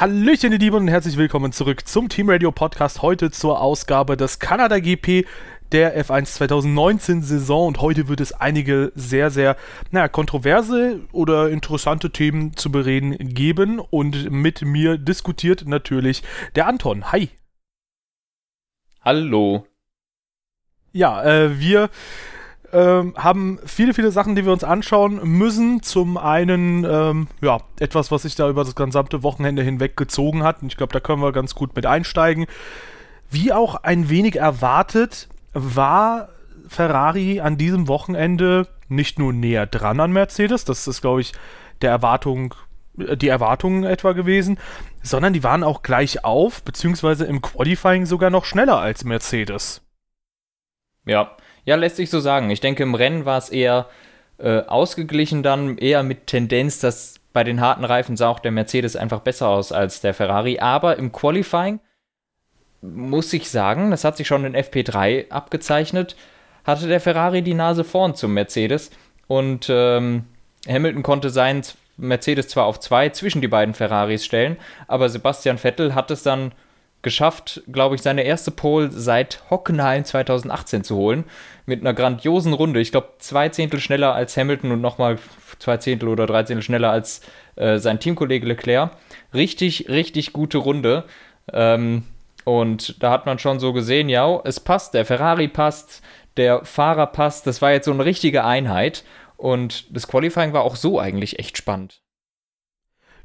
Hallöchen, 0.00 0.50
ihr 0.50 0.58
Lieben, 0.58 0.76
und 0.76 0.88
herzlich 0.88 1.18
willkommen 1.18 1.52
zurück 1.52 1.86
zum 1.86 2.08
Team 2.08 2.30
Radio 2.30 2.52
Podcast. 2.52 3.02
Heute 3.02 3.30
zur 3.30 3.60
Ausgabe 3.60 4.16
des 4.16 4.38
Kanada 4.38 4.78
GP 4.78 5.26
der 5.72 6.02
F1 6.02 6.24
2019 6.36 7.20
Saison. 7.20 7.66
Und 7.66 7.82
heute 7.82 8.08
wird 8.08 8.22
es 8.22 8.32
einige 8.32 8.92
sehr, 8.94 9.28
sehr 9.28 9.58
naja, 9.90 10.08
kontroverse 10.08 11.00
oder 11.12 11.50
interessante 11.50 12.10
Themen 12.12 12.56
zu 12.56 12.72
bereden 12.72 13.14
geben. 13.34 13.78
Und 13.78 14.30
mit 14.30 14.62
mir 14.62 14.96
diskutiert 14.96 15.66
natürlich 15.66 16.22
der 16.54 16.66
Anton. 16.66 17.12
Hi. 17.12 17.28
Hallo. 19.02 19.66
Ja, 20.92 21.22
äh, 21.22 21.60
wir 21.60 21.90
ähm, 22.72 23.14
haben 23.16 23.58
viele, 23.64 23.94
viele 23.94 24.12
Sachen, 24.12 24.34
die 24.34 24.44
wir 24.44 24.52
uns 24.52 24.64
anschauen 24.64 25.20
müssen. 25.24 25.82
Zum 25.82 26.16
einen, 26.16 26.84
ähm, 26.84 27.28
ja, 27.40 27.58
etwas, 27.78 28.10
was 28.10 28.22
sich 28.22 28.34
da 28.34 28.48
über 28.48 28.64
das 28.64 28.74
gesamte 28.74 29.22
Wochenende 29.22 29.62
hinweg 29.62 29.96
gezogen 29.96 30.42
hat. 30.42 30.62
Und 30.62 30.68
ich 30.68 30.76
glaube, 30.76 30.92
da 30.92 31.00
können 31.00 31.22
wir 31.22 31.32
ganz 31.32 31.54
gut 31.54 31.74
mit 31.76 31.86
einsteigen. 31.86 32.46
Wie 33.30 33.52
auch 33.52 33.76
ein 33.76 34.08
wenig 34.08 34.36
erwartet, 34.36 35.28
war 35.52 36.28
Ferrari 36.68 37.40
an 37.40 37.56
diesem 37.56 37.88
Wochenende 37.88 38.68
nicht 38.88 39.18
nur 39.18 39.32
näher 39.32 39.66
dran 39.66 40.00
an 40.00 40.12
Mercedes, 40.12 40.64
das 40.64 40.86
ist, 40.86 41.00
glaube 41.00 41.20
ich, 41.20 41.32
der 41.80 41.90
Erwartung, 41.90 42.54
äh, 42.98 43.16
die 43.16 43.28
Erwartungen 43.28 43.84
etwa 43.84 44.12
gewesen, 44.12 44.58
sondern 45.02 45.32
die 45.32 45.42
waren 45.42 45.64
auch 45.64 45.82
gleich 45.82 46.24
auf, 46.24 46.62
beziehungsweise 46.62 47.24
im 47.24 47.40
Qualifying 47.40 48.06
sogar 48.06 48.30
noch 48.30 48.44
schneller 48.44 48.78
als 48.78 49.04
Mercedes. 49.04 49.82
Ja, 51.06 51.36
ja, 51.70 51.76
lässt 51.76 51.94
sich 51.94 52.10
so 52.10 52.18
sagen. 52.18 52.50
Ich 52.50 52.60
denke, 52.60 52.82
im 52.82 52.96
Rennen 52.96 53.26
war 53.26 53.38
es 53.38 53.48
eher 53.48 53.86
äh, 54.38 54.62
ausgeglichen 54.62 55.44
dann, 55.44 55.78
eher 55.78 56.02
mit 56.02 56.26
Tendenz, 56.26 56.80
dass 56.80 57.20
bei 57.32 57.44
den 57.44 57.60
harten 57.60 57.84
Reifen 57.84 58.16
sah 58.16 58.28
auch 58.28 58.40
der 58.40 58.50
Mercedes 58.50 58.96
einfach 58.96 59.20
besser 59.20 59.46
aus 59.46 59.70
als 59.70 60.00
der 60.00 60.12
Ferrari. 60.12 60.58
Aber 60.58 60.96
im 60.96 61.12
Qualifying 61.12 61.78
muss 62.82 63.32
ich 63.32 63.48
sagen, 63.48 63.92
das 63.92 64.02
hat 64.02 64.16
sich 64.16 64.26
schon 64.26 64.44
in 64.44 64.56
FP3 64.56 65.30
abgezeichnet, 65.30 66.16
hatte 66.64 66.88
der 66.88 67.00
Ferrari 67.00 67.42
die 67.42 67.54
Nase 67.54 67.84
vorn 67.84 68.16
zum 68.16 68.34
Mercedes 68.34 68.90
und 69.28 69.68
ähm, 69.70 70.24
Hamilton 70.66 71.04
konnte 71.04 71.30
seinen 71.30 71.62
Mercedes 71.98 72.48
zwar 72.48 72.64
auf 72.64 72.80
zwei 72.80 73.10
zwischen 73.10 73.42
die 73.42 73.48
beiden 73.48 73.74
Ferraris 73.74 74.24
stellen, 74.24 74.56
aber 74.88 75.08
Sebastian 75.08 75.58
Vettel 75.58 75.94
hat 75.94 76.10
es 76.10 76.24
dann 76.24 76.50
geschafft, 77.02 77.62
glaube 77.70 77.94
ich, 77.94 78.02
seine 78.02 78.22
erste 78.22 78.50
Pole 78.50 78.90
seit 78.90 79.42
Hockenheim 79.50 80.04
2018 80.04 80.84
zu 80.84 80.96
holen. 80.96 81.24
Mit 81.66 81.80
einer 81.80 81.94
grandiosen 81.94 82.52
Runde. 82.52 82.80
Ich 82.80 82.90
glaube, 82.90 83.14
zwei 83.18 83.48
Zehntel 83.48 83.80
schneller 83.80 84.14
als 84.14 84.36
Hamilton 84.36 84.72
und 84.72 84.80
nochmal 84.80 85.18
zwei 85.58 85.76
Zehntel 85.78 86.08
oder 86.08 86.26
drei 86.26 86.42
Zehntel 86.42 86.62
schneller 86.62 86.90
als 86.90 87.22
äh, 87.56 87.78
sein 87.78 88.00
Teamkollege 88.00 88.46
Leclerc. 88.46 88.90
Richtig, 89.32 89.88
richtig 89.88 90.32
gute 90.32 90.58
Runde. 90.58 91.04
Ähm, 91.52 92.04
und 92.44 93.02
da 93.02 93.10
hat 93.10 93.26
man 93.26 93.38
schon 93.38 93.60
so 93.60 93.72
gesehen, 93.72 94.08
ja, 94.08 94.40
es 94.44 94.60
passt, 94.60 94.94
der 94.94 95.04
Ferrari 95.04 95.48
passt, 95.48 96.02
der 96.36 96.64
Fahrer 96.64 97.06
passt. 97.06 97.46
Das 97.46 97.62
war 97.62 97.72
jetzt 97.72 97.84
so 97.84 97.92
eine 97.92 98.04
richtige 98.04 98.44
Einheit. 98.44 99.04
Und 99.36 99.94
das 99.94 100.06
Qualifying 100.06 100.52
war 100.52 100.62
auch 100.62 100.76
so 100.76 100.98
eigentlich 100.98 101.38
echt 101.38 101.56
spannend. 101.56 102.02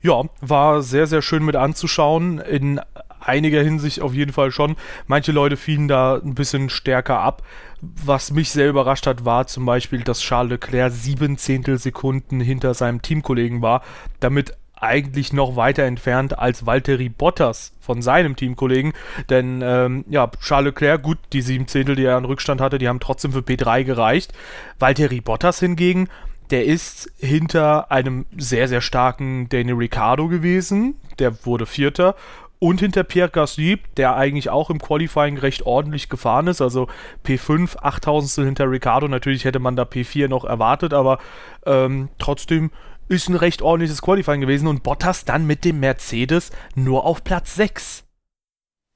Ja, 0.01 0.23
war 0.39 0.81
sehr, 0.81 1.07
sehr 1.07 1.21
schön 1.21 1.43
mit 1.43 1.55
anzuschauen. 1.55 2.39
In 2.39 2.79
einiger 3.25 3.61
Hinsicht 3.61 4.01
auf 4.01 4.13
jeden 4.13 4.33
Fall 4.33 4.51
schon. 4.51 4.75
Manche 5.07 5.31
Leute 5.31 5.57
fielen 5.57 5.87
da 5.87 6.15
ein 6.15 6.35
bisschen 6.35 6.69
stärker 6.69 7.19
ab. 7.19 7.43
Was 7.81 8.31
mich 8.31 8.51
sehr 8.51 8.69
überrascht 8.69 9.07
hat, 9.07 9.25
war 9.25 9.47
zum 9.47 9.65
Beispiel, 9.65 10.01
dass 10.01 10.21
Charles 10.21 10.51
Leclerc 10.51 10.91
sieben 10.91 11.37
Zehntelsekunden 11.37 12.39
hinter 12.39 12.73
seinem 12.73 13.01
Teamkollegen 13.01 13.61
war, 13.61 13.81
damit 14.19 14.53
eigentlich 14.77 15.33
noch 15.33 15.55
weiter 15.55 15.83
entfernt 15.83 16.37
als 16.37 16.65
Valtteri 16.65 17.09
Bottas 17.09 17.73
von 17.79 18.01
seinem 18.01 18.35
Teamkollegen. 18.35 18.93
Denn 19.29 19.61
ähm, 19.63 20.05
ja, 20.09 20.29
Charles 20.41 20.73
Leclerc, 20.73 21.01
gut, 21.01 21.17
die 21.33 21.41
sieben 21.41 21.67
Zehntel, 21.67 21.95
die 21.95 22.05
er 22.05 22.17
an 22.17 22.25
Rückstand 22.25 22.61
hatte, 22.61 22.77
die 22.77 22.87
haben 22.87 22.99
trotzdem 22.99 23.31
für 23.31 23.39
P3 23.39 23.83
gereicht. 23.83 24.33
Valtteri 24.79 25.21
Bottas 25.21 25.59
hingegen, 25.59 26.09
der 26.51 26.65
ist 26.65 27.11
hinter 27.17 27.91
einem 27.91 28.25
sehr, 28.37 28.67
sehr 28.67 28.81
starken 28.81 29.49
Daniel 29.49 29.75
Ricciardo 29.75 30.27
gewesen. 30.27 30.95
Der 31.19 31.45
wurde 31.45 31.65
Vierter 31.65 32.15
und 32.59 32.79
hinter 32.79 33.03
Pierre 33.03 33.29
Gasly, 33.29 33.79
der 33.97 34.15
eigentlich 34.15 34.49
auch 34.49 34.69
im 34.69 34.79
Qualifying 34.79 35.37
recht 35.37 35.65
ordentlich 35.65 36.09
gefahren 36.09 36.47
ist, 36.47 36.61
also 36.61 36.87
P5, 37.25 37.77
8000 37.77 38.45
hinter 38.45 38.69
Ricardo, 38.69 39.07
natürlich 39.07 39.45
hätte 39.45 39.59
man 39.59 39.75
da 39.75 39.83
P4 39.83 40.27
noch 40.27 40.45
erwartet, 40.45 40.93
aber 40.93 41.19
ähm, 41.65 42.09
trotzdem 42.17 42.71
ist 43.07 43.29
ein 43.29 43.35
recht 43.35 43.61
ordentliches 43.61 44.01
Qualifying 44.01 44.41
gewesen 44.41 44.67
und 44.67 44.83
Bottas 44.83 45.25
dann 45.25 45.45
mit 45.45 45.63
dem 45.63 45.79
Mercedes 45.79 46.51
nur 46.75 47.05
auf 47.05 47.23
Platz 47.23 47.55
6. 47.55 48.03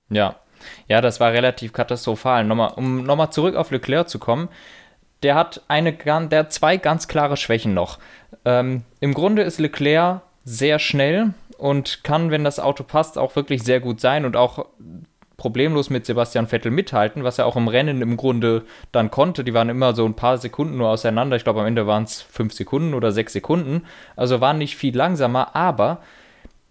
Ja, 0.10 0.36
ja, 0.88 1.02
das 1.02 1.20
war 1.20 1.32
relativ 1.32 1.74
katastrophal. 1.74 2.44
Nochmal, 2.44 2.74
um 2.76 3.04
nochmal 3.04 3.32
zurück 3.32 3.56
auf 3.56 3.72
Leclerc 3.72 4.10
zu 4.10 4.20
kommen, 4.20 4.50
der 5.24 5.36
hat 5.36 5.62
eine, 5.68 5.94
der 5.94 6.40
hat 6.40 6.54
zwei 6.54 6.78
ganz 6.78 7.08
klare 7.08 7.38
Schwächen 7.38 7.74
noch. 7.74 8.00
Ähm, 8.46 8.84
Im 9.00 9.14
Grunde 9.14 9.44
ist 9.44 9.60
Leclerc 9.60 10.22
sehr 10.44 10.80
schnell 10.80 11.34
und 11.60 12.04
kann, 12.04 12.32
wenn 12.32 12.44
das 12.44 12.60
Auto 12.60 12.84
passt, 12.84 13.18
auch 13.18 13.36
wirklich 13.36 13.64
sehr 13.64 13.80
gut 13.80 14.00
sein 14.00 14.26
und 14.26 14.36
auch 14.36 14.66
problemlos 15.40 15.90
mit 15.90 16.06
Sebastian 16.06 16.48
Vettel 16.48 16.72
mithalten, 16.72 17.24
was 17.24 17.40
er 17.40 17.46
auch 17.46 17.56
im 17.56 17.68
Rennen 17.68 18.02
im 18.02 18.18
Grunde 18.18 18.64
dann 18.92 19.10
konnte. 19.10 19.44
Die 19.44 19.54
waren 19.54 19.70
immer 19.70 19.96
so 19.96 20.06
ein 20.06 20.16
paar 20.16 20.38
Sekunden 20.38 20.78
nur 20.78 20.90
auseinander. 20.90 21.36
Ich 21.36 21.44
glaube, 21.44 21.62
am 21.62 21.66
Ende 21.66 21.88
waren 21.88 22.04
es 22.04 22.22
fünf 22.22 22.54
Sekunden 22.54 22.94
oder 22.94 23.12
sechs 23.12 23.34
Sekunden. 23.34 23.84
Also 24.16 24.42
waren 24.42 24.58
nicht 24.58 24.76
viel 24.76 24.96
langsamer, 24.96 25.56
aber 25.56 26.02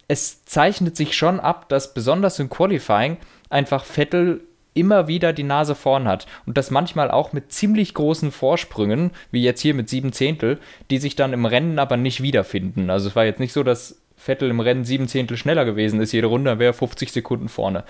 es 0.07 0.45
zeichnet 0.45 0.95
sich 0.95 1.15
schon 1.15 1.39
ab, 1.39 1.67
dass 1.69 1.93
besonders 1.93 2.39
im 2.39 2.49
Qualifying 2.49 3.17
einfach 3.49 3.85
Vettel 3.85 4.41
immer 4.73 5.07
wieder 5.07 5.33
die 5.33 5.43
Nase 5.43 5.75
vorn 5.75 6.07
hat 6.07 6.25
und 6.45 6.57
das 6.57 6.71
manchmal 6.71 7.11
auch 7.11 7.33
mit 7.33 7.51
ziemlich 7.51 7.93
großen 7.93 8.31
Vorsprüngen, 8.31 9.11
wie 9.31 9.43
jetzt 9.43 9.61
hier 9.61 9.73
mit 9.73 9.89
sieben 9.89 10.13
Zehntel, 10.13 10.59
die 10.89 10.99
sich 10.99 11.15
dann 11.15 11.33
im 11.33 11.45
Rennen 11.45 11.79
aber 11.79 11.97
nicht 11.97 12.21
wiederfinden. 12.21 12.89
Also 12.89 13.09
es 13.09 13.15
war 13.15 13.25
jetzt 13.25 13.39
nicht 13.39 13.51
so, 13.51 13.63
dass 13.63 13.99
Vettel 14.19 14.49
im 14.49 14.59
Rennen 14.59 14.83
sieben 14.83 15.07
Zehntel 15.07 15.37
schneller 15.37 15.65
gewesen 15.65 16.01
ist, 16.01 16.11
jede 16.11 16.27
Runde 16.27 16.59
wäre 16.59 16.73
50 16.73 17.11
Sekunden 17.11 17.49
vorne. 17.49 17.85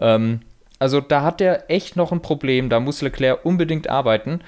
Ähm, 0.00 0.40
also 0.78 1.00
da 1.00 1.22
hat 1.22 1.40
er 1.40 1.70
echt 1.70 1.96
noch 1.96 2.12
ein 2.12 2.22
Problem, 2.22 2.68
da 2.68 2.80
muss 2.80 3.00
Leclerc 3.00 3.44
unbedingt 3.44 3.88
arbeiten. 3.88 4.40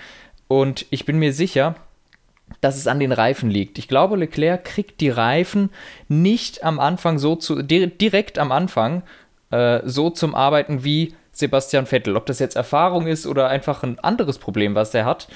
Und 0.48 0.86
ich 0.90 1.04
bin 1.04 1.18
mir 1.18 1.32
sicher, 1.32 1.76
dass 2.60 2.76
es 2.76 2.88
an 2.88 2.98
den 2.98 3.12
Reifen 3.12 3.50
liegt. 3.50 3.78
Ich 3.78 3.88
glaube, 3.88 4.16
Leclerc 4.16 4.64
kriegt 4.64 5.00
die 5.00 5.10
Reifen 5.10 5.70
nicht 6.08 6.64
am 6.64 6.80
Anfang 6.80 7.18
so 7.18 7.36
zu, 7.36 7.62
direkt 7.62 8.38
am 8.38 8.50
Anfang 8.50 9.02
äh, 9.50 9.80
so 9.84 10.10
zum 10.10 10.34
Arbeiten 10.34 10.82
wie 10.82 11.14
Sebastian 11.32 11.86
Vettel. 11.86 12.16
Ob 12.16 12.26
das 12.26 12.40
jetzt 12.40 12.56
Erfahrung 12.56 13.06
ist 13.06 13.26
oder 13.26 13.48
einfach 13.48 13.82
ein 13.82 13.98
anderes 14.00 14.38
Problem, 14.38 14.74
was 14.74 14.92
er 14.94 15.04
hat. 15.04 15.28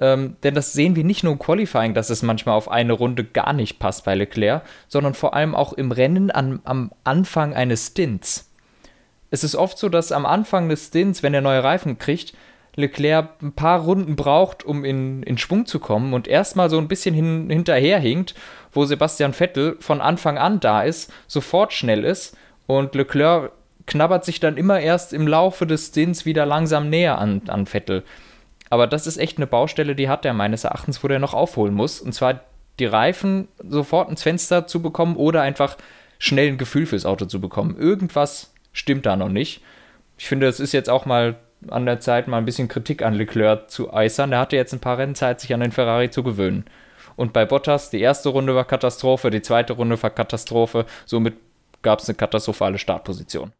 Ähm, 0.00 0.36
denn 0.42 0.54
das 0.54 0.72
sehen 0.72 0.96
wir 0.96 1.04
nicht 1.04 1.22
nur 1.22 1.34
im 1.34 1.38
Qualifying, 1.38 1.94
dass 1.94 2.10
es 2.10 2.22
manchmal 2.22 2.56
auf 2.56 2.70
eine 2.70 2.92
Runde 2.92 3.24
gar 3.24 3.52
nicht 3.52 3.78
passt 3.78 4.04
bei 4.04 4.14
Leclerc, 4.14 4.62
sondern 4.88 5.14
vor 5.14 5.34
allem 5.34 5.54
auch 5.54 5.72
im 5.72 5.92
Rennen 5.92 6.30
an, 6.30 6.60
am 6.64 6.90
Anfang 7.04 7.54
eines 7.54 7.88
Stints. 7.88 8.50
Es 9.30 9.44
ist 9.44 9.54
oft 9.56 9.78
so, 9.78 9.88
dass 9.88 10.12
am 10.12 10.26
Anfang 10.26 10.68
des 10.68 10.88
Stints, 10.88 11.22
wenn 11.22 11.34
er 11.34 11.40
neue 11.40 11.62
Reifen 11.62 11.98
kriegt, 11.98 12.34
Leclerc 12.76 13.40
ein 13.40 13.52
paar 13.52 13.80
Runden 13.80 14.16
braucht, 14.16 14.64
um 14.64 14.84
in, 14.84 15.22
in 15.22 15.38
Schwung 15.38 15.66
zu 15.66 15.78
kommen 15.78 16.12
und 16.12 16.26
erstmal 16.26 16.70
so 16.70 16.78
ein 16.78 16.88
bisschen 16.88 17.14
hin, 17.14 17.48
hinterherhinkt, 17.48 18.34
wo 18.72 18.84
Sebastian 18.84 19.32
Vettel 19.32 19.76
von 19.80 20.00
Anfang 20.00 20.38
an 20.38 20.60
da 20.60 20.82
ist, 20.82 21.12
sofort 21.28 21.72
schnell 21.72 22.04
ist 22.04 22.36
und 22.66 22.94
Leclerc 22.94 23.52
knabbert 23.86 24.24
sich 24.24 24.40
dann 24.40 24.56
immer 24.56 24.80
erst 24.80 25.12
im 25.12 25.28
Laufe 25.28 25.66
des 25.66 25.88
Stints 25.88 26.24
wieder 26.24 26.46
langsam 26.46 26.88
näher 26.88 27.18
an, 27.18 27.42
an 27.48 27.66
Vettel. 27.66 28.02
Aber 28.70 28.86
das 28.86 29.06
ist 29.06 29.18
echt 29.18 29.38
eine 29.38 29.46
Baustelle, 29.46 29.94
die 29.94 30.08
hat 30.08 30.24
er 30.24 30.34
meines 30.34 30.64
Erachtens, 30.64 31.02
wo 31.04 31.08
der 31.08 31.18
noch 31.18 31.34
aufholen 31.34 31.74
muss. 31.74 32.00
Und 32.00 32.12
zwar 32.12 32.40
die 32.78 32.86
Reifen 32.86 33.48
sofort 33.58 34.10
ins 34.10 34.22
Fenster 34.22 34.66
zu 34.66 34.82
bekommen 34.82 35.16
oder 35.16 35.42
einfach 35.42 35.76
schnell 36.18 36.48
ein 36.48 36.58
Gefühl 36.58 36.86
fürs 36.86 37.06
Auto 37.06 37.26
zu 37.26 37.40
bekommen. 37.40 37.76
Irgendwas 37.78 38.52
stimmt 38.72 39.06
da 39.06 39.16
noch 39.16 39.28
nicht. 39.28 39.62
Ich 40.18 40.26
finde, 40.26 40.46
es 40.46 40.60
ist 40.60 40.72
jetzt 40.72 40.90
auch 40.90 41.06
mal 41.06 41.36
an 41.68 41.86
der 41.86 42.00
Zeit, 42.00 42.28
mal 42.28 42.38
ein 42.38 42.44
bisschen 42.44 42.68
Kritik 42.68 43.02
an 43.02 43.14
Leclerc 43.14 43.70
zu 43.70 43.92
äußern. 43.92 44.30
Der 44.30 44.40
hatte 44.40 44.56
jetzt 44.56 44.72
ein 44.72 44.80
paar 44.80 44.98
Rennen 44.98 45.14
Zeit, 45.14 45.40
sich 45.40 45.52
an 45.54 45.60
den 45.60 45.72
Ferrari 45.72 46.10
zu 46.10 46.22
gewöhnen. 46.22 46.64
Und 47.16 47.32
bei 47.32 47.44
Bottas, 47.44 47.90
die 47.90 48.00
erste 48.00 48.30
Runde 48.30 48.54
war 48.54 48.64
Katastrophe, 48.64 49.30
die 49.30 49.42
zweite 49.42 49.74
Runde 49.74 50.02
war 50.02 50.10
Katastrophe. 50.10 50.84
Somit 51.06 51.34
gab 51.82 52.00
es 52.00 52.08
eine 52.08 52.16
katastrophale 52.16 52.78
Startposition. 52.78 53.52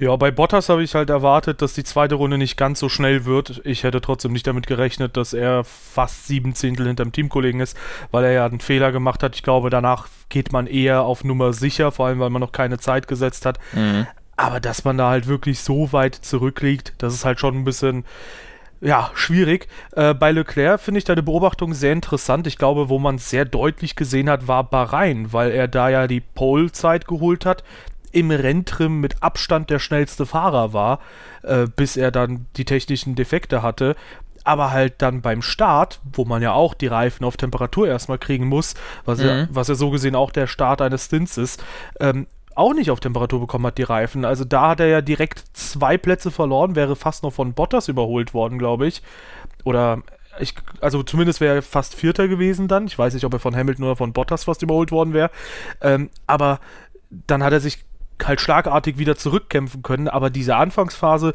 Ja, 0.00 0.14
bei 0.14 0.30
Bottas 0.30 0.68
habe 0.68 0.84
ich 0.84 0.94
halt 0.94 1.10
erwartet, 1.10 1.60
dass 1.60 1.72
die 1.72 1.82
zweite 1.82 2.14
Runde 2.14 2.38
nicht 2.38 2.56
ganz 2.56 2.78
so 2.78 2.88
schnell 2.88 3.24
wird. 3.24 3.60
Ich 3.64 3.82
hätte 3.82 4.00
trotzdem 4.00 4.32
nicht 4.32 4.46
damit 4.46 4.68
gerechnet, 4.68 5.16
dass 5.16 5.32
er 5.32 5.64
fast 5.64 6.28
sieben 6.28 6.54
Zehntel 6.54 6.86
hinterm 6.86 7.10
Teamkollegen 7.10 7.60
ist, 7.60 7.76
weil 8.12 8.24
er 8.24 8.32
ja 8.32 8.46
einen 8.46 8.60
Fehler 8.60 8.92
gemacht 8.92 9.24
hat. 9.24 9.34
Ich 9.34 9.42
glaube, 9.42 9.70
danach 9.70 10.06
geht 10.28 10.52
man 10.52 10.68
eher 10.68 11.02
auf 11.02 11.24
Nummer 11.24 11.52
sicher, 11.52 11.90
vor 11.90 12.06
allem 12.06 12.20
weil 12.20 12.30
man 12.30 12.40
noch 12.40 12.52
keine 12.52 12.78
Zeit 12.78 13.08
gesetzt 13.08 13.44
hat. 13.44 13.58
Mhm. 13.72 14.06
Aber 14.36 14.60
dass 14.60 14.84
man 14.84 14.96
da 14.96 15.10
halt 15.10 15.26
wirklich 15.26 15.58
so 15.58 15.92
weit 15.92 16.14
zurückliegt, 16.14 16.92
das 16.98 17.12
ist 17.12 17.24
halt 17.24 17.40
schon 17.40 17.56
ein 17.56 17.64
bisschen 17.64 18.04
ja, 18.80 19.10
schwierig. 19.14 19.66
Äh, 19.96 20.14
bei 20.14 20.30
Leclerc 20.30 20.80
finde 20.80 20.98
ich 20.98 21.04
deine 21.04 21.24
Beobachtung 21.24 21.74
sehr 21.74 21.92
interessant. 21.92 22.46
Ich 22.46 22.56
glaube, 22.56 22.88
wo 22.88 23.00
man 23.00 23.16
es 23.16 23.28
sehr 23.28 23.44
deutlich 23.44 23.96
gesehen 23.96 24.30
hat, 24.30 24.46
war 24.46 24.62
Bahrain, 24.62 25.32
weil 25.32 25.50
er 25.50 25.66
da 25.66 25.88
ja 25.88 26.06
die 26.06 26.20
Pole-Zeit 26.20 27.08
geholt 27.08 27.44
hat 27.44 27.64
im 28.12 28.30
Renntrim 28.30 29.00
mit 29.00 29.22
Abstand 29.22 29.70
der 29.70 29.78
schnellste 29.78 30.26
Fahrer 30.26 30.72
war, 30.72 31.00
äh, 31.42 31.66
bis 31.66 31.96
er 31.96 32.10
dann 32.10 32.46
die 32.56 32.64
technischen 32.64 33.14
Defekte 33.14 33.62
hatte. 33.62 33.96
Aber 34.44 34.70
halt 34.70 34.94
dann 34.98 35.20
beim 35.20 35.42
Start, 35.42 36.00
wo 36.12 36.24
man 36.24 36.42
ja 36.42 36.52
auch 36.52 36.74
die 36.74 36.86
Reifen 36.86 37.24
auf 37.24 37.36
Temperatur 37.36 37.88
erstmal 37.88 38.18
kriegen 38.18 38.46
muss, 38.46 38.74
was, 39.04 39.18
mhm. 39.18 39.26
ja, 39.26 39.48
was 39.50 39.68
ja 39.68 39.74
so 39.74 39.90
gesehen 39.90 40.14
auch 40.14 40.30
der 40.30 40.46
Start 40.46 40.80
eines 40.80 41.06
Stints 41.06 41.36
ist, 41.36 41.62
ähm, 42.00 42.26
auch 42.54 42.74
nicht 42.74 42.90
auf 42.90 43.00
Temperatur 43.00 43.40
bekommen 43.40 43.66
hat, 43.66 43.78
die 43.78 43.84
Reifen. 43.84 44.24
Also 44.24 44.44
da 44.44 44.70
hat 44.70 44.80
er 44.80 44.88
ja 44.88 45.00
direkt 45.00 45.44
zwei 45.52 45.96
Plätze 45.96 46.30
verloren, 46.30 46.74
wäre 46.74 46.96
fast 46.96 47.22
noch 47.22 47.32
von 47.32 47.52
Bottas 47.52 47.88
überholt 47.88 48.34
worden, 48.34 48.58
glaube 48.58 48.86
ich. 48.86 49.02
Oder 49.64 50.02
ich, 50.40 50.54
also 50.80 51.02
zumindest 51.02 51.40
wäre 51.40 51.56
er 51.56 51.62
fast 51.62 51.94
Vierter 51.94 52.26
gewesen 52.26 52.68
dann. 52.68 52.86
Ich 52.86 52.98
weiß 52.98 53.14
nicht, 53.14 53.24
ob 53.24 53.32
er 53.32 53.38
von 53.38 53.54
Hamilton 53.54 53.84
oder 53.84 53.96
von 53.96 54.12
Bottas 54.12 54.44
fast 54.44 54.62
überholt 54.62 54.90
worden 54.90 55.12
wäre. 55.12 55.30
Ähm, 55.80 56.10
aber 56.26 56.60
dann 57.10 57.42
hat 57.42 57.52
er 57.52 57.60
sich 57.60 57.84
halt 58.24 58.40
schlagartig 58.40 58.98
wieder 58.98 59.16
zurückkämpfen 59.16 59.82
können. 59.82 60.08
Aber 60.08 60.30
diese 60.30 60.56
Anfangsphase, 60.56 61.34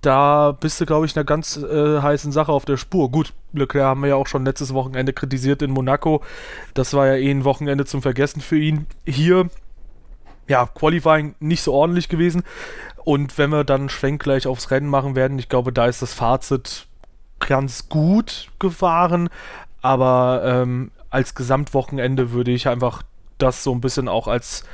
da 0.00 0.52
bist 0.52 0.80
du, 0.80 0.86
glaube 0.86 1.06
ich, 1.06 1.16
einer 1.16 1.24
ganz 1.24 1.56
äh, 1.56 2.00
heißen 2.00 2.32
Sache 2.32 2.52
auf 2.52 2.64
der 2.64 2.76
Spur. 2.76 3.10
Gut, 3.10 3.32
Leclerc 3.52 3.86
haben 3.86 4.02
wir 4.02 4.10
ja 4.10 4.14
auch 4.14 4.26
schon 4.26 4.44
letztes 4.44 4.72
Wochenende 4.72 5.12
kritisiert 5.12 5.62
in 5.62 5.70
Monaco. 5.70 6.22
Das 6.74 6.94
war 6.94 7.06
ja 7.06 7.14
eh 7.14 7.30
ein 7.30 7.44
Wochenende 7.44 7.84
zum 7.84 8.02
Vergessen 8.02 8.40
für 8.40 8.58
ihn. 8.58 8.86
Hier 9.06 9.48
ja, 10.48 10.66
Qualifying 10.66 11.36
nicht 11.38 11.62
so 11.62 11.72
ordentlich 11.72 12.08
gewesen. 12.08 12.42
Und 13.04 13.38
wenn 13.38 13.50
wir 13.50 13.64
dann 13.64 13.88
Schwenk 13.88 14.22
gleich 14.22 14.46
aufs 14.46 14.70
Rennen 14.70 14.88
machen 14.88 15.14
werden, 15.14 15.38
ich 15.38 15.48
glaube, 15.48 15.72
da 15.72 15.86
ist 15.86 16.02
das 16.02 16.12
Fazit 16.12 16.86
ganz 17.38 17.88
gut 17.88 18.48
gefahren. 18.58 19.28
Aber 19.80 20.42
ähm, 20.44 20.90
als 21.08 21.34
Gesamtwochenende 21.34 22.32
würde 22.32 22.50
ich 22.50 22.68
einfach 22.68 23.02
das 23.38 23.62
so 23.62 23.72
ein 23.72 23.80
bisschen 23.80 24.08
auch 24.08 24.26
als 24.28 24.64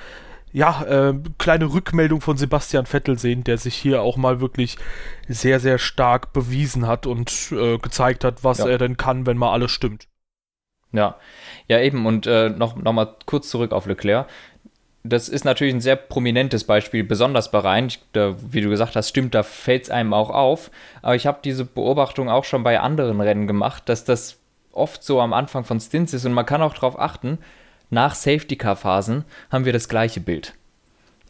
ja, 0.52 0.82
äh, 0.84 1.14
kleine 1.38 1.72
Rückmeldung 1.72 2.20
von 2.20 2.37
Sebastian 2.37 2.87
Vettel 2.87 3.19
sehen, 3.19 3.44
der 3.44 3.58
sich 3.58 3.75
hier 3.75 4.02
auch 4.02 4.16
mal 4.16 4.40
wirklich 4.40 4.78
sehr, 5.28 5.60
sehr 5.60 5.78
stark 5.78 6.32
bewiesen 6.32 6.87
hat 6.87 7.06
und 7.06 7.52
äh, 7.52 7.78
gezeigt 7.78 8.25
hat, 8.25 8.43
was 8.43 8.58
ja. 8.58 8.69
er 8.69 8.78
denn 8.78 8.96
kann, 8.96 9.26
wenn 9.26 9.37
mal 9.37 9.52
alles 9.52 9.70
stimmt. 9.70 10.08
Ja, 10.93 11.16
ja 11.69 11.81
eben 11.81 12.06
und 12.06 12.26
äh, 12.26 12.48
noch, 12.48 12.76
noch 12.76 12.93
mal 12.93 13.16
kurz 13.26 13.48
zurück 13.50 13.72
auf 13.72 13.87
Leclerc 13.87 14.26
das 15.10 15.28
ist 15.28 15.44
natürlich 15.44 15.75
ein 15.75 15.81
sehr 15.81 15.96
prominentes 15.96 16.64
Beispiel, 16.64 17.04
besonders 17.04 17.50
bei 17.50 17.58
Rhein. 17.58 17.88
Da, 18.12 18.34
wie 18.40 18.60
du 18.60 18.69
gesagt 18.69 18.96
hast, 18.96 19.08
stimmt, 19.08 19.34
da 19.34 19.42
fällt 19.42 19.84
es 19.84 19.90
einem 19.90 20.14
auch 20.14 20.31
auf. 20.31 20.70
Aber 21.02 21.14
ich 21.14 21.26
habe 21.26 21.38
diese 21.44 21.64
Beobachtung 21.64 22.28
auch 22.28 22.44
schon 22.44 22.62
bei 22.62 22.81
anderen 22.81 23.20
Rennen 23.20 23.46
gemacht, 23.46 23.88
dass 23.88 24.04
das 24.04 24.38
oft 24.72 25.02
so 25.02 25.20
am 25.20 25.32
Anfang 25.32 25.64
von 25.64 25.81
Stints 25.81 26.12
ist 26.12 26.26
und 26.26 26.32
man 26.32 26.46
kann 26.46 26.62
auch 26.62 26.75
darauf 26.75 26.99
achten, 26.99 27.38
nach 27.91 28.15
Safety-Car-Phasen 28.15 29.25
haben 29.50 29.65
wir 29.65 29.73
das 29.73 29.88
gleiche 29.88 30.21
Bild. 30.21 30.55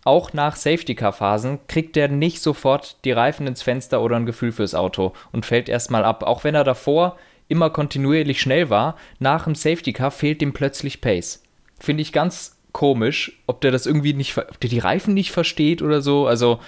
Auch 0.05 0.32
nach 0.32 0.56
Safety-Car-Phasen 0.56 1.58
kriegt 1.67 1.97
der 1.97 2.08
nicht 2.08 2.41
sofort 2.41 2.97
die 3.05 3.12
Reifen 3.12 3.47
ins 3.47 3.62
Fenster 3.62 4.00
oder 4.00 4.17
ein 4.17 4.26
Gefühl 4.26 4.53
fürs 4.53 4.75
Auto 4.75 5.12
und 5.32 5.44
fällt 5.44 5.69
erstmal 5.69 6.05
ab. 6.05 6.23
Auch 6.23 6.44
wenn 6.44 6.55
er 6.55 6.64
davor 6.64 7.19
immer 7.49 7.70
kontinuierlich 7.70 8.41
schnell 8.41 8.70
war, 8.70 8.97
nach 9.19 9.44
dem 9.44 9.55
Safety-Car 9.55 10.11
fehlt 10.11 10.43
ihm 10.43 10.53
plötzlich 10.53 11.00
Pace. 11.00 11.43
Finde 11.79 12.03
ich 12.03 12.12
ganz 12.12 12.56
komisch, 12.73 13.41
ob 13.47 13.61
der 13.61 13.70
das 13.70 13.87
irgendwie 13.87 14.12
nicht, 14.12 14.37
ob 14.38 14.61
der 14.61 14.70
die 14.70 14.79
Reifen 14.79 15.14
nicht 15.14 15.32
versteht 15.32 15.82
oder 15.82 16.00
so. 16.00 16.26
Also 16.26 16.61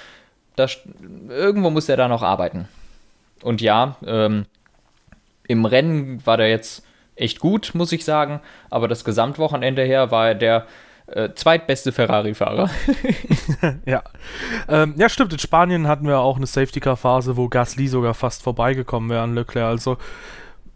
das, 0.57 0.79
irgendwo 1.29 1.71
muss 1.71 1.89
er 1.89 1.97
da 1.97 2.09
noch 2.09 2.23
arbeiten. 2.23 2.69
Und 3.43 3.61
ja, 3.61 3.97
ähm, 4.05 4.47
im 5.47 5.65
Rennen 5.65 6.27
war 6.27 6.37
der 6.37 6.49
jetzt 6.49 6.85
echt 7.21 7.41
gut, 7.41 7.73
muss 7.75 7.93
ich 7.93 8.05
sagen. 8.05 8.41
Aber 8.71 8.89
das 8.89 9.05
Gesamtwochenende 9.05 9.83
her 9.83 10.11
war 10.11 10.29
er 10.29 10.35
der 10.35 10.67
äh, 11.07 11.31
zweitbeste 11.35 11.93
Ferrari-Fahrer. 11.93 12.71
ja. 13.87 14.03
Ähm, 14.69 14.95
ja, 14.97 15.09
stimmt. 15.09 15.33
In 15.33 15.39
Spanien 15.39 15.89
hatten 15.89 16.07
wir 16.07 16.19
auch 16.21 16.37
eine 16.37 16.47
Safety-Car-Phase, 16.47 17.37
wo 17.37 17.49
Gasly 17.49 17.89
sogar 17.89 18.15
fast 18.15 18.43
vorbeigekommen 18.43 19.09
wäre 19.11 19.23
an 19.23 19.35
Leclerc. 19.35 19.67
Also 19.67 19.97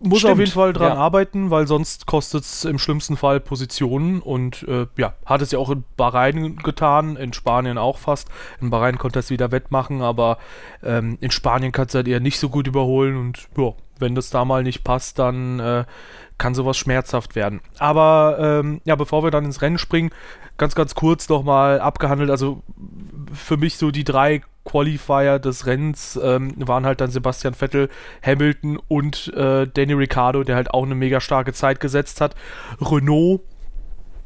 muss 0.04 0.18
Stimmt, 0.18 0.32
auf 0.32 0.38
jeden 0.40 0.50
Fall 0.50 0.72
dran 0.72 0.94
ja. 0.94 0.98
arbeiten, 0.98 1.50
weil 1.50 1.68
sonst 1.68 2.06
kostet 2.06 2.42
es 2.42 2.64
im 2.64 2.80
schlimmsten 2.80 3.16
Fall 3.16 3.38
Positionen 3.38 4.20
und 4.20 4.64
äh, 4.64 4.86
ja, 4.96 5.14
hat 5.24 5.42
es 5.42 5.52
ja 5.52 5.60
auch 5.60 5.70
in 5.70 5.84
Bahrain 5.96 6.56
getan, 6.56 7.16
in 7.16 7.32
Spanien 7.32 7.78
auch 7.78 7.98
fast. 7.98 8.28
In 8.60 8.70
Bahrain 8.70 8.98
konnte 8.98 9.18
er 9.18 9.20
es 9.20 9.30
wieder 9.30 9.52
wettmachen, 9.52 10.02
aber 10.02 10.38
ähm, 10.82 11.18
in 11.20 11.30
Spanien 11.30 11.70
kannst 11.70 11.94
du 11.94 11.98
halt 11.98 12.08
eher 12.08 12.18
nicht 12.18 12.40
so 12.40 12.48
gut 12.48 12.66
überholen 12.66 13.16
und 13.16 13.48
ja, 13.56 13.74
wenn 14.00 14.16
das 14.16 14.30
da 14.30 14.44
mal 14.44 14.64
nicht 14.64 14.82
passt, 14.82 15.20
dann 15.20 15.60
äh, 15.60 15.84
kann 16.42 16.56
sowas 16.56 16.76
schmerzhaft 16.76 17.36
werden. 17.36 17.60
Aber 17.78 18.36
ähm, 18.40 18.80
ja, 18.84 18.96
bevor 18.96 19.22
wir 19.22 19.30
dann 19.30 19.44
ins 19.44 19.62
Rennen 19.62 19.78
springen, 19.78 20.10
ganz, 20.58 20.74
ganz 20.74 20.96
kurz 20.96 21.28
nochmal 21.28 21.80
abgehandelt. 21.80 22.30
Also 22.30 22.64
für 23.32 23.56
mich 23.56 23.76
so 23.76 23.92
die 23.92 24.02
drei 24.02 24.42
Qualifier 24.64 25.38
des 25.38 25.66
Rennens 25.66 26.18
ähm, 26.20 26.54
waren 26.56 26.84
halt 26.84 27.00
dann 27.00 27.12
Sebastian 27.12 27.54
Vettel, 27.54 27.88
Hamilton 28.26 28.80
und 28.88 29.32
äh, 29.34 29.68
Danny 29.72 29.92
Ricciardo, 29.92 30.42
der 30.42 30.56
halt 30.56 30.72
auch 30.72 30.82
eine 30.82 30.96
mega 30.96 31.20
starke 31.20 31.52
Zeit 31.52 31.78
gesetzt 31.78 32.20
hat. 32.20 32.34
Renault 32.80 33.42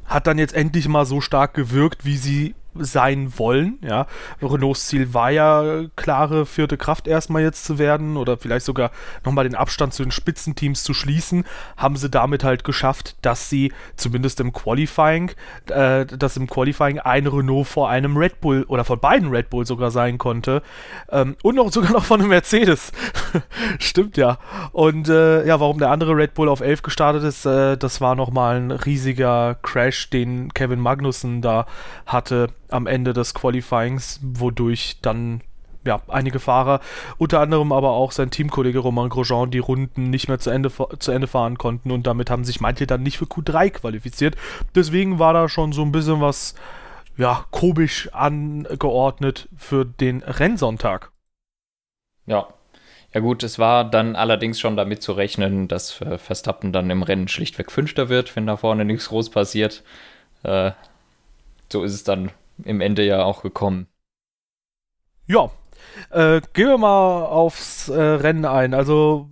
hat 0.06 0.26
dann 0.26 0.38
jetzt 0.38 0.54
endlich 0.54 0.88
mal 0.88 1.04
so 1.04 1.20
stark 1.20 1.52
gewirkt, 1.52 2.06
wie 2.06 2.16
sie 2.16 2.54
sein 2.81 3.32
wollen. 3.38 3.78
Ja, 3.82 4.06
Renaults 4.43 4.87
Ziel 4.88 5.14
war 5.14 5.31
ja 5.31 5.84
klare 5.96 6.46
vierte 6.46 6.76
Kraft 6.76 7.06
erstmal 7.06 7.43
jetzt 7.43 7.64
zu 7.64 7.78
werden 7.78 8.17
oder 8.17 8.37
vielleicht 8.37 8.67
sogar 8.67 8.90
nochmal 9.25 9.44
den 9.44 9.55
Abstand 9.55 9.94
zu 9.94 10.02
den 10.02 10.12
Spitzenteams 10.12 10.82
zu 10.82 10.94
schließen. 10.94 11.44
Haben 11.76 11.96
sie 11.96 12.11
damit 12.11 12.44
halt 12.44 12.64
geschafft, 12.64 13.17
dass 13.23 13.49
sie 13.50 13.73
zumindest 13.96 14.40
im 14.40 14.52
Qualifying, 14.52 15.32
äh, 15.69 16.06
dass 16.06 16.37
im 16.37 16.49
Qualifying 16.49 16.99
ein 16.99 17.26
Renault 17.26 17.67
vor 17.67 17.88
einem 17.88 18.17
Red 18.17 18.40
Bull 18.40 18.64
oder 18.69 18.84
von 18.84 19.00
beiden 19.00 19.31
Red 19.31 19.50
Bull 19.50 19.67
sogar 19.67 19.90
sein 19.90 20.19
konnte 20.19 20.62
ähm, 21.11 21.37
und 21.43 21.56
noch 21.56 21.73
sogar 21.73 21.93
noch 21.93 22.05
von 22.05 22.20
einem 22.20 22.31
Mercedes. 22.31 22.93
Stimmt 23.78 24.17
ja. 24.17 24.38
Und 24.73 25.08
äh, 25.08 25.46
ja, 25.46 25.61
warum 25.61 25.78
der 25.78 25.90
andere 25.90 26.17
Red 26.17 26.34
Bull 26.34 26.49
auf 26.49 26.61
11 26.61 26.82
gestartet 26.82 27.23
ist, 27.23 27.46
äh, 27.46 27.76
das 27.76 28.00
war 28.00 28.14
nochmal 28.14 28.56
ein 28.56 28.70
riesiger 28.70 29.56
Crash, 29.62 30.11
den 30.11 30.52
Kevin 30.55 30.81
Magnussen 30.81 31.43
da 31.43 31.67
hatte 32.06 32.49
am 32.68 32.86
Ende 32.86 33.12
des 33.12 33.34
Qualifyings, 33.34 34.20
wodurch 34.22 34.98
dann 35.02 35.42
ja, 35.86 36.02
einige 36.08 36.40
Fahrer, 36.40 36.80
unter 37.16 37.40
anderem 37.40 37.72
aber 37.72 37.90
auch 37.90 38.12
sein 38.12 38.30
Teamkollege 38.30 38.80
Romain 38.80 39.08
Grosjean, 39.08 39.50
die 39.50 39.58
Runden 39.58 40.10
nicht 40.10 40.28
mehr 40.28 40.38
zu 40.38 40.50
Ende, 40.50 40.70
zu 40.98 41.12
Ende 41.12 41.26
fahren 41.26 41.58
konnten 41.58 41.90
und 41.90 42.06
damit 42.06 42.28
haben 42.28 42.44
sich 42.44 42.60
manche 42.60 42.86
dann 42.86 43.02
nicht 43.02 43.18
für 43.18 43.24
Q3 43.24 43.70
qualifiziert. 43.70 44.36
Deswegen 44.74 45.18
war 45.18 45.32
da 45.32 45.48
schon 45.48 45.72
so 45.72 45.82
ein 45.82 45.92
bisschen 45.92 46.20
was, 46.20 46.54
ja, 47.16 47.46
komisch 47.50 48.10
angeordnet 48.12 49.48
für 49.56 49.85
den 49.85 50.23
Rennsonntag. 50.23 51.12
Ja. 52.26 52.49
Ja 53.14 53.20
gut, 53.20 53.42
es 53.44 53.58
war 53.58 53.88
dann 53.88 54.14
allerdings 54.14 54.61
schon 54.61 54.76
damit 54.76 55.02
zu 55.02 55.12
rechnen, 55.12 55.68
dass 55.68 55.92
Verstappen 55.92 56.73
dann 56.73 56.90
im 56.90 57.02
Rennen 57.02 57.28
schlichtweg 57.28 57.73
Fünfter 57.73 58.11
wird, 58.11 58.37
wenn 58.37 58.46
da 58.46 58.58
vorne 58.58 58.85
nichts 58.85 59.08
groß 59.08 59.30
passiert. 59.30 59.82
Äh, 60.42 60.73
so 61.73 61.82
ist 61.82 61.94
es 61.94 62.04
dann 62.04 62.30
im 62.64 62.80
Ende 62.80 63.04
ja 63.04 63.25
auch 63.25 63.42
gekommen. 63.42 63.88
Ja, 65.26 65.50
äh, 66.10 66.40
gehen 66.52 66.68
wir 66.68 66.78
mal 66.78 67.25
aufs 67.25 67.88
äh, 67.88 68.00
Rennen 68.00 68.44
ein. 68.44 68.75
Also 68.75 69.28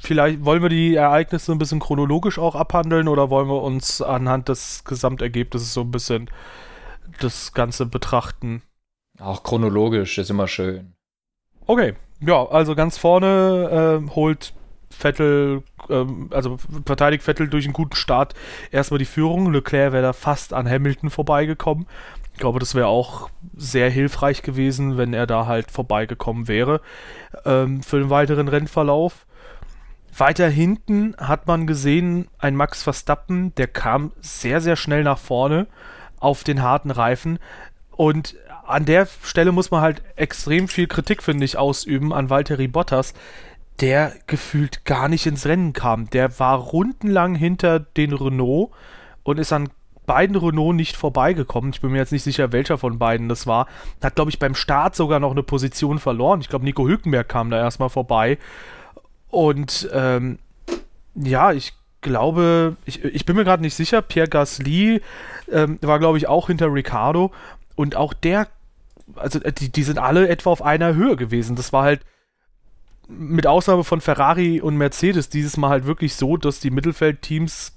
vielleicht 0.00 0.44
wollen 0.44 0.62
wir 0.62 0.68
die 0.68 0.94
Ereignisse 0.94 1.52
ein 1.52 1.58
bisschen 1.58 1.80
chronologisch 1.80 2.38
auch 2.38 2.54
abhandeln 2.54 3.08
oder 3.08 3.30
wollen 3.30 3.48
wir 3.48 3.62
uns 3.62 4.02
anhand 4.02 4.48
des 4.48 4.84
Gesamtergebnisses 4.84 5.74
so 5.74 5.82
ein 5.82 5.90
bisschen 5.90 6.30
das 7.20 7.52
Ganze 7.52 7.86
betrachten? 7.86 8.62
Auch 9.18 9.42
chronologisch 9.42 10.18
ist 10.18 10.30
immer 10.30 10.48
schön. 10.48 10.94
Okay, 11.66 11.94
ja, 12.20 12.46
also 12.46 12.74
ganz 12.74 12.98
vorne 12.98 14.02
äh, 14.06 14.10
holt 14.14 14.54
Vettel, 14.90 15.62
ähm, 15.90 16.30
also 16.32 16.58
verteidigt 16.84 17.22
Vettel 17.22 17.48
durch 17.48 17.64
einen 17.64 17.72
guten 17.72 17.96
Start 17.96 18.34
erstmal 18.70 18.98
die 18.98 19.04
Führung. 19.04 19.52
Leclerc 19.52 19.92
wäre 19.92 20.02
da 20.02 20.12
fast 20.12 20.52
an 20.52 20.68
Hamilton 20.68 21.10
vorbeigekommen. 21.10 21.86
Ich 22.36 22.40
glaube, 22.40 22.58
das 22.58 22.74
wäre 22.74 22.88
auch 22.88 23.30
sehr 23.56 23.88
hilfreich 23.88 24.42
gewesen, 24.42 24.98
wenn 24.98 25.14
er 25.14 25.26
da 25.26 25.46
halt 25.46 25.70
vorbeigekommen 25.70 26.48
wäre 26.48 26.82
ähm, 27.46 27.82
für 27.82 27.98
den 27.98 28.10
weiteren 28.10 28.48
Rennverlauf. 28.48 29.24
Weiter 30.14 30.46
hinten 30.46 31.16
hat 31.16 31.46
man 31.46 31.66
gesehen, 31.66 32.28
ein 32.38 32.54
Max 32.54 32.82
Verstappen, 32.82 33.54
der 33.54 33.68
kam 33.68 34.12
sehr, 34.20 34.60
sehr 34.60 34.76
schnell 34.76 35.02
nach 35.02 35.16
vorne 35.16 35.66
auf 36.20 36.44
den 36.44 36.60
harten 36.60 36.90
Reifen. 36.90 37.38
Und 37.92 38.36
an 38.66 38.84
der 38.84 39.08
Stelle 39.22 39.50
muss 39.50 39.70
man 39.70 39.80
halt 39.80 40.02
extrem 40.16 40.68
viel 40.68 40.88
Kritik, 40.88 41.22
finde 41.22 41.46
ich, 41.46 41.56
ausüben 41.56 42.12
an 42.12 42.28
Valtteri 42.28 42.68
Bottas, 42.68 43.14
der 43.80 44.12
gefühlt 44.26 44.84
gar 44.84 45.08
nicht 45.08 45.24
ins 45.24 45.46
Rennen 45.46 45.72
kam. 45.72 46.10
Der 46.10 46.38
war 46.38 46.58
rundenlang 46.58 47.34
hinter 47.34 47.80
den 47.80 48.12
Renault 48.12 48.72
und 49.22 49.38
ist 49.38 49.54
an 49.54 49.70
beiden 50.06 50.36
Renault 50.36 50.76
nicht 50.76 50.96
vorbeigekommen. 50.96 51.72
Ich 51.72 51.80
bin 51.80 51.90
mir 51.90 51.98
jetzt 51.98 52.12
nicht 52.12 52.22
sicher, 52.22 52.52
welcher 52.52 52.78
von 52.78 52.98
beiden 52.98 53.28
das 53.28 53.46
war. 53.46 53.66
Hat, 54.02 54.14
glaube 54.14 54.30
ich, 54.30 54.38
beim 54.38 54.54
Start 54.54 54.96
sogar 54.96 55.20
noch 55.20 55.32
eine 55.32 55.42
Position 55.42 55.98
verloren. 55.98 56.40
Ich 56.40 56.48
glaube, 56.48 56.64
Nico 56.64 56.86
Hülkenberg 56.86 57.28
kam 57.28 57.50
da 57.50 57.58
erstmal 57.58 57.90
vorbei. 57.90 58.38
Und 59.28 59.88
ähm, 59.92 60.38
ja, 61.14 61.52
ich 61.52 61.74
glaube, 62.00 62.76
ich, 62.84 63.04
ich 63.04 63.26
bin 63.26 63.36
mir 63.36 63.44
gerade 63.44 63.62
nicht 63.62 63.74
sicher, 63.74 64.00
Pierre 64.00 64.28
Gasly 64.28 65.02
ähm, 65.50 65.78
war, 65.82 65.98
glaube 65.98 66.18
ich, 66.18 66.28
auch 66.28 66.46
hinter 66.46 66.72
Ricardo. 66.72 67.32
Und 67.74 67.96
auch 67.96 68.14
der, 68.14 68.48
also 69.16 69.40
äh, 69.42 69.52
die, 69.52 69.70
die 69.70 69.82
sind 69.82 69.98
alle 69.98 70.28
etwa 70.28 70.50
auf 70.50 70.62
einer 70.62 70.94
Höhe 70.94 71.16
gewesen. 71.16 71.56
Das 71.56 71.72
war 71.72 71.82
halt 71.82 72.00
mit 73.08 73.46
Ausnahme 73.46 73.84
von 73.84 74.00
Ferrari 74.00 74.60
und 74.60 74.76
Mercedes 74.76 75.28
dieses 75.28 75.56
Mal 75.56 75.70
halt 75.70 75.86
wirklich 75.86 76.14
so, 76.14 76.36
dass 76.36 76.60
die 76.60 76.70
Mittelfeldteams 76.70 77.75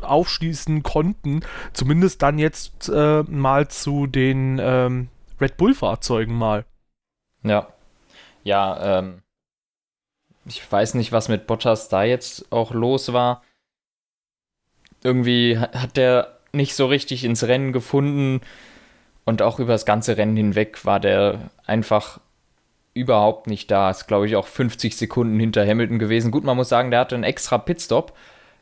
aufschließen 0.00 0.82
konnten, 0.82 1.40
zumindest 1.72 2.22
dann 2.22 2.38
jetzt 2.38 2.88
äh, 2.88 3.22
mal 3.22 3.68
zu 3.68 4.06
den 4.06 4.58
ähm, 4.60 5.08
Red 5.40 5.56
Bull-Fahrzeugen 5.56 6.34
mal. 6.34 6.64
Ja. 7.42 7.68
Ja, 8.44 8.98
ähm, 8.98 9.22
ich 10.44 10.70
weiß 10.70 10.94
nicht, 10.94 11.12
was 11.12 11.28
mit 11.28 11.46
Bottas 11.46 11.88
da 11.88 12.02
jetzt 12.02 12.50
auch 12.50 12.72
los 12.72 13.12
war. 13.12 13.42
Irgendwie 15.02 15.58
hat 15.58 15.96
der 15.96 16.38
nicht 16.52 16.74
so 16.74 16.86
richtig 16.86 17.24
ins 17.24 17.44
Rennen 17.44 17.72
gefunden 17.72 18.40
und 19.24 19.42
auch 19.42 19.58
über 19.58 19.72
das 19.72 19.86
ganze 19.86 20.16
Rennen 20.16 20.36
hinweg 20.36 20.84
war 20.84 21.00
der 21.00 21.50
einfach 21.64 22.20
überhaupt 22.94 23.46
nicht 23.46 23.70
da. 23.70 23.90
Ist, 23.90 24.06
glaube 24.06 24.26
ich, 24.26 24.36
auch 24.36 24.46
50 24.46 24.96
Sekunden 24.96 25.38
hinter 25.38 25.66
Hamilton 25.66 25.98
gewesen. 25.98 26.30
Gut, 26.30 26.44
man 26.44 26.56
muss 26.56 26.68
sagen, 26.68 26.90
der 26.90 27.00
hatte 27.00 27.14
einen 27.14 27.24
extra 27.24 27.58
Pitstop. 27.58 28.12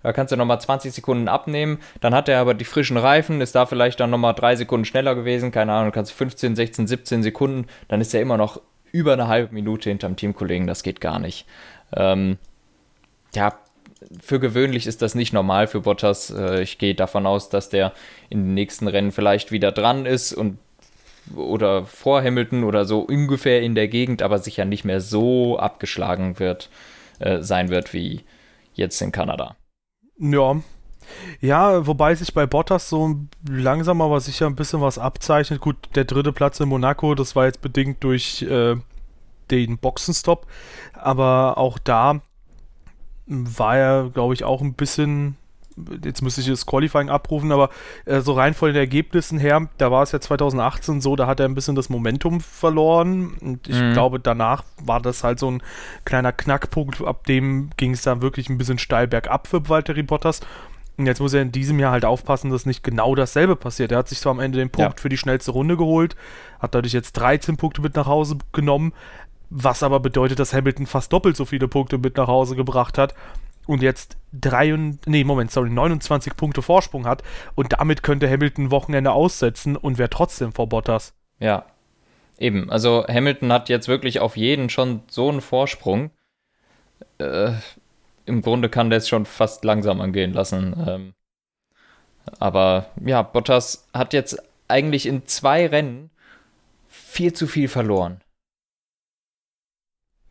Da 0.02 0.12
kannst 0.12 0.32
du 0.32 0.36
nochmal 0.36 0.60
20 0.60 0.92
Sekunden 0.92 1.28
abnehmen. 1.28 1.78
Dann 2.00 2.14
hat 2.14 2.28
er 2.28 2.40
aber 2.40 2.54
die 2.54 2.64
frischen 2.64 2.96
Reifen, 2.96 3.40
ist 3.40 3.54
da 3.54 3.66
vielleicht 3.66 4.00
dann 4.00 4.10
nochmal 4.10 4.34
drei 4.34 4.56
Sekunden 4.56 4.84
schneller 4.84 5.14
gewesen. 5.14 5.52
Keine 5.52 5.72
Ahnung, 5.72 5.92
kannst 5.92 6.12
15, 6.12 6.56
16, 6.56 6.86
17 6.86 7.22
Sekunden. 7.22 7.66
Dann 7.88 8.00
ist 8.00 8.14
er 8.14 8.20
immer 8.20 8.36
noch 8.36 8.60
über 8.92 9.12
eine 9.12 9.28
halbe 9.28 9.54
Minute 9.54 9.90
hinterm 9.90 10.16
Teamkollegen. 10.16 10.66
Das 10.66 10.82
geht 10.82 11.00
gar 11.00 11.18
nicht. 11.18 11.46
Ähm, 11.94 12.38
ja, 13.34 13.58
für 14.20 14.40
gewöhnlich 14.40 14.86
ist 14.86 15.02
das 15.02 15.14
nicht 15.14 15.32
normal 15.32 15.66
für 15.66 15.80
Bottas. 15.80 16.30
Äh, 16.30 16.62
ich 16.62 16.78
gehe 16.78 16.94
davon 16.94 17.26
aus, 17.26 17.48
dass 17.48 17.68
der 17.68 17.92
in 18.30 18.38
den 18.38 18.54
nächsten 18.54 18.88
Rennen 18.88 19.12
vielleicht 19.12 19.52
wieder 19.52 19.72
dran 19.72 20.06
ist 20.06 20.32
und 20.32 20.58
oder 21.36 21.84
vor 21.84 22.22
Hamilton 22.22 22.64
oder 22.64 22.84
so 22.84 23.00
ungefähr 23.00 23.62
in 23.62 23.74
der 23.74 23.88
Gegend, 23.88 24.22
aber 24.22 24.38
sicher 24.38 24.64
nicht 24.64 24.84
mehr 24.84 25.00
so 25.00 25.58
abgeschlagen 25.58 26.38
wird, 26.38 26.70
äh, 27.18 27.42
sein 27.42 27.68
wird 27.68 27.92
wie 27.92 28.22
jetzt 28.74 29.00
in 29.00 29.12
Kanada. 29.12 29.54
Ja. 30.20 30.56
Ja, 31.40 31.86
wobei 31.86 32.14
sich 32.14 32.32
bei 32.34 32.46
Bottas 32.46 32.88
so 32.88 33.16
langsam 33.48 34.00
aber 34.00 34.20
sicher 34.20 34.46
ein 34.46 34.54
bisschen 34.54 34.80
was 34.80 34.98
abzeichnet. 34.98 35.60
Gut, 35.60 35.76
der 35.96 36.04
dritte 36.04 36.32
Platz 36.32 36.60
in 36.60 36.68
Monaco, 36.68 37.14
das 37.16 37.34
war 37.34 37.46
jetzt 37.46 37.62
bedingt 37.62 38.04
durch 38.04 38.42
äh, 38.42 38.76
den 39.50 39.78
Boxenstopp, 39.78 40.46
aber 40.92 41.58
auch 41.58 41.78
da 41.78 42.20
war 43.26 43.76
er, 43.76 44.10
glaube 44.10 44.34
ich, 44.34 44.44
auch 44.44 44.60
ein 44.60 44.74
bisschen 44.74 45.36
jetzt 46.04 46.22
müsste 46.22 46.40
ich 46.40 46.48
das 46.48 46.66
Qualifying 46.66 47.10
abrufen, 47.10 47.52
aber 47.52 47.70
äh, 48.04 48.20
so 48.20 48.32
rein 48.32 48.54
von 48.54 48.68
den 48.68 48.76
Ergebnissen 48.76 49.38
her, 49.38 49.68
da 49.78 49.90
war 49.90 50.02
es 50.02 50.12
ja 50.12 50.20
2018 50.20 51.00
so, 51.00 51.16
da 51.16 51.26
hat 51.26 51.40
er 51.40 51.46
ein 51.46 51.54
bisschen 51.54 51.74
das 51.74 51.88
Momentum 51.88 52.40
verloren 52.40 53.34
und 53.40 53.68
ich 53.68 53.80
mhm. 53.80 53.92
glaube, 53.92 54.20
danach 54.20 54.64
war 54.82 55.00
das 55.00 55.24
halt 55.24 55.38
so 55.38 55.50
ein 55.50 55.62
kleiner 56.04 56.32
Knackpunkt, 56.32 57.02
ab 57.02 57.26
dem 57.26 57.70
ging 57.76 57.92
es 57.92 58.02
dann 58.02 58.22
wirklich 58.22 58.48
ein 58.48 58.58
bisschen 58.58 58.78
steil 58.78 59.06
bergab 59.06 59.46
für 59.46 59.68
Valtteri 59.68 60.02
Bottas. 60.02 60.40
Und 60.96 61.06
jetzt 61.06 61.20
muss 61.20 61.32
er 61.32 61.40
in 61.40 61.50
diesem 61.50 61.78
Jahr 61.78 61.92
halt 61.92 62.04
aufpassen, 62.04 62.50
dass 62.50 62.66
nicht 62.66 62.84
genau 62.84 63.14
dasselbe 63.14 63.56
passiert. 63.56 63.90
Er 63.90 63.98
hat 63.98 64.08
sich 64.08 64.20
zwar 64.20 64.32
am 64.32 64.40
Ende 64.40 64.58
den 64.58 64.68
Punkt 64.68 64.98
ja. 64.98 65.02
für 65.02 65.08
die 65.08 65.16
schnellste 65.16 65.50
Runde 65.50 65.78
geholt, 65.78 66.14
hat 66.58 66.74
dadurch 66.74 66.92
jetzt 66.92 67.12
13 67.12 67.56
Punkte 67.56 67.80
mit 67.80 67.96
nach 67.96 68.06
Hause 68.06 68.36
genommen, 68.52 68.92
was 69.48 69.82
aber 69.82 69.98
bedeutet, 69.98 70.38
dass 70.38 70.52
Hamilton 70.52 70.86
fast 70.86 71.10
doppelt 71.10 71.36
so 71.36 71.46
viele 71.46 71.68
Punkte 71.68 71.96
mit 71.96 72.18
nach 72.18 72.28
Hause 72.28 72.54
gebracht 72.54 72.98
hat 72.98 73.14
und 73.70 73.82
jetzt 73.82 74.16
drei 74.32 74.74
und, 74.74 75.06
nee, 75.06 75.22
Moment, 75.22 75.52
sorry, 75.52 75.70
29 75.70 76.36
Punkte 76.36 76.60
Vorsprung 76.60 77.06
hat 77.06 77.22
und 77.54 77.72
damit 77.72 78.02
könnte 78.02 78.28
Hamilton 78.28 78.72
Wochenende 78.72 79.12
aussetzen 79.12 79.76
und 79.76 79.96
wäre 79.96 80.10
trotzdem 80.10 80.52
vor 80.52 80.68
Bottas. 80.68 81.14
Ja, 81.38 81.66
eben. 82.36 82.68
Also 82.68 83.06
Hamilton 83.06 83.52
hat 83.52 83.68
jetzt 83.68 83.86
wirklich 83.86 84.18
auf 84.18 84.36
jeden 84.36 84.70
schon 84.70 85.02
so 85.08 85.28
einen 85.28 85.40
Vorsprung. 85.40 86.10
Äh, 87.18 87.52
Im 88.26 88.42
Grunde 88.42 88.68
kann 88.68 88.90
der 88.90 88.98
es 88.98 89.08
schon 89.08 89.24
fast 89.24 89.64
langsam 89.64 90.00
angehen 90.00 90.32
lassen. 90.32 90.74
Ähm, 90.86 91.14
aber 92.40 92.90
ja, 93.04 93.22
Bottas 93.22 93.88
hat 93.94 94.12
jetzt 94.12 94.42
eigentlich 94.66 95.06
in 95.06 95.26
zwei 95.26 95.68
Rennen 95.68 96.10
viel 96.88 97.32
zu 97.32 97.46
viel 97.46 97.68
verloren. 97.68 98.20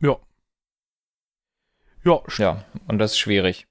Ja. 0.01 0.17
Ja, 2.03 2.21
ja, 2.37 2.63
und 2.87 2.99
das 2.99 3.11
ist 3.11 3.19
schwierig. 3.19 3.67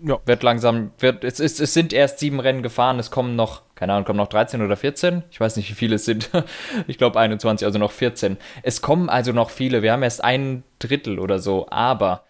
Ja. 0.00 0.18
Wird 0.26 0.42
langsam, 0.42 0.90
wird, 0.98 1.24
es, 1.24 1.38
ist, 1.40 1.60
es 1.60 1.72
sind 1.72 1.92
erst 1.92 2.18
sieben 2.18 2.40
Rennen 2.40 2.62
gefahren, 2.62 2.98
es 2.98 3.10
kommen 3.10 3.36
noch, 3.36 3.62
keine 3.74 3.92
Ahnung, 3.92 4.04
kommen 4.04 4.18
noch 4.18 4.28
13 4.28 4.60
oder 4.60 4.76
14. 4.76 5.22
Ich 5.30 5.40
weiß 5.40 5.56
nicht, 5.56 5.70
wie 5.70 5.74
viele 5.74 5.96
es 5.96 6.04
sind. 6.04 6.30
ich 6.86 6.98
glaube 6.98 7.18
21, 7.18 7.64
also 7.64 7.78
noch 7.78 7.92
14. 7.92 8.36
Es 8.62 8.82
kommen 8.82 9.08
also 9.08 9.32
noch 9.32 9.50
viele. 9.50 9.82
Wir 9.82 9.92
haben 9.92 10.02
erst 10.02 10.24
ein 10.24 10.64
Drittel 10.78 11.18
oder 11.18 11.38
so, 11.38 11.68
aber 11.70 12.24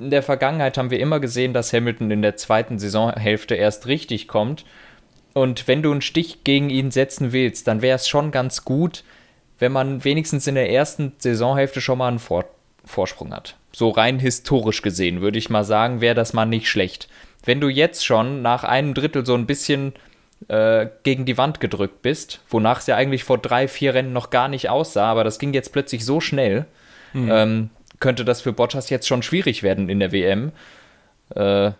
in 0.00 0.10
der 0.10 0.22
Vergangenheit 0.22 0.78
haben 0.78 0.90
wir 0.90 1.00
immer 1.00 1.20
gesehen, 1.20 1.52
dass 1.52 1.72
Hamilton 1.72 2.10
in 2.10 2.22
der 2.22 2.36
zweiten 2.36 2.78
Saisonhälfte 2.78 3.54
erst 3.54 3.86
richtig 3.86 4.28
kommt. 4.28 4.64
Und 5.34 5.68
wenn 5.68 5.82
du 5.82 5.92
einen 5.92 6.02
Stich 6.02 6.44
gegen 6.44 6.70
ihn 6.70 6.90
setzen 6.90 7.32
willst, 7.32 7.68
dann 7.68 7.82
wäre 7.82 7.96
es 7.96 8.08
schon 8.08 8.30
ganz 8.30 8.64
gut, 8.64 9.04
wenn 9.58 9.72
man 9.72 10.04
wenigstens 10.04 10.46
in 10.46 10.54
der 10.54 10.70
ersten 10.70 11.12
Saisonhälfte 11.18 11.80
schon 11.80 11.98
mal 11.98 12.08
einen 12.08 12.18
Vor 12.18 12.44
Vorsprung 12.88 13.32
hat 13.32 13.56
so 13.72 13.90
rein 13.90 14.18
historisch 14.18 14.82
gesehen, 14.82 15.20
würde 15.20 15.38
ich 15.38 15.50
mal 15.50 15.64
sagen, 15.64 16.00
wäre 16.00 16.14
das 16.14 16.32
mal 16.32 16.46
nicht 16.46 16.68
schlecht. 16.68 17.08
Wenn 17.44 17.60
du 17.60 17.68
jetzt 17.68 18.04
schon 18.04 18.42
nach 18.42 18.64
einem 18.64 18.94
Drittel 18.94 19.24
so 19.24 19.34
ein 19.34 19.46
bisschen 19.46 19.92
äh, 20.48 20.86
gegen 21.04 21.24
die 21.24 21.38
Wand 21.38 21.60
gedrückt 21.60 22.02
bist, 22.02 22.40
wonach 22.48 22.80
es 22.80 22.86
ja 22.86 22.96
eigentlich 22.96 23.24
vor 23.24 23.38
drei, 23.38 23.68
vier 23.68 23.94
Rennen 23.94 24.12
noch 24.12 24.30
gar 24.30 24.48
nicht 24.48 24.68
aussah, 24.68 25.10
aber 25.10 25.24
das 25.24 25.38
ging 25.38 25.52
jetzt 25.52 25.72
plötzlich 25.72 26.04
so 26.04 26.20
schnell, 26.20 26.66
mhm. 27.12 27.30
ähm, 27.30 27.70
könnte 28.00 28.24
das 28.24 28.40
für 28.40 28.52
Bottas 28.52 28.90
jetzt 28.90 29.06
schon 29.06 29.22
schwierig 29.22 29.62
werden 29.62 29.88
in 29.88 30.00
der 30.00 30.12
WM. 30.12 30.52
Äh, 31.34 31.72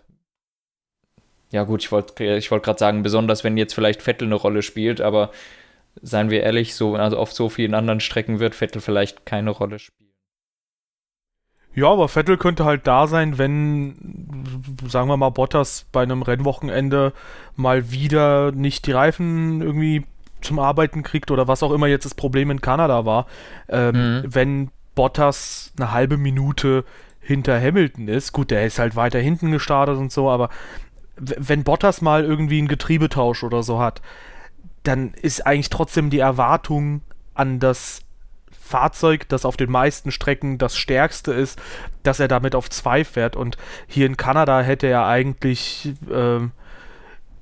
ja 1.51 1.63
gut, 1.63 1.83
ich 1.83 1.91
wollte 1.91 2.23
ich 2.23 2.51
wollt 2.51 2.63
gerade 2.63 2.79
sagen, 2.79 3.03
besonders 3.03 3.43
wenn 3.43 3.57
jetzt 3.57 3.73
vielleicht 3.73 4.01
Vettel 4.03 4.27
eine 4.27 4.35
Rolle 4.35 4.61
spielt, 4.61 5.01
aber 5.01 5.31
seien 6.01 6.29
wir 6.29 6.43
ehrlich, 6.43 6.75
so 6.75 6.95
also 6.95 7.17
auf 7.17 7.33
so 7.33 7.49
vielen 7.49 7.73
anderen 7.73 7.99
Strecken 7.99 8.39
wird 8.39 8.55
Vettel 8.55 8.81
vielleicht 8.81 9.25
keine 9.25 9.49
Rolle 9.49 9.79
spielen. 9.79 10.08
Ja, 11.79 11.91
aber 11.91 12.09
Vettel 12.09 12.35
könnte 12.35 12.65
halt 12.65 12.87
da 12.87 13.07
sein, 13.07 13.37
wenn, 13.37 13.95
sagen 14.85 15.07
wir 15.07 15.15
mal, 15.15 15.29
Bottas 15.29 15.85
bei 15.93 16.03
einem 16.03 16.23
Rennwochenende 16.23 17.13
mal 17.55 17.89
wieder 17.89 18.51
nicht 18.51 18.85
die 18.85 18.91
Reifen 18.91 19.61
irgendwie 19.61 20.05
zum 20.41 20.59
Arbeiten 20.59 21.03
kriegt 21.03 21.31
oder 21.31 21.47
was 21.47 21.63
auch 21.63 21.71
immer 21.71 21.87
jetzt 21.87 22.03
das 22.03 22.15
Problem 22.15 22.51
in 22.51 22.59
Kanada 22.59 23.05
war. 23.05 23.27
Ähm, 23.69 23.95
mhm. 23.95 24.23
Wenn 24.27 24.71
Bottas 24.93 25.71
eine 25.77 25.93
halbe 25.93 26.17
Minute 26.17 26.83
hinter 27.21 27.61
Hamilton 27.61 28.09
ist, 28.09 28.33
gut, 28.33 28.51
der 28.51 28.65
ist 28.65 28.77
halt 28.77 28.97
weiter 28.97 29.19
hinten 29.19 29.51
gestartet 29.51 29.97
und 29.97 30.11
so, 30.11 30.29
aber 30.29 30.49
wenn 31.15 31.63
Bottas 31.63 32.01
mal 32.01 32.25
irgendwie 32.25 32.57
einen 32.57 32.67
Getriebetausch 32.67 33.43
oder 33.45 33.63
so 33.63 33.79
hat, 33.79 34.01
dann 34.83 35.13
ist 35.13 35.47
eigentlich 35.47 35.69
trotzdem 35.69 36.09
die 36.09 36.19
Erwartung 36.19 37.03
an 37.35 37.59
das 37.59 38.01
Fahrzeug, 38.69 39.27
das 39.29 39.45
auf 39.45 39.57
den 39.57 39.71
meisten 39.71 40.11
Strecken 40.11 40.59
das 40.59 40.77
stärkste 40.77 41.33
ist, 41.33 41.59
dass 42.03 42.19
er 42.19 42.27
damit 42.27 42.53
auf 42.53 42.69
zwei 42.69 43.03
fährt. 43.03 43.35
Und 43.35 43.57
hier 43.87 44.05
in 44.05 44.15
Kanada 44.15 44.61
hätte 44.61 44.85
er 44.85 45.07
eigentlich 45.07 45.93
ähm, 46.11 46.51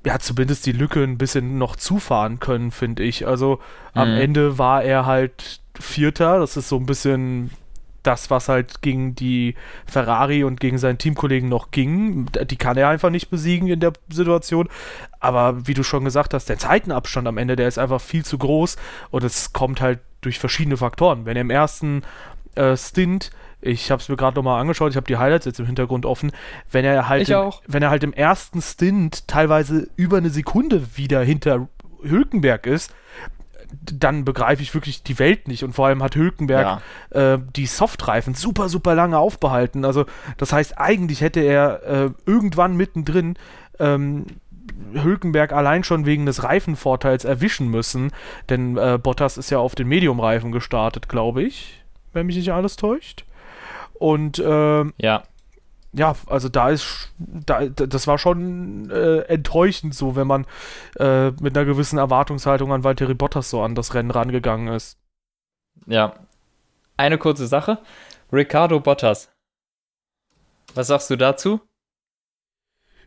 ja 0.06 0.18
zumindest 0.18 0.64
die 0.64 0.72
Lücke 0.72 1.02
ein 1.02 1.18
bisschen 1.18 1.58
noch 1.58 1.76
zufahren 1.76 2.40
können, 2.40 2.70
finde 2.70 3.02
ich. 3.02 3.26
Also 3.26 3.60
mhm. 3.94 4.00
am 4.00 4.08
Ende 4.08 4.58
war 4.58 4.82
er 4.82 5.04
halt 5.04 5.60
Vierter. 5.78 6.38
Das 6.38 6.56
ist 6.56 6.70
so 6.70 6.76
ein 6.76 6.86
bisschen 6.86 7.50
das, 8.02 8.30
was 8.30 8.48
halt 8.48 8.80
gegen 8.80 9.14
die 9.14 9.54
Ferrari 9.84 10.44
und 10.44 10.60
gegen 10.60 10.78
seinen 10.78 10.96
Teamkollegen 10.96 11.50
noch 11.50 11.72
ging. 11.72 12.26
Die 12.26 12.56
kann 12.56 12.78
er 12.78 12.88
einfach 12.88 13.10
nicht 13.10 13.28
besiegen 13.28 13.68
in 13.68 13.80
der 13.80 13.92
Situation. 14.10 14.70
Aber 15.20 15.66
wie 15.66 15.74
du 15.74 15.82
schon 15.82 16.04
gesagt 16.04 16.32
hast, 16.32 16.48
der 16.48 16.58
Zeitenabstand 16.58 17.28
am 17.28 17.36
Ende, 17.36 17.54
der 17.54 17.68
ist 17.68 17.78
einfach 17.78 18.00
viel 18.00 18.24
zu 18.24 18.38
groß 18.38 18.76
und 19.10 19.24
es 19.24 19.52
kommt 19.52 19.82
halt 19.82 19.98
durch 20.20 20.38
verschiedene 20.38 20.76
Faktoren. 20.76 21.26
Wenn 21.26 21.36
er 21.36 21.42
im 21.42 21.50
ersten 21.50 22.02
äh, 22.54 22.76
Stint, 22.76 23.30
ich 23.60 23.90
habe 23.90 24.00
es 24.00 24.08
mir 24.08 24.16
gerade 24.16 24.36
nochmal 24.36 24.60
angeschaut, 24.60 24.90
ich 24.90 24.96
habe 24.96 25.06
die 25.06 25.16
Highlights 25.16 25.46
jetzt 25.46 25.60
im 25.60 25.66
Hintergrund 25.66 26.06
offen, 26.06 26.32
wenn 26.70 26.84
er 26.84 27.08
halt, 27.08 27.28
im, 27.28 27.50
wenn 27.66 27.82
er 27.82 27.90
halt 27.90 28.04
im 28.04 28.12
ersten 28.12 28.62
Stint 28.62 29.26
teilweise 29.26 29.88
über 29.96 30.18
eine 30.18 30.30
Sekunde 30.30 30.96
wieder 30.96 31.22
hinter 31.22 31.68
Hülkenberg 32.02 32.66
ist, 32.66 32.94
dann 33.70 34.24
begreife 34.24 34.62
ich 34.62 34.74
wirklich 34.74 35.02
die 35.02 35.18
Welt 35.18 35.48
nicht. 35.48 35.62
Und 35.62 35.74
vor 35.74 35.86
allem 35.86 36.02
hat 36.02 36.16
Hülkenberg 36.16 36.80
ja. 37.12 37.34
äh, 37.34 37.38
die 37.56 37.66
Softreifen 37.66 38.34
super, 38.34 38.68
super 38.68 38.94
lange 38.94 39.18
aufbehalten. 39.18 39.84
Also 39.84 40.06
das 40.36 40.52
heißt, 40.52 40.78
eigentlich 40.78 41.20
hätte 41.20 41.40
er 41.40 41.82
äh, 41.82 42.10
irgendwann 42.24 42.76
mittendrin 42.76 43.36
ähm, 43.78 44.26
Hülkenberg 44.92 45.52
allein 45.52 45.84
schon 45.84 46.06
wegen 46.06 46.26
des 46.26 46.42
Reifenvorteils 46.42 47.24
erwischen 47.24 47.68
müssen, 47.68 48.12
denn 48.48 48.76
äh, 48.76 48.98
Bottas 49.02 49.36
ist 49.36 49.50
ja 49.50 49.58
auf 49.58 49.74
den 49.74 49.88
Medium-Reifen 49.88 50.52
gestartet, 50.52 51.08
glaube 51.08 51.42
ich, 51.42 51.82
wenn 52.12 52.26
mich 52.26 52.36
nicht 52.36 52.52
alles 52.52 52.76
täuscht. 52.76 53.24
Und 53.94 54.38
äh, 54.38 54.84
ja. 54.98 55.22
ja, 55.92 56.14
also 56.26 56.48
da 56.48 56.70
ist, 56.70 57.12
da, 57.18 57.66
das 57.66 58.06
war 58.06 58.18
schon 58.18 58.90
äh, 58.90 59.20
enttäuschend 59.22 59.94
so, 59.94 60.16
wenn 60.16 60.26
man 60.26 60.46
äh, 60.98 61.30
mit 61.32 61.56
einer 61.56 61.66
gewissen 61.66 61.98
Erwartungshaltung 61.98 62.72
an 62.72 62.84
Valtteri 62.84 63.14
Bottas 63.14 63.50
so 63.50 63.62
an 63.62 63.74
das 63.74 63.94
Rennen 63.94 64.10
rangegangen 64.10 64.68
ist. 64.68 64.98
Ja. 65.86 66.14
Eine 66.96 67.18
kurze 67.18 67.46
Sache. 67.46 67.78
Ricardo 68.32 68.80
Bottas. 68.80 69.30
Was 70.74 70.88
sagst 70.88 71.10
du 71.10 71.16
dazu? 71.16 71.60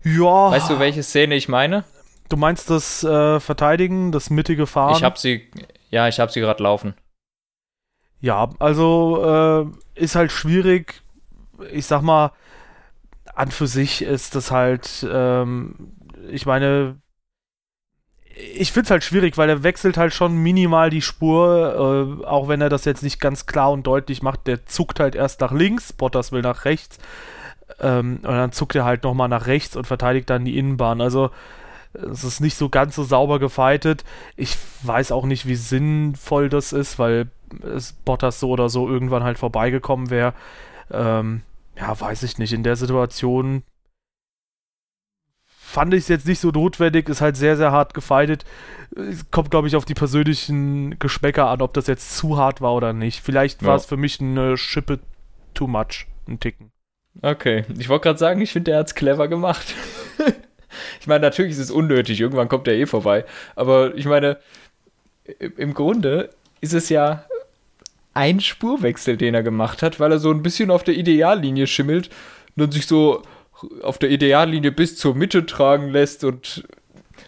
Ja. 0.03 0.51
Weißt 0.51 0.69
du, 0.69 0.79
welche 0.79 1.03
Szene 1.03 1.35
ich 1.35 1.47
meine? 1.47 1.83
Du 2.29 2.37
meinst 2.37 2.69
das 2.69 3.03
äh, 3.03 3.39
Verteidigen, 3.39 4.11
das 4.11 4.29
mittige 4.29 4.65
Fahren? 4.65 4.95
Ich 4.95 5.03
hab 5.03 5.17
sie, 5.17 5.49
ja, 5.89 6.07
ich 6.07 6.19
hab 6.19 6.31
sie 6.31 6.39
gerade 6.39 6.63
laufen. 6.63 6.93
Ja, 8.19 8.49
also 8.59 9.71
äh, 9.95 10.01
ist 10.01 10.15
halt 10.15 10.31
schwierig. 10.31 11.01
Ich 11.71 11.87
sag 11.87 12.01
mal, 12.01 12.31
an 13.33 13.51
für 13.51 13.67
sich 13.67 14.01
ist 14.01 14.35
das 14.35 14.51
halt, 14.51 15.05
ähm, 15.11 15.93
ich 16.29 16.45
meine, 16.45 17.01
ich 18.35 18.71
finde 18.71 18.85
es 18.85 18.91
halt 18.91 19.03
schwierig, 19.03 19.37
weil 19.37 19.49
er 19.49 19.63
wechselt 19.63 19.97
halt 19.97 20.13
schon 20.13 20.37
minimal 20.37 20.89
die 20.89 21.01
Spur, 21.01 22.21
äh, 22.23 22.25
auch 22.25 22.47
wenn 22.47 22.61
er 22.61 22.69
das 22.69 22.85
jetzt 22.85 23.03
nicht 23.03 23.19
ganz 23.19 23.45
klar 23.45 23.71
und 23.71 23.85
deutlich 23.85 24.21
macht. 24.21 24.47
Der 24.47 24.65
zuckt 24.65 24.99
halt 24.99 25.15
erst 25.15 25.41
nach 25.41 25.51
links, 25.51 25.93
Bottas 25.93 26.31
will 26.31 26.41
nach 26.41 26.65
rechts. 26.65 26.97
Ähm, 27.79 28.19
und 28.23 28.31
dann 28.31 28.51
zuckt 28.51 28.75
er 28.75 28.85
halt 28.85 29.03
nochmal 29.03 29.29
nach 29.29 29.47
rechts 29.47 29.75
und 29.75 29.87
verteidigt 29.87 30.29
dann 30.29 30.45
die 30.45 30.57
Innenbahn. 30.57 31.01
Also 31.01 31.31
es 31.93 32.23
ist 32.23 32.39
nicht 32.39 32.55
so 32.55 32.69
ganz 32.69 32.95
so 32.95 33.03
sauber 33.03 33.39
gefeitet. 33.39 34.03
Ich 34.35 34.57
weiß 34.83 35.11
auch 35.11 35.25
nicht, 35.25 35.47
wie 35.47 35.55
sinnvoll 35.55 36.49
das 36.49 36.73
ist, 36.73 36.99
weil 36.99 37.29
es 37.61 37.93
Bottas 37.93 38.39
so 38.39 38.49
oder 38.49 38.69
so 38.69 38.87
irgendwann 38.87 39.23
halt 39.23 39.37
vorbeigekommen 39.37 40.09
wäre. 40.09 40.33
Ähm, 40.89 41.41
ja, 41.77 41.99
weiß 41.99 42.23
ich 42.23 42.37
nicht. 42.37 42.53
In 42.53 42.63
der 42.63 42.75
Situation 42.75 43.63
fand 45.47 45.93
ich 45.93 46.01
es 46.01 46.07
jetzt 46.09 46.27
nicht 46.27 46.39
so 46.39 46.49
notwendig, 46.49 47.07
ist 47.07 47.21
halt 47.21 47.37
sehr, 47.37 47.55
sehr 47.57 47.71
hart 47.71 47.93
gefeitet. 47.93 48.45
Es 48.95 49.29
kommt, 49.31 49.51
glaube 49.51 49.67
ich, 49.67 49.75
auf 49.75 49.85
die 49.85 49.93
persönlichen 49.93 50.99
Geschmäcker 50.99 51.47
an, 51.47 51.61
ob 51.61 51.73
das 51.73 51.87
jetzt 51.87 52.17
zu 52.17 52.37
hart 52.37 52.61
war 52.61 52.73
oder 52.73 52.93
nicht. 52.93 53.21
Vielleicht 53.21 53.63
war 53.63 53.75
es 53.75 53.85
für 53.85 53.97
mich 53.97 54.19
eine 54.19 54.57
Schippe 54.57 54.99
too 55.53 55.67
much, 55.67 56.07
ein 56.27 56.39
Ticken. 56.39 56.71
Okay, 57.21 57.65
ich 57.77 57.89
wollte 57.89 58.03
gerade 58.03 58.19
sagen, 58.19 58.41
ich 58.41 58.51
finde, 58.51 58.71
er 58.71 58.79
hat 58.79 58.87
es 58.87 58.95
clever 58.95 59.27
gemacht. 59.27 59.75
ich 60.99 61.07
meine, 61.07 61.21
natürlich 61.21 61.51
ist 61.51 61.59
es 61.59 61.71
unnötig, 61.71 62.19
irgendwann 62.19 62.49
kommt 62.49 62.67
er 62.67 62.75
eh 62.75 62.85
vorbei. 62.85 63.25
Aber 63.55 63.95
ich 63.95 64.05
meine, 64.05 64.37
im 65.57 65.73
Grunde 65.73 66.29
ist 66.61 66.73
es 66.73 66.89
ja 66.89 67.25
ein 68.13 68.39
Spurwechsel, 68.39 69.17
den 69.17 69.33
er 69.33 69.43
gemacht 69.43 69.81
hat, 69.81 69.99
weil 69.99 70.11
er 70.11 70.19
so 70.19 70.31
ein 70.31 70.43
bisschen 70.43 70.71
auf 70.71 70.83
der 70.83 70.95
Ideallinie 70.95 71.67
schimmelt 71.67 72.09
und 72.55 72.73
sich 72.73 72.87
so 72.87 73.23
auf 73.83 73.99
der 73.99 74.09
Ideallinie 74.09 74.71
bis 74.71 74.97
zur 74.97 75.15
Mitte 75.15 75.45
tragen 75.45 75.89
lässt 75.89 76.23
und 76.23 76.63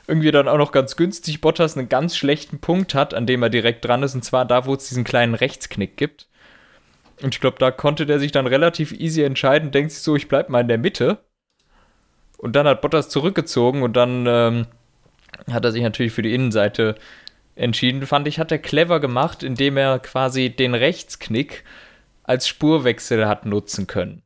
irgendwie 0.08 0.32
dann 0.32 0.48
auch 0.48 0.58
noch 0.58 0.72
ganz 0.72 0.96
günstig 0.96 1.42
Bottas 1.42 1.78
einen 1.78 1.90
ganz 1.90 2.18
schlechten 2.18 2.60
Punkt 2.60 2.96
hat, 2.96 3.13
an 3.13 3.25
dem 3.25 3.44
er 3.44 3.50
direkt 3.50 3.86
dran 3.86 4.04
ist, 4.04 4.16
und 4.16 4.25
zwar 4.25 4.46
da, 4.46 4.66
wo 4.66 4.74
es 4.74 4.90
diesen 4.90 5.04
kleinen 5.04 5.36
Rechtsknick 5.36 5.96
gibt. 5.98 6.28
Und 7.22 7.36
ich 7.36 7.41
glaube, 7.41 7.58
da 7.60 7.72
konnte 7.72 8.05
der 8.05 8.20
sich 8.20 8.32
dann 8.32 8.48
relativ 8.48 8.91
easy 8.91 9.24
entscheiden, 9.24 9.72
denkt 9.72 9.91
sich 9.91 10.01
so, 10.01 10.15
ich 10.15 10.27
bleib 10.27 10.50
mal 10.50 10.62
in 10.62 10.67
der 10.67 10.77
Mitte. 10.77 11.20
Und 12.38 12.55
dann 12.55 12.67
hat 12.67 12.82
Bottas 12.82 13.10
zurückgezogen 13.10 13.84
und 13.84 13.93
dann 13.93 14.25
ähm, 14.27 14.67
hat 15.51 15.63
er 15.63 15.72
sich 15.72 15.82
natürlich 15.82 16.12
für 16.12 16.22
die 16.22 16.34
Innenseite 16.34 16.96
entschieden. 17.55 18.05
Fand 18.05 18.27
ich, 18.27 18.39
hat 18.39 18.51
er 18.51 18.60
clever 18.60 19.00
gemacht, 19.00 19.43
indem 19.43 19.77
er 19.77 20.00
quasi 20.00 20.50
den 20.50 20.75
Rechtsknick 20.75 21.63
als 22.24 22.48
Spurwechsel 22.48 23.27
hat 23.27 23.46
nutzen 23.46 23.88
können. 23.88 24.24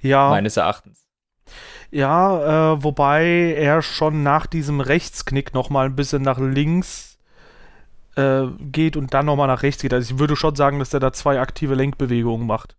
Ja. 0.00 0.30
Meines 0.30 0.56
Erachtens. 0.56 1.06
Ja, 1.90 2.72
äh, 2.72 2.82
wobei 2.82 3.54
er 3.56 3.80
schon 3.82 4.22
nach 4.22 4.46
diesem 4.46 4.80
Rechtsknick 4.80 5.54
nochmal 5.54 5.86
ein 5.86 5.96
bisschen 5.96 6.22
nach 6.22 6.38
links 6.38 7.13
äh, 8.16 8.46
geht 8.60 8.96
und 8.96 9.14
dann 9.14 9.26
nochmal 9.26 9.48
nach 9.48 9.62
rechts 9.62 9.82
geht. 9.82 9.92
Also 9.92 10.14
ich 10.14 10.20
würde 10.20 10.36
schon 10.36 10.54
sagen, 10.54 10.78
dass 10.78 10.94
er 10.94 11.00
da 11.00 11.12
zwei 11.12 11.40
aktive 11.40 11.74
Lenkbewegungen 11.74 12.46
macht. 12.46 12.76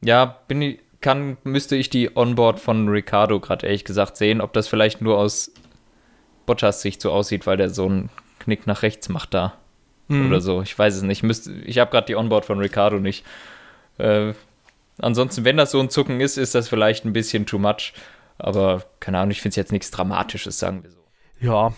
Ja, 0.00 0.24
bin 0.48 0.62
ich, 0.62 0.80
kann, 1.00 1.36
müsste 1.44 1.76
ich 1.76 1.90
die 1.90 2.16
Onboard 2.16 2.60
von 2.60 2.88
Ricardo 2.88 3.40
gerade 3.40 3.66
ehrlich 3.66 3.84
gesagt 3.84 4.16
sehen, 4.16 4.40
ob 4.40 4.52
das 4.52 4.68
vielleicht 4.68 5.00
nur 5.00 5.18
aus 5.18 5.52
Bottas 6.46 6.82
Sicht 6.82 7.00
so 7.00 7.10
aussieht, 7.10 7.46
weil 7.46 7.56
der 7.56 7.70
so 7.70 7.86
einen 7.86 8.10
Knick 8.38 8.66
nach 8.66 8.82
rechts 8.82 9.08
macht 9.08 9.34
da. 9.34 9.54
Mhm. 10.08 10.28
Oder 10.28 10.40
so. 10.40 10.62
Ich 10.62 10.78
weiß 10.78 10.96
es 10.96 11.02
nicht. 11.02 11.22
Müsste, 11.22 11.52
ich 11.52 11.78
habe 11.78 11.90
gerade 11.90 12.06
die 12.06 12.16
Onboard 12.16 12.44
von 12.44 12.58
Ricardo 12.58 12.98
nicht. 12.98 13.24
Äh, 13.98 14.34
ansonsten, 14.98 15.44
wenn 15.44 15.56
das 15.56 15.70
so 15.70 15.80
ein 15.80 15.90
Zucken 15.90 16.20
ist, 16.20 16.36
ist 16.36 16.54
das 16.54 16.68
vielleicht 16.68 17.04
ein 17.04 17.12
bisschen 17.12 17.46
too 17.46 17.58
much. 17.58 17.94
Aber 18.38 18.84
keine 19.00 19.18
Ahnung, 19.18 19.30
ich 19.30 19.40
finde 19.40 19.50
es 19.50 19.56
jetzt 19.56 19.72
nichts 19.72 19.90
Dramatisches, 19.90 20.58
sagen 20.58 20.82
wir 20.82 20.90
so. 20.90 21.04
Ja. 21.40 21.72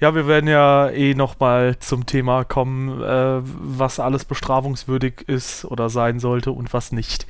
Ja, 0.00 0.14
wir 0.14 0.26
werden 0.26 0.48
ja 0.48 0.88
eh 0.88 1.14
nochmal 1.14 1.78
zum 1.78 2.06
Thema 2.06 2.44
kommen, 2.44 3.02
äh, 3.02 3.40
was 3.42 4.00
alles 4.00 4.24
bestrafungswürdig 4.24 5.24
ist 5.26 5.64
oder 5.64 5.88
sein 5.88 6.20
sollte 6.20 6.52
und 6.52 6.72
was 6.72 6.92
nicht. 6.92 7.26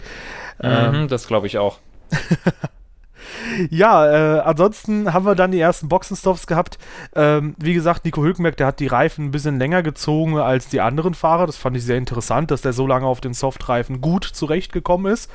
Mhm, 0.63 0.69
ähm, 0.69 1.09
das 1.09 1.27
glaube 1.27 1.47
ich 1.47 1.59
auch. 1.59 1.79
ja, 3.71 4.39
äh, 4.39 4.41
ansonsten 4.41 5.13
haben 5.13 5.25
wir 5.25 5.35
dann 5.35 5.53
die 5.53 5.61
ersten 5.61 5.89
Boxenstops 5.89 6.47
gehabt. 6.47 6.79
Ähm, 7.15 7.55
wie 7.59 7.75
gesagt, 7.75 8.05
Nico 8.05 8.23
Hülkenberg, 8.23 8.57
der 8.57 8.69
hat 8.69 8.81
die 8.81 8.87
Reifen 8.87 9.27
ein 9.27 9.31
bisschen 9.31 9.59
länger 9.59 9.83
gezogen 9.83 10.39
als 10.39 10.69
die 10.69 10.81
anderen 10.81 11.15
Fahrer. 11.15 11.47
Das 11.47 11.57
fand 11.57 11.77
ich 11.77 11.85
sehr 11.85 11.99
interessant, 11.99 12.51
dass 12.51 12.63
der 12.63 12.73
so 12.73 12.87
lange 12.87 13.07
auf 13.07 13.21
den 13.21 13.35
Softreifen 13.35 14.01
gut 14.01 14.25
zurechtgekommen 14.25 15.13
ist. 15.13 15.31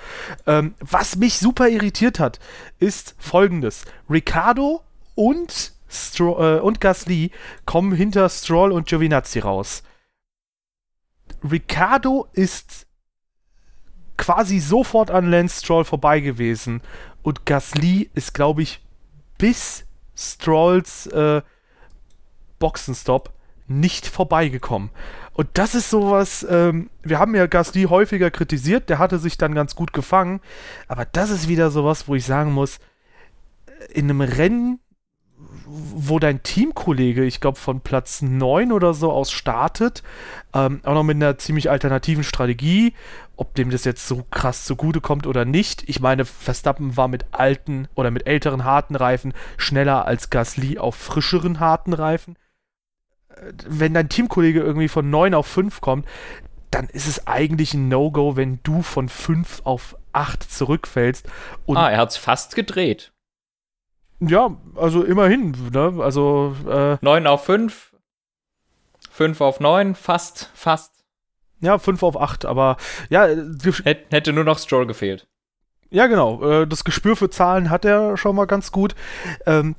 Ähm, 0.46 0.74
was 0.80 1.16
mich 1.16 1.38
super 1.40 1.70
irritiert 1.70 2.20
hat, 2.20 2.40
ist 2.80 3.16
folgendes: 3.20 3.86
Ricardo 4.10 4.82
und, 5.16 5.74
Stro 5.88 6.58
äh, 6.58 6.60
und 6.60 6.82
Gasly 6.82 7.32
kommen 7.66 7.94
hinter 7.94 8.30
Stroll 8.30 8.72
und 8.72 8.88
Giovinazzi 8.88 9.40
raus. 9.40 9.84
Ricardo 11.44 12.28
ist 12.34 12.88
quasi 14.18 14.60
sofort 14.60 15.12
an 15.12 15.30
Lance 15.30 15.60
Stroll 15.60 15.86
vorbei 15.86 16.20
gewesen 16.20 16.82
und 17.22 17.46
Gasly 17.46 18.10
ist, 18.14 18.34
glaube 18.34 18.62
ich, 18.62 18.82
bis 19.38 19.86
Strolls 20.16 21.08
äh, 21.08 21.42
Boxenstopp 22.60 23.34
nicht 23.68 24.08
vorbeigekommen. 24.08 24.92
Und 25.34 25.50
das 25.54 25.76
ist 25.76 25.90
sowas, 25.90 26.46
ähm, 26.50 26.90
wir 27.04 27.20
haben 27.20 27.36
ja 27.36 27.48
Gasly 27.48 27.84
häufiger 27.84 28.32
kritisiert, 28.32 28.90
der 28.90 29.00
hatte 29.00 29.20
sich 29.20 29.38
dann 29.38 29.56
ganz 29.56 29.76
gut 29.76 29.92
gefangen, 29.92 30.40
aber 30.88 31.06
das 31.06 31.30
ist 31.30 31.48
wieder 31.48 31.72
sowas, 31.72 32.08
wo 32.08 32.16
ich 32.16 32.26
sagen 32.26 32.54
muss, 32.54 32.80
in 33.94 34.10
einem 34.10 34.22
Rennen 34.22 34.80
wo 35.68 36.20
dein 36.20 36.44
Teamkollege, 36.44 37.26
ich 37.26 37.42
glaube, 37.42 37.58
von 37.58 37.82
Platz 37.82 38.22
9 38.22 38.72
oder 38.72 38.94
so 38.94 39.12
aus 39.12 39.32
startet, 39.32 40.04
ähm, 40.54 40.80
auch 40.84 40.94
noch 40.94 41.04
mit 41.04 41.16
einer 41.16 41.38
ziemlich 41.38 41.70
alternativen 41.70 42.24
Strategie, 42.24 42.94
ob 43.36 43.56
dem 43.56 43.70
das 43.70 43.84
jetzt 43.84 44.08
so 44.08 44.26
krass 44.32 44.66
zugute 44.66 45.02
kommt 45.02 45.28
oder 45.28 45.44
nicht. 45.44 45.84
Ich 45.88 46.00
meine, 46.00 46.26
Verstappen 46.26 46.96
war 46.96 47.08
mit 47.08 47.26
alten 47.32 47.88
oder 47.96 48.12
mit 48.12 48.28
älteren 48.28 48.64
harten 48.64 48.96
Reifen 48.96 49.34
schneller 49.58 50.06
als 50.06 50.30
Gasly 50.30 50.78
auf 50.78 50.96
frischeren 50.96 51.60
harten 51.60 51.94
Reifen. 51.94 52.38
Äh, 53.30 53.52
wenn 53.68 53.94
dein 53.94 54.10
Teamkollege 54.10 54.62
irgendwie 54.62 54.88
von 54.88 55.10
9 55.10 55.34
auf 55.34 55.48
5 55.48 55.82
kommt, 55.82 56.08
dann 56.72 56.88
ist 56.90 57.08
es 57.08 57.28
eigentlich 57.28 57.74
ein 57.74 57.88
No-Go, 57.90 58.36
wenn 58.36 58.60
du 58.64 58.82
von 58.82 59.10
5 59.10 59.62
auf 59.64 59.96
8 60.14 60.44
zurückfällst. 60.44 61.28
ah, 61.78 61.90
er 61.90 62.00
hat 62.00 62.12
es 62.12 62.18
fast 62.18 62.56
gedreht. 62.56 63.12
Ja, 64.20 64.56
also 64.76 65.04
immerhin, 65.04 65.56
ne? 65.74 65.96
Also 66.00 66.56
äh, 66.68 66.98
9 67.02 67.28
auf 67.28 67.46
5, 67.46 67.94
5 69.12 69.42
auf 69.42 69.60
9, 69.60 69.96
fast, 69.96 70.52
fast. 70.54 70.94
Ja, 71.60 71.78
5 71.78 72.04
auf 72.04 72.20
8, 72.20 72.46
aber 72.46 72.78
ja. 73.10 73.28
Hät, 73.84 74.06
hätte 74.12 74.34
nur 74.34 74.44
noch 74.44 74.60
Stroll 74.60 74.86
gefehlt. 74.86 75.28
Ja, 75.90 76.08
genau. 76.08 76.44
Äh, 76.44 76.68
das 76.68 76.84
Gespür 76.84 77.16
für 77.16 77.30
Zahlen 77.30 77.70
hat 77.70 77.86
er 77.86 78.18
schon 78.18 78.36
mal 78.36 78.46
ganz 78.46 78.72
gut. 78.72 78.96
Ähm, 79.46 79.76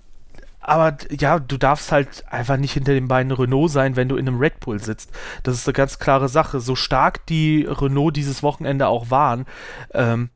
aber 0.60 0.96
ja, 1.10 1.38
du 1.38 1.58
darfst 1.58 1.92
halt 1.92 2.24
einfach 2.28 2.56
nicht 2.56 2.72
hinter 2.72 2.92
den 2.92 3.06
beiden 3.06 3.30
Renault 3.30 3.70
sein, 3.70 3.94
wenn 3.94 4.08
du 4.08 4.16
in 4.16 4.26
einem 4.26 4.40
Red 4.40 4.58
Bull 4.60 4.80
sitzt. 4.80 5.12
Das 5.44 5.54
ist 5.54 5.68
eine 5.68 5.74
ganz 5.74 5.98
klare 6.00 6.28
Sache. 6.28 6.58
So 6.58 6.74
stark 6.74 7.24
die 7.26 7.64
Renault 7.68 8.16
dieses 8.16 8.42
Wochenende 8.42 8.88
auch 8.88 9.10
waren, 9.10 9.46
ähm, 9.94 10.30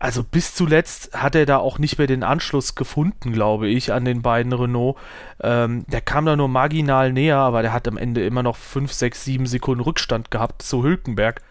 also 0.00 0.24
bis 0.24 0.54
zuletzt 0.54 1.12
hat 1.12 1.34
er 1.34 1.44
da 1.44 1.58
auch 1.58 1.78
nicht 1.78 1.98
mehr 1.98 2.06
den 2.06 2.24
Anschluss 2.24 2.74
gefunden, 2.74 3.32
glaube 3.32 3.68
ich, 3.68 3.92
an 3.92 4.06
den 4.06 4.22
beiden 4.22 4.50
Renault. 4.54 4.96
Ähm, 5.42 5.84
der 5.88 6.00
kam 6.00 6.24
da 6.24 6.36
nur 6.36 6.48
marginal 6.48 7.12
näher, 7.12 7.36
aber 7.36 7.60
der 7.60 7.74
hat 7.74 7.86
am 7.86 7.98
Ende 7.98 8.24
immer 8.24 8.42
noch 8.42 8.56
5, 8.56 8.90
6, 8.90 9.24
7 9.26 9.46
Sekunden 9.46 9.82
Rückstand 9.82 10.30
gehabt 10.30 10.62
zu 10.62 10.82
Hülkenberg. 10.82 11.42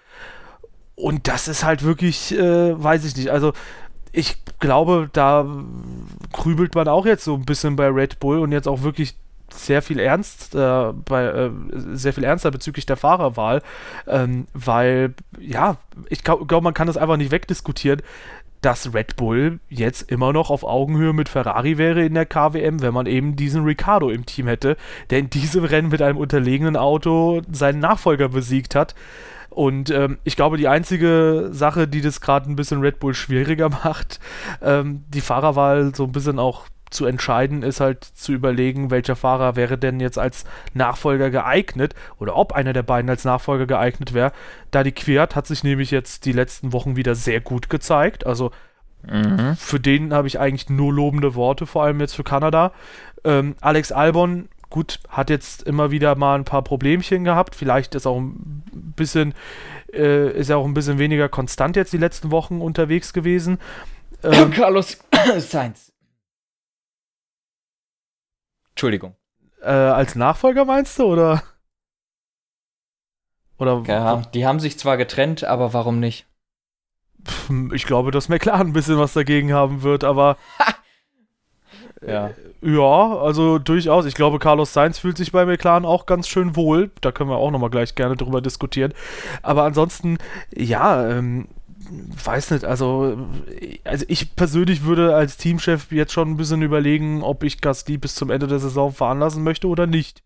Und 0.95 1.27
das 1.27 1.47
ist 1.47 1.63
halt 1.63 1.83
wirklich, 1.83 2.35
äh, 2.35 2.83
weiß 2.83 3.05
ich 3.05 3.15
nicht, 3.15 3.29
also 3.29 3.53
ich 4.11 4.37
glaube, 4.59 5.11
da 5.13 5.45
grübelt 6.33 6.73
man 6.73 6.87
auch 6.87 7.05
jetzt 7.05 7.23
so 7.25 7.35
ein 7.35 7.45
bisschen 7.45 7.75
bei 7.75 7.87
Red 7.87 8.19
Bull 8.19 8.39
und 8.39 8.51
jetzt 8.51 8.67
auch 8.67 8.81
wirklich 8.81 9.15
sehr 9.53 9.81
viel 9.81 9.99
ernst 9.99 10.55
äh, 10.55 10.93
bei 11.05 11.25
äh, 11.25 11.51
sehr 11.93 12.13
viel 12.13 12.23
ernster 12.23 12.51
bezüglich 12.51 12.85
der 12.85 12.97
Fahrerwahl, 12.97 13.61
ähm, 14.07 14.47
weil 14.53 15.13
ja, 15.39 15.77
ich 16.09 16.23
glaube, 16.23 16.45
glaub, 16.45 16.63
man 16.63 16.73
kann 16.73 16.87
das 16.87 16.97
einfach 16.97 17.17
nicht 17.17 17.31
wegdiskutieren 17.31 18.01
dass 18.61 18.93
Red 18.93 19.15
Bull 19.15 19.59
jetzt 19.69 20.11
immer 20.11 20.33
noch 20.33 20.49
auf 20.49 20.63
Augenhöhe 20.63 21.13
mit 21.13 21.29
Ferrari 21.29 21.77
wäre 21.77 22.03
in 22.03 22.13
der 22.13 22.25
KWM, 22.25 22.81
wenn 22.81 22.93
man 22.93 23.05
eben 23.05 23.35
diesen 23.35 23.63
Ricardo 23.63 24.09
im 24.09 24.25
Team 24.25 24.47
hätte, 24.47 24.75
der 25.09 25.19
in 25.19 25.29
diesem 25.29 25.63
Rennen 25.63 25.89
mit 25.89 26.01
einem 26.01 26.17
unterlegenen 26.17 26.75
Auto 26.75 27.41
seinen 27.51 27.79
Nachfolger 27.79 28.29
besiegt 28.29 28.75
hat. 28.75 28.95
Und 29.49 29.89
ähm, 29.89 30.19
ich 30.23 30.35
glaube, 30.35 30.57
die 30.57 30.67
einzige 30.67 31.49
Sache, 31.51 31.87
die 31.87 32.01
das 32.01 32.21
gerade 32.21 32.49
ein 32.49 32.55
bisschen 32.55 32.81
Red 32.81 32.99
Bull 32.99 33.13
schwieriger 33.13 33.69
macht, 33.83 34.19
ähm, 34.61 35.03
die 35.07 35.21
Fahrerwahl 35.21 35.95
so 35.95 36.03
ein 36.03 36.11
bisschen 36.11 36.39
auch 36.39 36.65
zu 36.89 37.05
entscheiden, 37.05 37.63
ist 37.63 37.79
halt 37.79 38.03
zu 38.03 38.31
überlegen, 38.31 38.91
welcher 38.91 39.15
Fahrer 39.15 39.55
wäre 39.55 39.77
denn 39.77 39.99
jetzt 39.99 40.17
als 40.17 40.45
Nachfolger 40.73 41.29
geeignet 41.29 41.93
oder 42.19 42.35
ob 42.35 42.53
einer 42.53 42.73
der 42.73 42.83
beiden 42.83 43.09
als 43.09 43.25
Nachfolger 43.25 43.67
geeignet 43.67 44.13
wäre. 44.13 44.31
Da 44.71 44.83
die 44.83 44.91
Quiert 44.91 45.35
hat 45.35 45.47
sich 45.47 45.63
nämlich 45.63 45.91
jetzt 45.91 46.25
die 46.25 46.31
letzten 46.31 46.73
Wochen 46.73 46.95
wieder 46.95 47.15
sehr 47.15 47.41
gut 47.41 47.69
gezeigt. 47.69 48.25
Also 48.25 48.51
mhm. 49.03 49.55
für 49.57 49.79
den 49.79 50.13
habe 50.13 50.27
ich 50.27 50.39
eigentlich 50.39 50.69
nur 50.69 50.93
lobende 50.93 51.35
Worte, 51.35 51.65
vor 51.65 51.83
allem 51.83 51.99
jetzt 51.99 52.15
für 52.15 52.23
Kanada. 52.23 52.71
Ähm, 53.23 53.55
Alex 53.61 53.91
Albon, 53.91 54.49
gut, 54.69 54.99
hat 55.09 55.29
jetzt 55.29 55.63
immer 55.63 55.91
wieder 55.91 56.15
mal 56.15 56.35
ein 56.35 56.45
paar 56.45 56.63
Problemchen 56.63 57.23
gehabt. 57.23 57.55
Vielleicht 57.55 57.95
ist 57.95 58.05
auch 58.05 58.19
ein 58.19 58.63
bisschen, 58.95 59.33
äh, 59.93 60.31
ist 60.31 60.49
er 60.49 60.57
auch 60.57 60.65
ein 60.65 60.73
bisschen 60.73 60.99
weniger 60.99 61.29
konstant 61.29 61.75
jetzt 61.75 61.93
die 61.93 61.97
letzten 61.97 62.31
Wochen 62.31 62.61
unterwegs 62.61 63.13
gewesen. 63.13 63.59
Ähm, 64.23 64.51
Carlos 64.51 64.97
Sainz. 65.37 65.91
Entschuldigung. 68.79 69.13
Äh, 69.61 69.71
als 69.71 70.15
Nachfolger 70.15 70.63
meinst 70.63 70.97
du, 70.99 71.03
oder? 71.03 71.43
Oder 73.57 73.83
ja, 73.85 74.21
die 74.33 74.47
haben 74.47 74.61
sich 74.61 74.79
zwar 74.79 74.95
getrennt, 74.95 75.43
aber 75.43 75.73
warum 75.73 75.99
nicht? 75.99 76.27
Ich 77.73 77.85
glaube, 77.85 78.11
dass 78.11 78.29
McLaren 78.29 78.67
ein 78.67 78.73
bisschen 78.73 78.97
was 78.97 79.11
dagegen 79.11 79.51
haben 79.51 79.83
wird, 79.83 80.05
aber. 80.05 80.37
ja. 82.07 82.27
Äh, 82.27 82.33
ja, 82.61 83.17
also 83.17 83.59
durchaus. 83.59 84.05
Ich 84.05 84.15
glaube, 84.15 84.39
Carlos 84.39 84.71
Sainz 84.71 84.97
fühlt 84.97 85.17
sich 85.17 85.33
bei 85.33 85.45
McLaren 85.45 85.83
auch 85.83 86.05
ganz 86.05 86.29
schön 86.29 86.55
wohl. 86.55 86.89
Da 87.01 87.11
können 87.11 87.29
wir 87.29 87.35
auch 87.35 87.51
nochmal 87.51 87.71
gleich 87.71 87.95
gerne 87.95 88.15
drüber 88.15 88.39
diskutieren. 88.39 88.93
Aber 89.41 89.63
ansonsten, 89.63 90.19
ja, 90.55 91.05
ähm, 91.09 91.49
weiß 91.89 92.51
nicht, 92.51 92.65
also, 92.65 93.27
also 93.83 94.05
ich 94.07 94.35
persönlich 94.35 94.83
würde 94.83 95.15
als 95.15 95.37
Teamchef 95.37 95.91
jetzt 95.91 96.13
schon 96.13 96.31
ein 96.31 96.37
bisschen 96.37 96.61
überlegen, 96.61 97.23
ob 97.23 97.43
ich 97.43 97.61
Gasly 97.61 97.97
bis 97.97 98.15
zum 98.15 98.29
Ende 98.29 98.47
der 98.47 98.59
Saison 98.59 98.91
fahren 98.93 99.19
lassen 99.19 99.43
möchte 99.43 99.67
oder 99.67 99.87
nicht. 99.87 100.23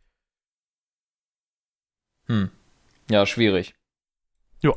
Hm. 2.28 2.50
Ja, 3.10 3.26
schwierig. 3.26 3.76
Ja. 4.62 4.74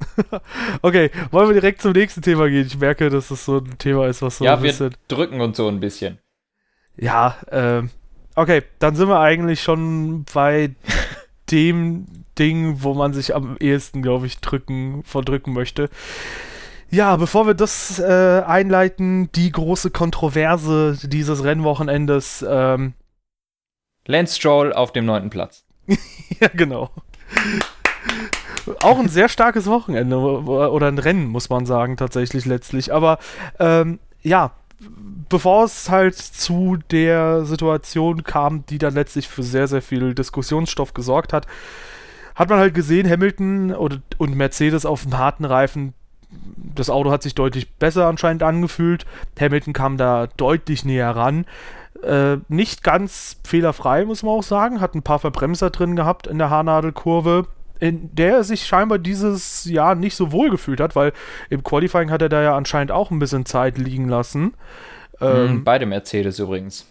okay, 0.82 1.10
wollen 1.30 1.48
wir 1.48 1.54
direkt 1.54 1.82
zum 1.82 1.92
nächsten 1.92 2.22
Thema 2.22 2.48
gehen? 2.48 2.66
Ich 2.66 2.78
merke, 2.78 3.10
dass 3.10 3.28
das 3.28 3.44
so 3.44 3.58
ein 3.58 3.78
Thema 3.78 4.06
ist, 4.06 4.22
was 4.22 4.38
so 4.38 4.44
ja, 4.44 4.54
ein 4.56 4.62
bisschen. 4.62 4.90
Ja, 4.90 4.96
wir 4.96 5.16
drücken 5.16 5.40
uns 5.40 5.56
so 5.56 5.68
ein 5.68 5.80
bisschen. 5.80 6.18
Ja, 6.96 7.36
ähm. 7.50 7.90
Okay, 8.34 8.62
dann 8.78 8.94
sind 8.94 9.08
wir 9.08 9.18
eigentlich 9.18 9.62
schon 9.62 10.24
bei 10.32 10.70
dem 11.50 12.06
Ding, 12.38 12.82
wo 12.82 12.94
man 12.94 13.12
sich 13.12 13.34
am 13.34 13.56
ehesten, 13.58 14.02
glaube 14.02 14.26
ich, 14.26 14.40
drücken, 14.40 15.02
verdrücken 15.04 15.52
möchte. 15.52 15.88
Ja, 16.90 17.16
bevor 17.16 17.46
wir 17.46 17.54
das 17.54 17.98
äh, 17.98 18.42
einleiten, 18.46 19.30
die 19.32 19.52
große 19.52 19.90
Kontroverse 19.90 20.98
dieses 21.02 21.44
Rennwochenendes. 21.44 22.44
Ähm 22.48 22.94
Lance 24.06 24.36
Stroll 24.36 24.72
auf 24.72 24.92
dem 24.92 25.04
neunten 25.04 25.28
Platz. 25.28 25.64
ja, 26.40 26.48
genau. 26.48 26.90
Auch 28.80 28.98
ein 28.98 29.08
sehr 29.08 29.28
starkes 29.28 29.66
Wochenende 29.66 30.16
oder 30.18 30.88
ein 30.88 30.98
Rennen, 30.98 31.26
muss 31.26 31.50
man 31.50 31.66
sagen, 31.66 31.98
tatsächlich 31.98 32.46
letztlich. 32.46 32.92
Aber 32.92 33.18
ähm, 33.58 33.98
ja, 34.22 34.52
bevor 35.28 35.64
es 35.64 35.90
halt 35.90 36.16
zu 36.16 36.78
der 36.90 37.44
Situation 37.44 38.24
kam, 38.24 38.64
die 38.66 38.78
dann 38.78 38.94
letztlich 38.94 39.28
für 39.28 39.42
sehr, 39.42 39.68
sehr 39.68 39.82
viel 39.82 40.14
Diskussionsstoff 40.14 40.94
gesorgt 40.94 41.32
hat, 41.32 41.46
hat 42.34 42.48
man 42.48 42.58
halt 42.58 42.74
gesehen, 42.74 43.08
Hamilton 43.08 43.72
und, 43.72 44.00
und 44.18 44.36
Mercedes 44.36 44.86
auf 44.86 45.02
dem 45.02 45.18
harten 45.18 45.44
Reifen, 45.44 45.94
das 46.30 46.90
Auto 46.90 47.10
hat 47.10 47.22
sich 47.22 47.34
deutlich 47.34 47.74
besser 47.74 48.06
anscheinend 48.06 48.42
angefühlt. 48.42 49.06
Hamilton 49.40 49.72
kam 49.72 49.96
da 49.96 50.28
deutlich 50.36 50.84
näher 50.84 51.16
ran. 51.16 51.46
Äh, 52.02 52.36
nicht 52.48 52.84
ganz 52.84 53.40
fehlerfrei, 53.44 54.04
muss 54.04 54.22
man 54.22 54.34
auch 54.34 54.42
sagen. 54.42 54.80
Hat 54.80 54.94
ein 54.94 55.02
paar 55.02 55.18
Verbremser 55.18 55.70
drin 55.70 55.96
gehabt 55.96 56.26
in 56.26 56.38
der 56.38 56.50
Haarnadelkurve, 56.50 57.46
in 57.80 58.14
der 58.14 58.34
er 58.34 58.44
sich 58.44 58.66
scheinbar 58.66 58.98
dieses 58.98 59.64
Jahr 59.64 59.94
nicht 59.94 60.14
so 60.14 60.30
wohl 60.30 60.50
gefühlt 60.50 60.80
hat, 60.80 60.94
weil 60.94 61.12
im 61.48 61.62
Qualifying 61.62 62.10
hat 62.10 62.22
er 62.22 62.28
da 62.28 62.42
ja 62.42 62.56
anscheinend 62.56 62.92
auch 62.92 63.10
ein 63.10 63.18
bisschen 63.18 63.46
Zeit 63.46 63.78
liegen 63.78 64.08
lassen. 64.08 64.54
Ähm, 65.20 65.52
mhm, 65.52 65.64
beide 65.64 65.86
Mercedes 65.86 66.38
übrigens. 66.38 66.86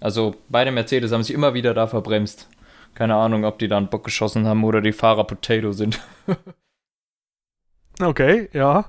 Also 0.00 0.34
beide 0.48 0.70
Mercedes 0.70 1.12
haben 1.12 1.22
sich 1.22 1.34
immer 1.34 1.54
wieder 1.54 1.74
da 1.74 1.86
verbremst. 1.86 2.48
Keine 2.94 3.14
Ahnung, 3.14 3.44
ob 3.44 3.58
die 3.58 3.68
da 3.68 3.76
einen 3.76 3.88
Bock 3.88 4.04
geschossen 4.04 4.46
haben 4.46 4.64
oder 4.64 4.80
die 4.80 4.92
Fahrer 4.92 5.24
Potato 5.24 5.72
sind. 5.72 6.00
okay, 8.00 8.48
ja. 8.52 8.86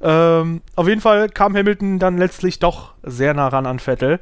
Ähm, 0.00 0.62
auf 0.76 0.86
jeden 0.86 1.00
Fall 1.00 1.28
kam 1.28 1.56
Hamilton 1.56 1.98
dann 1.98 2.18
letztlich 2.18 2.58
doch 2.58 2.94
sehr 3.02 3.34
nah 3.34 3.48
ran 3.48 3.66
an 3.66 3.78
Vettel. 3.78 4.20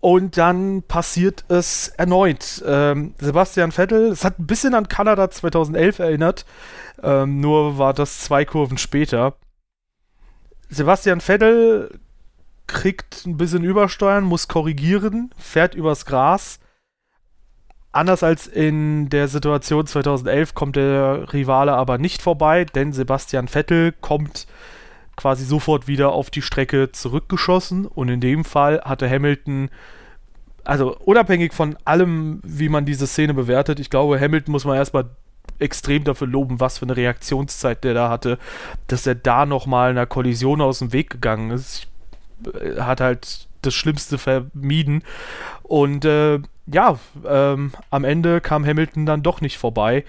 Und 0.00 0.36
dann 0.36 0.82
passiert 0.82 1.44
es 1.48 1.88
erneut. 1.88 2.62
Ähm, 2.66 3.14
Sebastian 3.18 3.72
Vettel, 3.72 4.10
es 4.12 4.24
hat 4.24 4.38
ein 4.38 4.46
bisschen 4.46 4.74
an 4.74 4.88
Kanada 4.88 5.30
2011 5.30 5.98
erinnert, 5.98 6.44
ähm, 7.02 7.40
nur 7.40 7.78
war 7.78 7.94
das 7.94 8.20
zwei 8.20 8.44
Kurven 8.44 8.78
später. 8.78 9.34
Sebastian 10.68 11.20
Vettel 11.20 11.98
kriegt 12.66 13.26
ein 13.26 13.36
bisschen 13.36 13.64
Übersteuern, 13.64 14.24
muss 14.24 14.48
korrigieren, 14.48 15.30
fährt 15.38 15.74
übers 15.74 16.06
Gras 16.06 16.58
Anders 17.96 18.22
als 18.22 18.46
in 18.46 19.08
der 19.08 19.26
Situation 19.26 19.86
2011 19.86 20.52
kommt 20.52 20.76
der 20.76 21.32
Rivale 21.32 21.72
aber 21.72 21.96
nicht 21.96 22.20
vorbei, 22.20 22.66
denn 22.66 22.92
Sebastian 22.92 23.48
Vettel 23.48 23.94
kommt 24.02 24.46
quasi 25.16 25.46
sofort 25.46 25.88
wieder 25.88 26.12
auf 26.12 26.28
die 26.28 26.42
Strecke 26.42 26.92
zurückgeschossen 26.92 27.86
und 27.86 28.10
in 28.10 28.20
dem 28.20 28.44
Fall 28.44 28.82
hatte 28.84 29.08
Hamilton, 29.08 29.70
also 30.62 30.94
unabhängig 30.94 31.54
von 31.54 31.78
allem, 31.86 32.40
wie 32.44 32.68
man 32.68 32.84
diese 32.84 33.06
Szene 33.06 33.32
bewertet, 33.32 33.80
ich 33.80 33.88
glaube, 33.88 34.20
Hamilton 34.20 34.52
muss 34.52 34.66
man 34.66 34.76
erstmal 34.76 35.08
extrem 35.58 36.04
dafür 36.04 36.26
loben, 36.26 36.60
was 36.60 36.76
für 36.76 36.84
eine 36.84 36.98
Reaktionszeit 36.98 37.82
der 37.82 37.94
da 37.94 38.10
hatte, 38.10 38.38
dass 38.88 39.06
er 39.06 39.14
da 39.14 39.46
nochmal 39.46 39.88
einer 39.88 40.04
Kollision 40.04 40.60
aus 40.60 40.80
dem 40.80 40.92
Weg 40.92 41.08
gegangen 41.08 41.50
ist. 41.50 41.84
Äh, 41.84 41.95
hat 42.78 43.00
halt 43.00 43.48
das 43.62 43.74
Schlimmste 43.74 44.18
vermieden 44.18 45.02
und 45.62 46.04
äh, 46.04 46.40
ja, 46.66 46.98
ähm, 47.24 47.72
am 47.90 48.04
Ende 48.04 48.40
kam 48.40 48.64
Hamilton 48.66 49.06
dann 49.06 49.22
doch 49.22 49.40
nicht 49.40 49.58
vorbei, 49.58 50.04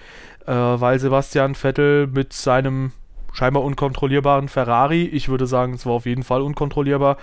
äh, 0.46 0.52
weil 0.52 0.98
Sebastian 0.98 1.54
Vettel 1.54 2.06
mit 2.06 2.32
seinem 2.32 2.92
scheinbar 3.32 3.62
unkontrollierbaren 3.62 4.48
Ferrari, 4.48 5.04
ich 5.04 5.28
würde 5.28 5.46
sagen, 5.46 5.74
es 5.74 5.86
war 5.86 5.92
auf 5.92 6.06
jeden 6.06 6.24
Fall 6.24 6.42
unkontrollierbar, 6.42 7.18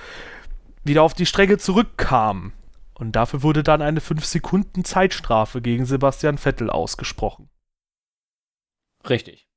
wieder 0.84 1.04
auf 1.04 1.14
die 1.14 1.26
Strecke 1.26 1.58
zurückkam. 1.58 2.54
Und 2.94 3.14
dafür 3.18 3.44
wurde 3.44 3.64
dann 3.64 3.82
eine 3.82 4.00
5 4.00 4.24
Sekunden 4.24 4.86
Zeitstrafe 4.86 5.62
gegen 5.62 5.86
Sebastian 5.86 6.38
Vettel 6.38 6.70
ausgesprochen. 6.70 7.50
Richtig. 9.10 9.50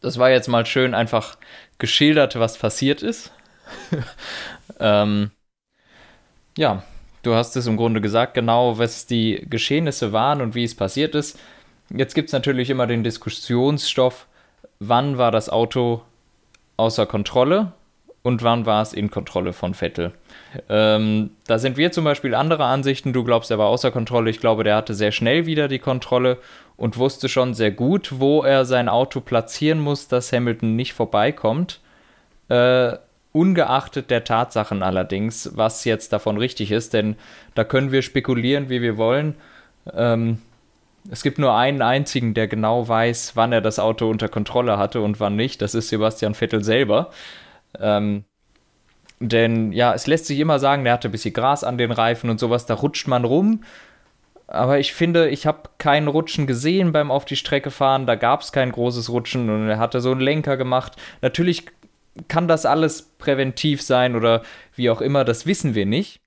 Das 0.00 0.18
war 0.18 0.30
jetzt 0.30 0.46
mal 0.46 0.64
schön 0.66 0.94
einfach 0.94 1.36
geschildert, 1.78 2.38
was 2.38 2.58
passiert 2.58 3.02
ist. 3.02 3.32
ähm, 4.80 5.30
ja, 6.56 6.82
Du 7.26 7.34
hast 7.34 7.56
es 7.56 7.66
im 7.66 7.76
Grunde 7.76 8.00
gesagt, 8.00 8.34
genau, 8.34 8.78
was 8.78 9.04
die 9.04 9.44
Geschehnisse 9.50 10.12
waren 10.12 10.40
und 10.40 10.54
wie 10.54 10.62
es 10.62 10.76
passiert 10.76 11.16
ist. 11.16 11.36
Jetzt 11.90 12.14
gibt 12.14 12.28
es 12.28 12.32
natürlich 12.32 12.70
immer 12.70 12.86
den 12.86 13.02
Diskussionsstoff, 13.02 14.28
wann 14.78 15.18
war 15.18 15.32
das 15.32 15.48
Auto 15.48 16.02
außer 16.76 17.04
Kontrolle 17.04 17.72
und 18.22 18.44
wann 18.44 18.64
war 18.64 18.80
es 18.80 18.92
in 18.92 19.10
Kontrolle 19.10 19.52
von 19.52 19.74
Vettel. 19.74 20.12
Ähm, 20.68 21.30
da 21.48 21.58
sind 21.58 21.76
wir 21.76 21.90
zum 21.90 22.04
Beispiel 22.04 22.32
anderer 22.32 22.66
Ansichten. 22.66 23.12
Du 23.12 23.24
glaubst, 23.24 23.50
er 23.50 23.58
war 23.58 23.66
außer 23.66 23.90
Kontrolle. 23.90 24.30
Ich 24.30 24.38
glaube, 24.38 24.62
der 24.62 24.76
hatte 24.76 24.94
sehr 24.94 25.10
schnell 25.10 25.46
wieder 25.46 25.66
die 25.66 25.80
Kontrolle 25.80 26.38
und 26.76 26.96
wusste 26.96 27.28
schon 27.28 27.54
sehr 27.54 27.72
gut, 27.72 28.20
wo 28.20 28.44
er 28.44 28.64
sein 28.64 28.88
Auto 28.88 29.20
platzieren 29.20 29.80
muss, 29.80 30.06
dass 30.06 30.32
Hamilton 30.32 30.76
nicht 30.76 30.92
vorbeikommt. 30.92 31.80
Äh, 32.48 32.98
Ungeachtet 33.36 34.10
der 34.10 34.24
Tatsachen 34.24 34.82
allerdings, 34.82 35.50
was 35.54 35.84
jetzt 35.84 36.12
davon 36.12 36.38
richtig 36.38 36.70
ist, 36.70 36.94
denn 36.94 37.16
da 37.54 37.64
können 37.64 37.92
wir 37.92 38.02
spekulieren, 38.02 38.68
wie 38.70 38.80
wir 38.80 38.96
wollen. 38.96 39.34
Ähm, 39.92 40.38
es 41.10 41.22
gibt 41.22 41.38
nur 41.38 41.54
einen 41.54 41.82
einzigen, 41.82 42.32
der 42.32 42.48
genau 42.48 42.88
weiß, 42.88 43.36
wann 43.36 43.52
er 43.52 43.60
das 43.60 43.78
Auto 43.78 44.08
unter 44.08 44.28
Kontrolle 44.28 44.78
hatte 44.78 45.00
und 45.02 45.20
wann 45.20 45.36
nicht. 45.36 45.60
Das 45.60 45.74
ist 45.74 45.88
Sebastian 45.90 46.34
Vettel 46.34 46.64
selber. 46.64 47.10
Ähm, 47.78 48.24
Denn 49.20 49.72
ja, 49.72 49.94
es 49.94 50.06
lässt 50.06 50.26
sich 50.26 50.38
immer 50.40 50.58
sagen, 50.58 50.84
der 50.84 50.92
hatte 50.92 51.08
ein 51.08 51.12
bisschen 51.12 51.32
Gras 51.34 51.64
an 51.64 51.78
den 51.78 51.90
Reifen 51.90 52.28
und 52.30 52.38
sowas, 52.40 52.66
da 52.66 52.74
rutscht 52.74 53.08
man 53.08 53.24
rum. 53.24 53.64
Aber 54.46 54.78
ich 54.78 54.92
finde, 54.92 55.28
ich 55.28 55.46
habe 55.46 55.70
keinen 55.78 56.08
Rutschen 56.08 56.46
gesehen 56.46 56.92
beim 56.92 57.10
auf 57.10 57.24
die 57.24 57.36
Strecke 57.36 57.70
fahren. 57.70 58.06
Da 58.06 58.14
gab 58.14 58.42
es 58.42 58.52
kein 58.52 58.72
großes 58.72 59.08
Rutschen 59.10 59.50
und 59.50 59.68
er 59.68 59.78
hatte 59.78 60.00
so 60.00 60.10
einen 60.12 60.20
Lenker 60.20 60.56
gemacht. 60.56 60.92
Natürlich 61.22 61.66
kann 62.28 62.48
das 62.48 62.66
alles 62.66 63.02
präventiv 63.02 63.82
sein 63.82 64.16
oder 64.16 64.42
wie 64.74 64.90
auch 64.90 65.00
immer, 65.00 65.24
das 65.24 65.46
wissen 65.46 65.74
wir 65.74 65.86
nicht. 65.86 66.20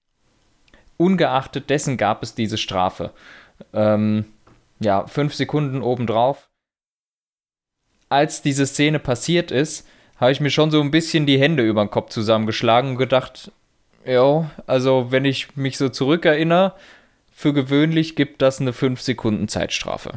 Ungeachtet 0.98 1.70
dessen 1.70 1.98
gab 1.98 2.24
es 2.24 2.36
diese 2.36 2.58
Strafe. 2.58 3.12
Ähm, 3.74 4.26
ja, 4.80 5.08
fünf 5.08 5.34
Sekunden 5.34 5.82
obendrauf. 5.82 6.50
Als 8.10 8.42
diese 8.42 8.66
Szene 8.66 9.00
passiert 9.00 9.52
ist, 9.52 9.88
habe 10.18 10.32
ich 10.32 10.42
mir 10.42 10.50
schon 10.50 10.72
so 10.72 10.82
ein 10.82 10.92
bisschen 10.92 11.26
die 11.26 11.40
Hände 11.40 11.64
über 11.64 11.84
den 11.86 11.92
Kopf 11.92 12.10
zusammengeschlagen 12.10 12.92
und 12.92 12.98
gedacht, 12.98 13.52
ja, 14.06 14.50
also 14.68 15.12
wenn 15.12 15.26
ich 15.26 15.56
mich 15.56 15.78
so 15.78 15.90
zurückerinnere, 15.90 16.74
für 17.32 17.54
gewöhnlich 17.54 18.16
gibt 18.16 18.42
das 18.42 18.60
eine 18.60 18.74
5 18.74 19.00
Sekunden 19.00 19.48
Zeitstrafe. 19.48 20.14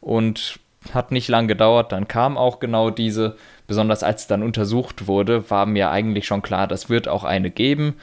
Und 0.00 0.58
hat 0.92 1.12
nicht 1.12 1.28
lang 1.28 1.48
gedauert, 1.48 1.92
dann 1.92 2.08
kam 2.08 2.36
auch 2.36 2.58
genau 2.58 2.90
diese, 2.90 3.36
besonders 3.72 4.02
als 4.02 4.26
dann 4.26 4.42
untersucht 4.42 5.06
wurde, 5.06 5.48
war 5.48 5.64
mir 5.64 5.90
eigentlich 5.90 6.26
schon 6.26 6.42
klar, 6.42 6.66
das 6.66 6.90
wird 6.90 7.08
auch 7.08 7.24
eine 7.24 7.50
geben, 7.50 7.94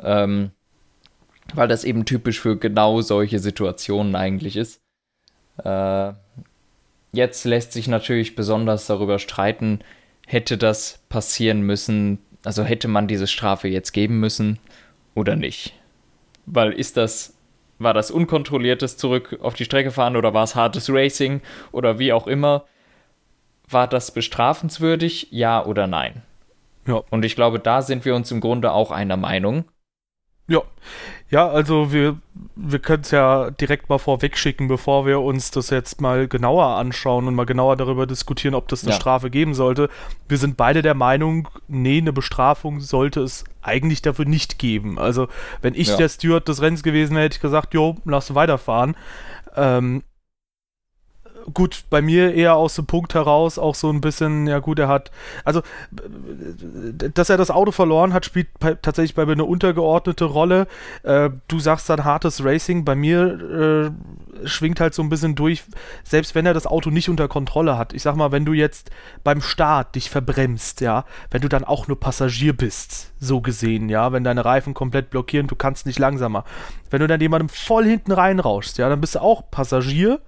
ähm, 0.00 0.52
weil 1.54 1.66
das 1.66 1.82
eben 1.82 2.04
typisch 2.04 2.38
für 2.38 2.56
genau 2.56 3.00
solche 3.00 3.40
Situationen 3.40 4.14
eigentlich 4.14 4.56
ist. 4.56 4.80
Äh, 5.64 6.12
jetzt 7.10 7.44
lässt 7.44 7.72
sich 7.72 7.88
natürlich 7.88 8.36
besonders 8.36 8.86
darüber 8.86 9.18
streiten, 9.18 9.80
hätte 10.24 10.56
das 10.56 11.00
passieren 11.08 11.62
müssen, 11.62 12.20
also 12.44 12.62
hätte 12.62 12.86
man 12.86 13.08
diese 13.08 13.26
Strafe 13.26 13.66
jetzt 13.66 13.90
geben 13.90 14.20
müssen 14.20 14.60
oder 15.16 15.34
nicht. 15.34 15.74
Weil 16.46 16.70
ist 16.70 16.96
das, 16.96 17.34
war 17.80 17.92
das 17.92 18.12
unkontrolliertes 18.12 18.96
Zurück 18.96 19.36
auf 19.42 19.54
die 19.54 19.64
Strecke 19.64 19.90
fahren 19.90 20.14
oder 20.14 20.32
war 20.32 20.44
es 20.44 20.54
hartes 20.54 20.88
Racing 20.88 21.40
oder 21.72 21.98
wie 21.98 22.12
auch 22.12 22.28
immer? 22.28 22.66
War 23.68 23.86
das 23.86 24.12
bestrafenswürdig, 24.12 25.28
ja 25.30 25.64
oder 25.64 25.86
nein? 25.86 26.22
Ja. 26.86 27.02
Und 27.10 27.24
ich 27.24 27.34
glaube, 27.34 27.58
da 27.58 27.82
sind 27.82 28.04
wir 28.04 28.14
uns 28.14 28.30
im 28.30 28.40
Grunde 28.40 28.72
auch 28.72 28.90
einer 28.90 29.16
Meinung. 29.16 29.64
Ja, 30.50 30.62
ja, 31.28 31.46
also 31.46 31.92
wir, 31.92 32.16
wir 32.56 32.78
können 32.78 33.02
es 33.02 33.10
ja 33.10 33.50
direkt 33.50 33.90
mal 33.90 33.98
vorwegschicken, 33.98 34.66
bevor 34.66 35.04
wir 35.04 35.20
uns 35.20 35.50
das 35.50 35.68
jetzt 35.68 36.00
mal 36.00 36.26
genauer 36.26 36.64
anschauen 36.64 37.28
und 37.28 37.34
mal 37.34 37.44
genauer 37.44 37.76
darüber 37.76 38.06
diskutieren, 38.06 38.54
ob 38.54 38.66
das 38.68 38.82
eine 38.82 38.92
ja. 38.92 38.96
Strafe 38.96 39.28
geben 39.28 39.52
sollte. 39.52 39.90
Wir 40.26 40.38
sind 40.38 40.56
beide 40.56 40.80
der 40.80 40.94
Meinung, 40.94 41.48
nee, 41.68 41.98
eine 41.98 42.14
Bestrafung 42.14 42.80
sollte 42.80 43.20
es 43.20 43.44
eigentlich 43.60 44.00
dafür 44.00 44.24
nicht 44.24 44.58
geben. 44.58 44.98
Also 44.98 45.28
wenn 45.60 45.74
ich 45.74 45.88
ja. 45.88 45.96
der 45.98 46.08
Steward 46.08 46.48
des 46.48 46.62
Rennens 46.62 46.82
gewesen 46.82 47.14
wäre, 47.14 47.26
hätte 47.26 47.36
ich 47.36 47.42
gesagt, 47.42 47.74
jo, 47.74 47.96
lass 48.06 48.34
weiterfahren. 48.34 48.96
Ähm, 49.54 50.02
gut, 51.54 51.84
bei 51.90 52.02
mir 52.02 52.34
eher 52.34 52.54
aus 52.56 52.74
dem 52.74 52.86
Punkt 52.86 53.14
heraus 53.14 53.58
auch 53.58 53.74
so 53.74 53.90
ein 53.90 54.00
bisschen, 54.00 54.46
ja 54.46 54.58
gut, 54.58 54.78
er 54.78 54.88
hat, 54.88 55.10
also, 55.44 55.62
dass 57.14 57.30
er 57.30 57.36
das 57.36 57.50
Auto 57.50 57.72
verloren 57.72 58.12
hat, 58.12 58.24
spielt 58.24 58.48
tatsächlich 58.82 59.14
bei 59.14 59.26
mir 59.26 59.32
eine 59.32 59.44
untergeordnete 59.44 60.24
Rolle. 60.24 60.66
Äh, 61.02 61.30
du 61.48 61.60
sagst 61.60 61.88
dann 61.88 62.04
hartes 62.04 62.44
Racing, 62.44 62.84
bei 62.84 62.94
mir 62.94 63.92
äh, 64.42 64.46
schwingt 64.46 64.80
halt 64.80 64.94
so 64.94 65.02
ein 65.02 65.08
bisschen 65.08 65.34
durch, 65.34 65.64
selbst 66.04 66.34
wenn 66.34 66.46
er 66.46 66.54
das 66.54 66.66
Auto 66.66 66.90
nicht 66.90 67.08
unter 67.08 67.28
Kontrolle 67.28 67.78
hat. 67.78 67.92
Ich 67.92 68.02
sag 68.02 68.16
mal, 68.16 68.32
wenn 68.32 68.44
du 68.44 68.52
jetzt 68.52 68.90
beim 69.24 69.40
Start 69.40 69.94
dich 69.94 70.10
verbremst, 70.10 70.80
ja, 70.80 71.04
wenn 71.30 71.42
du 71.42 71.48
dann 71.48 71.64
auch 71.64 71.88
nur 71.88 71.98
Passagier 71.98 72.56
bist, 72.56 73.12
so 73.20 73.40
gesehen, 73.40 73.88
ja, 73.88 74.12
wenn 74.12 74.24
deine 74.24 74.44
Reifen 74.44 74.74
komplett 74.74 75.10
blockieren, 75.10 75.46
du 75.46 75.56
kannst 75.56 75.86
nicht 75.86 75.98
langsamer. 75.98 76.44
Wenn 76.90 77.00
du 77.00 77.06
dann 77.06 77.20
jemandem 77.20 77.48
voll 77.48 77.84
hinten 77.84 78.12
reinrauschst, 78.12 78.78
ja, 78.78 78.88
dann 78.88 79.00
bist 79.00 79.14
du 79.14 79.20
auch 79.20 79.50
Passagier 79.50 80.20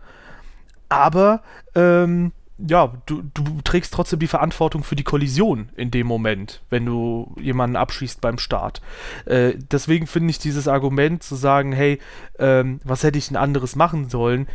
aber 0.90 1.42
ähm, 1.74 2.33
ja, 2.68 2.92
du, 3.07 3.22
du 3.33 3.61
trägst 3.64 3.94
trotzdem 3.94 4.18
die 4.18 4.26
Verantwortung 4.26 4.85
für 4.85 4.96
die 4.96 5.05
Kollision 5.05 5.70
in 5.76 5.90
dem 5.90 6.07
Moment, 6.07 6.61
wenn 6.68 6.85
du 6.85 7.35
jemanden 7.40 7.76
abschießt 7.76 8.20
beim 8.20 8.38
Start. 8.38 8.83
Äh, 9.24 9.55
deswegen 9.70 10.07
finde 10.07 10.31
ich 10.31 10.38
dieses 10.38 10.68
Argument 10.68 11.22
zu 11.22 11.37
sagen, 11.37 11.72
hey, 11.72 11.98
ähm, 12.38 12.81
was 12.85 13.03
hätte 13.03 13.16
ich 13.16 13.29
denn 13.29 13.37
anderes 13.37 13.76
machen 13.76 14.11
sollen, 14.11 14.46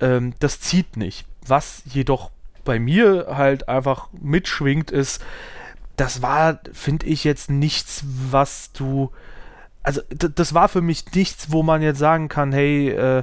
ähm, 0.00 0.34
das 0.38 0.60
zieht 0.60 0.96
nicht. 0.96 1.26
Was 1.46 1.82
jedoch 1.86 2.30
bei 2.64 2.78
mir 2.78 3.26
halt 3.30 3.68
einfach 3.68 4.08
mitschwingt, 4.12 4.90
ist, 4.90 5.24
das 5.96 6.22
war, 6.22 6.60
finde 6.72 7.06
ich, 7.06 7.24
jetzt 7.24 7.50
nichts, 7.50 8.04
was 8.30 8.72
du. 8.72 9.10
Also, 9.82 10.02
das 10.10 10.54
war 10.54 10.68
für 10.68 10.82
mich 10.82 11.12
nichts, 11.14 11.50
wo 11.50 11.62
man 11.62 11.82
jetzt 11.82 11.98
sagen 11.98 12.28
kann, 12.28 12.52
hey, 12.52 12.90
äh, 12.90 13.22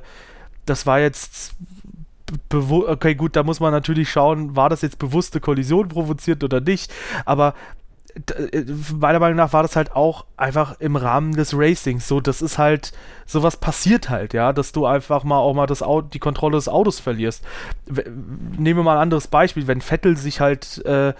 das 0.65 0.85
war 0.85 0.99
jetzt 0.99 1.53
okay, 2.51 3.15
gut, 3.15 3.35
da 3.35 3.43
muss 3.43 3.59
man 3.59 3.71
natürlich 3.71 4.09
schauen, 4.09 4.55
war 4.55 4.69
das 4.69 4.81
jetzt 4.81 4.99
bewusste 4.99 5.39
Kollision 5.39 5.87
provoziert 5.87 6.43
oder 6.43 6.61
nicht, 6.61 6.93
aber 7.25 7.53
äh, 8.15 8.63
meiner 8.97 9.19
Meinung 9.19 9.35
nach 9.35 9.51
war 9.51 9.61
das 9.61 9.75
halt 9.75 9.91
auch 9.95 10.25
einfach 10.37 10.79
im 10.79 10.95
Rahmen 10.95 11.33
des 11.33 11.53
Racings 11.53 12.07
so, 12.07 12.21
das 12.21 12.41
ist 12.41 12.57
halt, 12.57 12.93
sowas 13.25 13.57
passiert 13.57 14.09
halt, 14.09 14.33
ja, 14.33 14.53
dass 14.53 14.71
du 14.71 14.85
einfach 14.85 15.23
mal 15.23 15.39
auch 15.39 15.53
mal 15.53 15.67
das 15.67 15.83
Auto, 15.83 16.07
die 16.07 16.19
Kontrolle 16.19 16.55
des 16.55 16.69
Autos 16.69 16.99
verlierst. 16.99 17.43
Nehmen 17.87 18.79
wir 18.79 18.83
mal 18.83 18.95
ein 18.95 19.03
anderes 19.03 19.27
Beispiel, 19.27 19.67
wenn 19.67 19.81
Vettel 19.81 20.15
sich 20.15 20.39
halt 20.39 20.83
äh, 20.85 21.13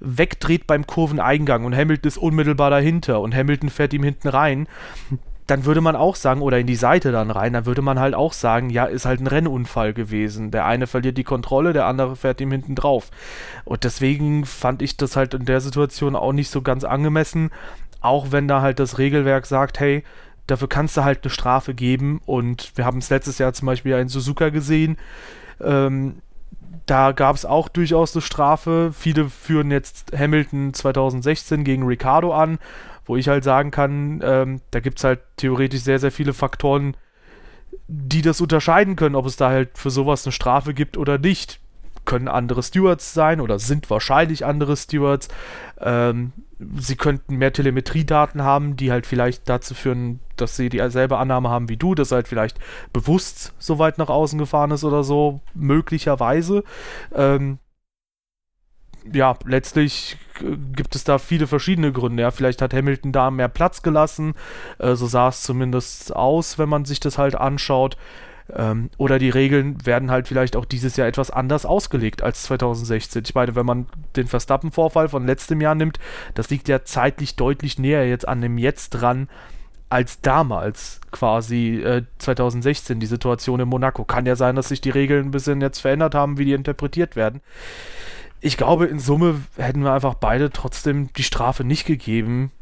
wegdreht 0.00 0.66
beim 0.66 0.86
Kurveneingang 0.86 1.64
und 1.64 1.74
Hamilton 1.74 2.08
ist 2.08 2.18
unmittelbar 2.18 2.70
dahinter 2.70 3.20
und 3.20 3.34
Hamilton 3.34 3.70
fährt 3.70 3.94
ihm 3.94 4.02
hinten 4.02 4.28
rein, 4.28 4.68
dann 5.46 5.66
würde 5.66 5.82
man 5.82 5.94
auch 5.94 6.16
sagen, 6.16 6.40
oder 6.40 6.58
in 6.58 6.66
die 6.66 6.74
Seite 6.74 7.12
dann 7.12 7.30
rein, 7.30 7.52
dann 7.52 7.66
würde 7.66 7.82
man 7.82 7.98
halt 7.98 8.14
auch 8.14 8.32
sagen, 8.32 8.70
ja, 8.70 8.86
ist 8.86 9.04
halt 9.04 9.20
ein 9.20 9.26
Rennunfall 9.26 9.92
gewesen. 9.92 10.50
Der 10.50 10.64
eine 10.64 10.86
verliert 10.86 11.18
die 11.18 11.24
Kontrolle, 11.24 11.74
der 11.74 11.86
andere 11.86 12.16
fährt 12.16 12.40
ihm 12.40 12.50
hinten 12.50 12.74
drauf. 12.74 13.10
Und 13.64 13.84
deswegen 13.84 14.46
fand 14.46 14.80
ich 14.80 14.96
das 14.96 15.16
halt 15.16 15.34
in 15.34 15.44
der 15.44 15.60
Situation 15.60 16.16
auch 16.16 16.32
nicht 16.32 16.48
so 16.48 16.62
ganz 16.62 16.84
angemessen, 16.84 17.50
auch 18.00 18.32
wenn 18.32 18.48
da 18.48 18.62
halt 18.62 18.78
das 18.78 18.96
Regelwerk 18.96 19.44
sagt, 19.44 19.80
hey, 19.80 20.02
dafür 20.46 20.68
kannst 20.68 20.96
du 20.96 21.04
halt 21.04 21.20
eine 21.22 21.30
Strafe 21.30 21.74
geben. 21.74 22.22
Und 22.24 22.72
wir 22.76 22.86
haben 22.86 22.98
es 22.98 23.10
letztes 23.10 23.36
Jahr 23.36 23.52
zum 23.52 23.66
Beispiel 23.66 23.92
in 23.92 24.08
Suzuka 24.08 24.48
gesehen. 24.48 24.96
Ähm, 25.60 26.22
da 26.86 27.12
gab 27.12 27.36
es 27.36 27.44
auch 27.44 27.68
durchaus 27.68 28.14
eine 28.14 28.22
Strafe. 28.22 28.92
Viele 28.94 29.28
führen 29.28 29.70
jetzt 29.70 30.12
Hamilton 30.16 30.72
2016 30.72 31.64
gegen 31.64 31.86
Ricardo 31.86 32.32
an 32.34 32.58
wo 33.06 33.16
ich 33.16 33.28
halt 33.28 33.44
sagen 33.44 33.70
kann, 33.70 34.20
ähm, 34.24 34.60
da 34.70 34.80
gibt 34.80 34.98
es 34.98 35.04
halt 35.04 35.20
theoretisch 35.36 35.80
sehr, 35.80 35.98
sehr 35.98 36.12
viele 36.12 36.32
Faktoren, 36.32 36.96
die 37.86 38.22
das 38.22 38.40
unterscheiden 38.40 38.96
können, 38.96 39.14
ob 39.14 39.26
es 39.26 39.36
da 39.36 39.50
halt 39.50 39.76
für 39.76 39.90
sowas 39.90 40.24
eine 40.24 40.32
Strafe 40.32 40.74
gibt 40.74 40.96
oder 40.96 41.18
nicht. 41.18 41.60
Können 42.04 42.28
andere 42.28 42.62
Stewards 42.62 43.14
sein 43.14 43.40
oder 43.40 43.58
sind 43.58 43.88
wahrscheinlich 43.88 44.44
andere 44.44 44.76
Stewards. 44.76 45.28
Ähm, 45.80 46.32
sie 46.76 46.96
könnten 46.96 47.36
mehr 47.36 47.52
Telemetriedaten 47.52 48.42
haben, 48.42 48.76
die 48.76 48.92
halt 48.92 49.06
vielleicht 49.06 49.48
dazu 49.48 49.74
führen, 49.74 50.20
dass 50.36 50.56
sie 50.56 50.68
dieselbe 50.68 51.18
Annahme 51.18 51.48
haben 51.48 51.68
wie 51.68 51.76
du, 51.76 51.94
dass 51.94 52.12
halt 52.12 52.28
vielleicht 52.28 52.58
bewusst 52.92 53.54
so 53.58 53.78
weit 53.78 53.98
nach 53.98 54.10
außen 54.10 54.38
gefahren 54.38 54.70
ist 54.70 54.84
oder 54.84 55.02
so, 55.02 55.40
möglicherweise. 55.54 56.62
Ähm, 57.14 57.58
ja, 59.12 59.36
letztlich 59.44 60.16
gibt 60.72 60.96
es 60.96 61.04
da 61.04 61.18
viele 61.18 61.46
verschiedene 61.46 61.92
Gründe. 61.92 62.22
Ja, 62.22 62.30
vielleicht 62.30 62.62
hat 62.62 62.74
Hamilton 62.74 63.12
da 63.12 63.30
mehr 63.30 63.48
Platz 63.48 63.82
gelassen. 63.82 64.34
Äh, 64.78 64.94
so 64.94 65.06
sah 65.06 65.28
es 65.28 65.42
zumindest 65.42 66.14
aus, 66.14 66.58
wenn 66.58 66.68
man 66.68 66.84
sich 66.84 67.00
das 67.00 67.18
halt 67.18 67.34
anschaut. 67.34 67.96
Ähm, 68.52 68.90
oder 68.98 69.18
die 69.18 69.30
Regeln 69.30 69.86
werden 69.86 70.10
halt 70.10 70.28
vielleicht 70.28 70.56
auch 70.56 70.64
dieses 70.64 70.96
Jahr 70.96 71.08
etwas 71.08 71.30
anders 71.30 71.64
ausgelegt 71.64 72.22
als 72.22 72.42
2016. 72.44 73.22
Ich 73.26 73.34
meine, 73.34 73.54
wenn 73.54 73.66
man 73.66 73.86
den 74.16 74.26
Verstappen-Vorfall 74.26 75.08
von 75.08 75.26
letztem 75.26 75.60
Jahr 75.60 75.74
nimmt, 75.74 75.98
das 76.34 76.50
liegt 76.50 76.68
ja 76.68 76.84
zeitlich 76.84 77.36
deutlich 77.36 77.78
näher 77.78 78.06
jetzt 78.06 78.28
an 78.28 78.40
dem 78.40 78.58
Jetzt 78.58 78.90
dran 78.90 79.28
als 79.88 80.20
damals 80.20 81.00
quasi 81.12 81.80
äh, 81.80 82.02
2016 82.18 82.98
die 83.00 83.06
Situation 83.06 83.60
in 83.60 83.68
Monaco. 83.68 84.04
Kann 84.04 84.26
ja 84.26 84.34
sein, 84.34 84.56
dass 84.56 84.68
sich 84.68 84.80
die 84.80 84.90
Regeln 84.90 85.26
ein 85.26 85.30
bisschen 85.30 85.60
jetzt 85.60 85.78
verändert 85.78 86.14
haben, 86.14 86.36
wie 86.36 86.46
die 86.46 86.52
interpretiert 86.52 87.16
werden 87.16 87.40
ich 88.44 88.58
glaube, 88.58 88.84
in 88.84 88.98
Summe 88.98 89.40
hätten 89.56 89.84
wir 89.84 89.94
einfach 89.94 90.14
beide 90.14 90.50
trotzdem 90.50 91.10
die 91.14 91.22
Strafe 91.22 91.64
nicht 91.64 91.86
gegeben. 91.86 92.52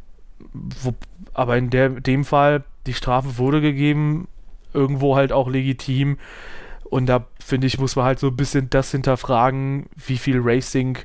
Wo, 0.53 0.95
aber 1.35 1.57
in 1.57 1.71
der, 1.71 1.88
dem 1.88 2.25
Fall, 2.25 2.62
die 2.87 2.95
Strafe 2.95 3.37
wurde 3.37 3.61
gegeben, 3.61 4.29
irgendwo 4.73 5.16
halt 5.16 5.33
auch 5.33 5.49
legitim. 5.49 6.18
Und 6.85 7.07
da 7.07 7.27
finde 7.45 7.66
ich, 7.66 7.81
muss 7.81 7.97
man 7.97 8.05
halt 8.05 8.21
so 8.21 8.29
ein 8.29 8.37
bisschen 8.37 8.71
das 8.71 8.92
hinterfragen, 8.92 9.87
wie 9.97 10.18
viel 10.18 10.40
Racing 10.40 10.99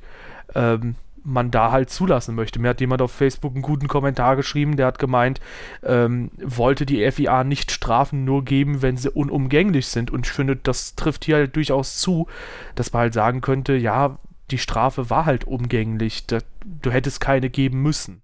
ähm, 0.53 0.93
man 1.23 1.49
da 1.49 1.71
halt 1.71 1.89
zulassen 1.89 2.35
möchte. 2.35 2.59
Mir 2.59 2.69
hat 2.69 2.79
jemand 2.79 3.01
auf 3.01 3.11
Facebook 3.11 3.55
einen 3.55 3.63
guten 3.63 3.87
Kommentar 3.87 4.35
geschrieben, 4.35 4.77
der 4.77 4.85
hat 4.85 4.99
gemeint, 4.99 5.41
ähm, 5.83 6.29
wollte 6.39 6.85
die 6.85 7.09
FIA 7.11 7.43
nicht 7.43 7.71
Strafen 7.71 8.25
nur 8.25 8.45
geben, 8.45 8.83
wenn 8.83 8.95
sie 8.95 9.09
unumgänglich 9.09 9.87
sind. 9.87 10.11
Und 10.11 10.27
ich 10.27 10.31
finde, 10.31 10.55
das 10.55 10.93
trifft 10.93 11.25
hier 11.25 11.37
halt 11.37 11.55
durchaus 11.55 11.97
zu, 11.97 12.27
dass 12.75 12.93
man 12.93 13.01
halt 13.01 13.15
sagen 13.15 13.41
könnte, 13.41 13.73
ja, 13.73 14.19
die 14.51 14.57
Strafe 14.57 15.09
war 15.09 15.25
halt 15.25 15.45
umgänglich. 15.45 16.25
Da, 16.25 16.39
du 16.63 16.91
hättest 16.91 17.21
keine 17.21 17.49
geben 17.49 17.81
müssen. 17.81 18.21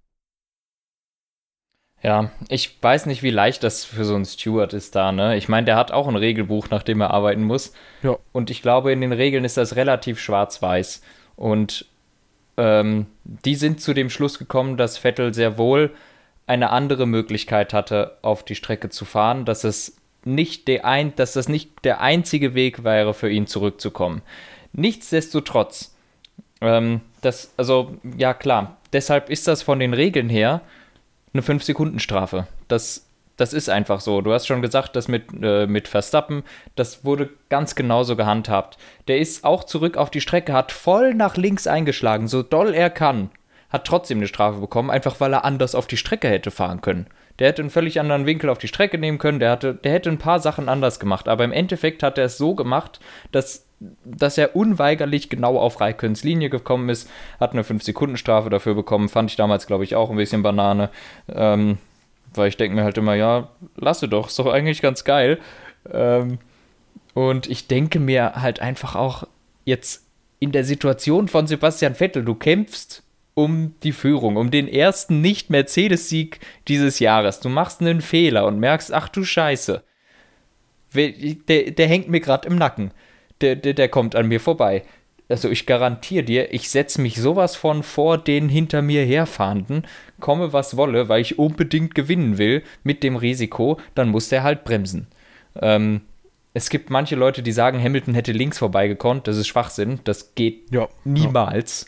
Ja, 2.02 2.30
ich 2.48 2.82
weiß 2.82 3.06
nicht, 3.06 3.22
wie 3.22 3.30
leicht 3.30 3.62
das 3.62 3.86
für 3.86 4.04
so 4.04 4.14
einen 4.14 4.26
Steward 4.26 4.74
ist 4.74 4.94
da, 4.94 5.10
ne? 5.10 5.38
Ich 5.38 5.48
meine, 5.48 5.64
der 5.64 5.76
hat 5.76 5.90
auch 5.90 6.06
ein 6.06 6.16
Regelbuch, 6.16 6.68
nach 6.68 6.82
dem 6.82 7.00
er 7.00 7.12
arbeiten 7.12 7.42
muss. 7.42 7.72
Ja. 8.02 8.18
Und 8.32 8.50
ich 8.50 8.60
glaube, 8.60 8.92
in 8.92 9.00
den 9.00 9.12
Regeln 9.12 9.44
ist 9.44 9.56
das 9.56 9.74
relativ 9.74 10.20
schwarz-weiß. 10.20 11.00
Und 11.36 11.86
ähm, 12.58 13.06
die 13.24 13.54
sind 13.54 13.80
zu 13.80 13.94
dem 13.94 14.10
Schluss 14.10 14.38
gekommen, 14.38 14.76
dass 14.76 14.98
Vettel 14.98 15.32
sehr 15.32 15.56
wohl 15.56 15.94
eine 16.46 16.70
andere 16.70 17.06
Möglichkeit 17.06 17.72
hatte, 17.72 18.18
auf 18.20 18.44
die 18.44 18.54
Strecke 18.54 18.90
zu 18.90 19.06
fahren, 19.06 19.46
dass 19.46 19.64
es 19.64 19.96
nicht 20.24 20.68
der 20.68 20.84
ein, 20.84 21.14
dass 21.16 21.32
das 21.32 21.48
nicht 21.48 21.70
der 21.84 22.02
einzige 22.02 22.54
Weg 22.54 22.84
wäre, 22.84 23.14
für 23.14 23.30
ihn 23.30 23.46
zurückzukommen. 23.46 24.20
Nichtsdestotrotz, 24.72 25.93
ähm, 26.64 27.00
das, 27.20 27.52
also, 27.56 27.94
ja 28.16 28.34
klar, 28.34 28.76
deshalb 28.92 29.30
ist 29.30 29.48
das 29.48 29.62
von 29.62 29.78
den 29.78 29.94
Regeln 29.94 30.28
her 30.28 30.60
eine 31.32 31.42
5-Sekunden-Strafe. 31.42 32.46
Das, 32.68 33.06
das 33.36 33.52
ist 33.52 33.68
einfach 33.68 34.00
so. 34.00 34.20
Du 34.20 34.32
hast 34.32 34.46
schon 34.46 34.62
gesagt, 34.62 34.96
das 34.96 35.08
mit, 35.08 35.24
äh, 35.42 35.66
mit 35.66 35.88
Verstappen, 35.88 36.44
das 36.76 37.04
wurde 37.04 37.30
ganz 37.48 37.74
genauso 37.74 38.16
gehandhabt. 38.16 38.78
Der 39.08 39.18
ist 39.18 39.44
auch 39.44 39.64
zurück 39.64 39.96
auf 39.96 40.10
die 40.10 40.20
Strecke, 40.20 40.52
hat 40.52 40.72
voll 40.72 41.14
nach 41.14 41.36
links 41.36 41.66
eingeschlagen, 41.66 42.28
so 42.28 42.42
doll 42.42 42.74
er 42.74 42.90
kann. 42.90 43.30
Hat 43.70 43.86
trotzdem 43.86 44.18
eine 44.18 44.28
Strafe 44.28 44.60
bekommen, 44.60 44.90
einfach 44.90 45.18
weil 45.18 45.32
er 45.32 45.44
anders 45.44 45.74
auf 45.74 45.88
die 45.88 45.96
Strecke 45.96 46.28
hätte 46.28 46.52
fahren 46.52 46.80
können. 46.80 47.06
Der 47.38 47.48
hätte 47.48 47.62
einen 47.62 47.70
völlig 47.70 47.98
anderen 48.00 48.26
Winkel 48.26 48.48
auf 48.50 48.58
die 48.58 48.68
Strecke 48.68 48.98
nehmen 48.98 49.18
können, 49.18 49.40
der, 49.40 49.50
hatte, 49.50 49.74
der 49.74 49.92
hätte 49.92 50.08
ein 50.08 50.18
paar 50.18 50.40
Sachen 50.40 50.68
anders 50.68 51.00
gemacht. 51.00 51.28
Aber 51.28 51.44
im 51.44 51.52
Endeffekt 51.52 52.02
hat 52.02 52.18
er 52.18 52.26
es 52.26 52.38
so 52.38 52.54
gemacht, 52.54 53.00
dass, 53.32 53.66
dass 54.04 54.38
er 54.38 54.54
unweigerlich 54.54 55.30
genau 55.30 55.58
auf 55.58 55.80
Raiköns 55.80 56.22
Linie 56.22 56.50
gekommen 56.50 56.88
ist, 56.88 57.10
hat 57.40 57.52
eine 57.52 57.62
5-Sekunden-Strafe 57.62 58.50
dafür 58.50 58.74
bekommen. 58.74 59.08
Fand 59.08 59.30
ich 59.30 59.36
damals, 59.36 59.66
glaube 59.66 59.84
ich, 59.84 59.96
auch 59.96 60.10
ein 60.10 60.16
bisschen 60.16 60.42
Banane. 60.42 60.90
Ähm, 61.28 61.78
weil 62.34 62.48
ich 62.48 62.56
denke 62.56 62.76
mir 62.76 62.84
halt 62.84 62.98
immer, 62.98 63.14
ja, 63.14 63.48
lasse 63.76 64.08
doch, 64.08 64.28
ist 64.28 64.38
doch 64.38 64.46
eigentlich 64.46 64.82
ganz 64.82 65.04
geil. 65.04 65.38
Ähm, 65.92 66.38
und 67.14 67.48
ich 67.48 67.68
denke 67.68 68.00
mir 68.00 68.34
halt 68.34 68.60
einfach 68.60 68.96
auch 68.96 69.26
jetzt 69.64 70.04
in 70.40 70.52
der 70.52 70.64
Situation 70.64 71.28
von 71.28 71.46
Sebastian 71.46 71.94
Vettel, 71.94 72.24
du 72.24 72.34
kämpfst 72.34 73.02
um 73.34 73.74
die 73.82 73.92
Führung, 73.92 74.36
um 74.36 74.50
den 74.50 74.68
ersten 74.68 75.20
Nicht-Mercedes-Sieg 75.20 76.40
dieses 76.68 76.98
Jahres. 77.00 77.40
Du 77.40 77.48
machst 77.48 77.80
einen 77.80 78.00
Fehler 78.00 78.46
und 78.46 78.60
merkst, 78.60 78.92
ach 78.92 79.08
du 79.08 79.24
Scheiße, 79.24 79.82
der, 80.94 81.70
der 81.70 81.88
hängt 81.88 82.08
mir 82.08 82.20
gerade 82.20 82.48
im 82.48 82.56
Nacken. 82.56 82.92
Der, 83.40 83.56
der, 83.56 83.74
der 83.74 83.88
kommt 83.88 84.14
an 84.14 84.28
mir 84.28 84.40
vorbei. 84.40 84.84
Also 85.28 85.48
ich 85.48 85.66
garantiere 85.66 86.22
dir, 86.22 86.52
ich 86.52 86.70
setze 86.70 87.00
mich 87.00 87.16
sowas 87.16 87.56
von 87.56 87.82
vor 87.82 88.18
den 88.18 88.48
hinter 88.48 88.82
mir 88.82 89.04
herfahrenden, 89.04 89.86
komme 90.20 90.52
was 90.52 90.76
wolle, 90.76 91.08
weil 91.08 91.22
ich 91.22 91.38
unbedingt 91.38 91.94
gewinnen 91.94 92.38
will 92.38 92.62
mit 92.82 93.02
dem 93.02 93.16
Risiko, 93.16 93.80
dann 93.94 94.10
muss 94.10 94.28
der 94.28 94.42
halt 94.42 94.64
bremsen. 94.64 95.08
Ähm, 95.60 96.02
es 96.52 96.70
gibt 96.70 96.90
manche 96.90 97.16
Leute, 97.16 97.42
die 97.42 97.52
sagen, 97.52 97.82
Hamilton 97.82 98.14
hätte 98.14 98.32
links 98.32 98.58
vorbeigekonnt. 98.58 99.26
Das 99.26 99.36
ist 99.36 99.48
Schwachsinn. 99.48 99.98
Das 100.04 100.36
geht 100.36 100.70
Ja, 100.70 100.88
niemals. 101.04 101.86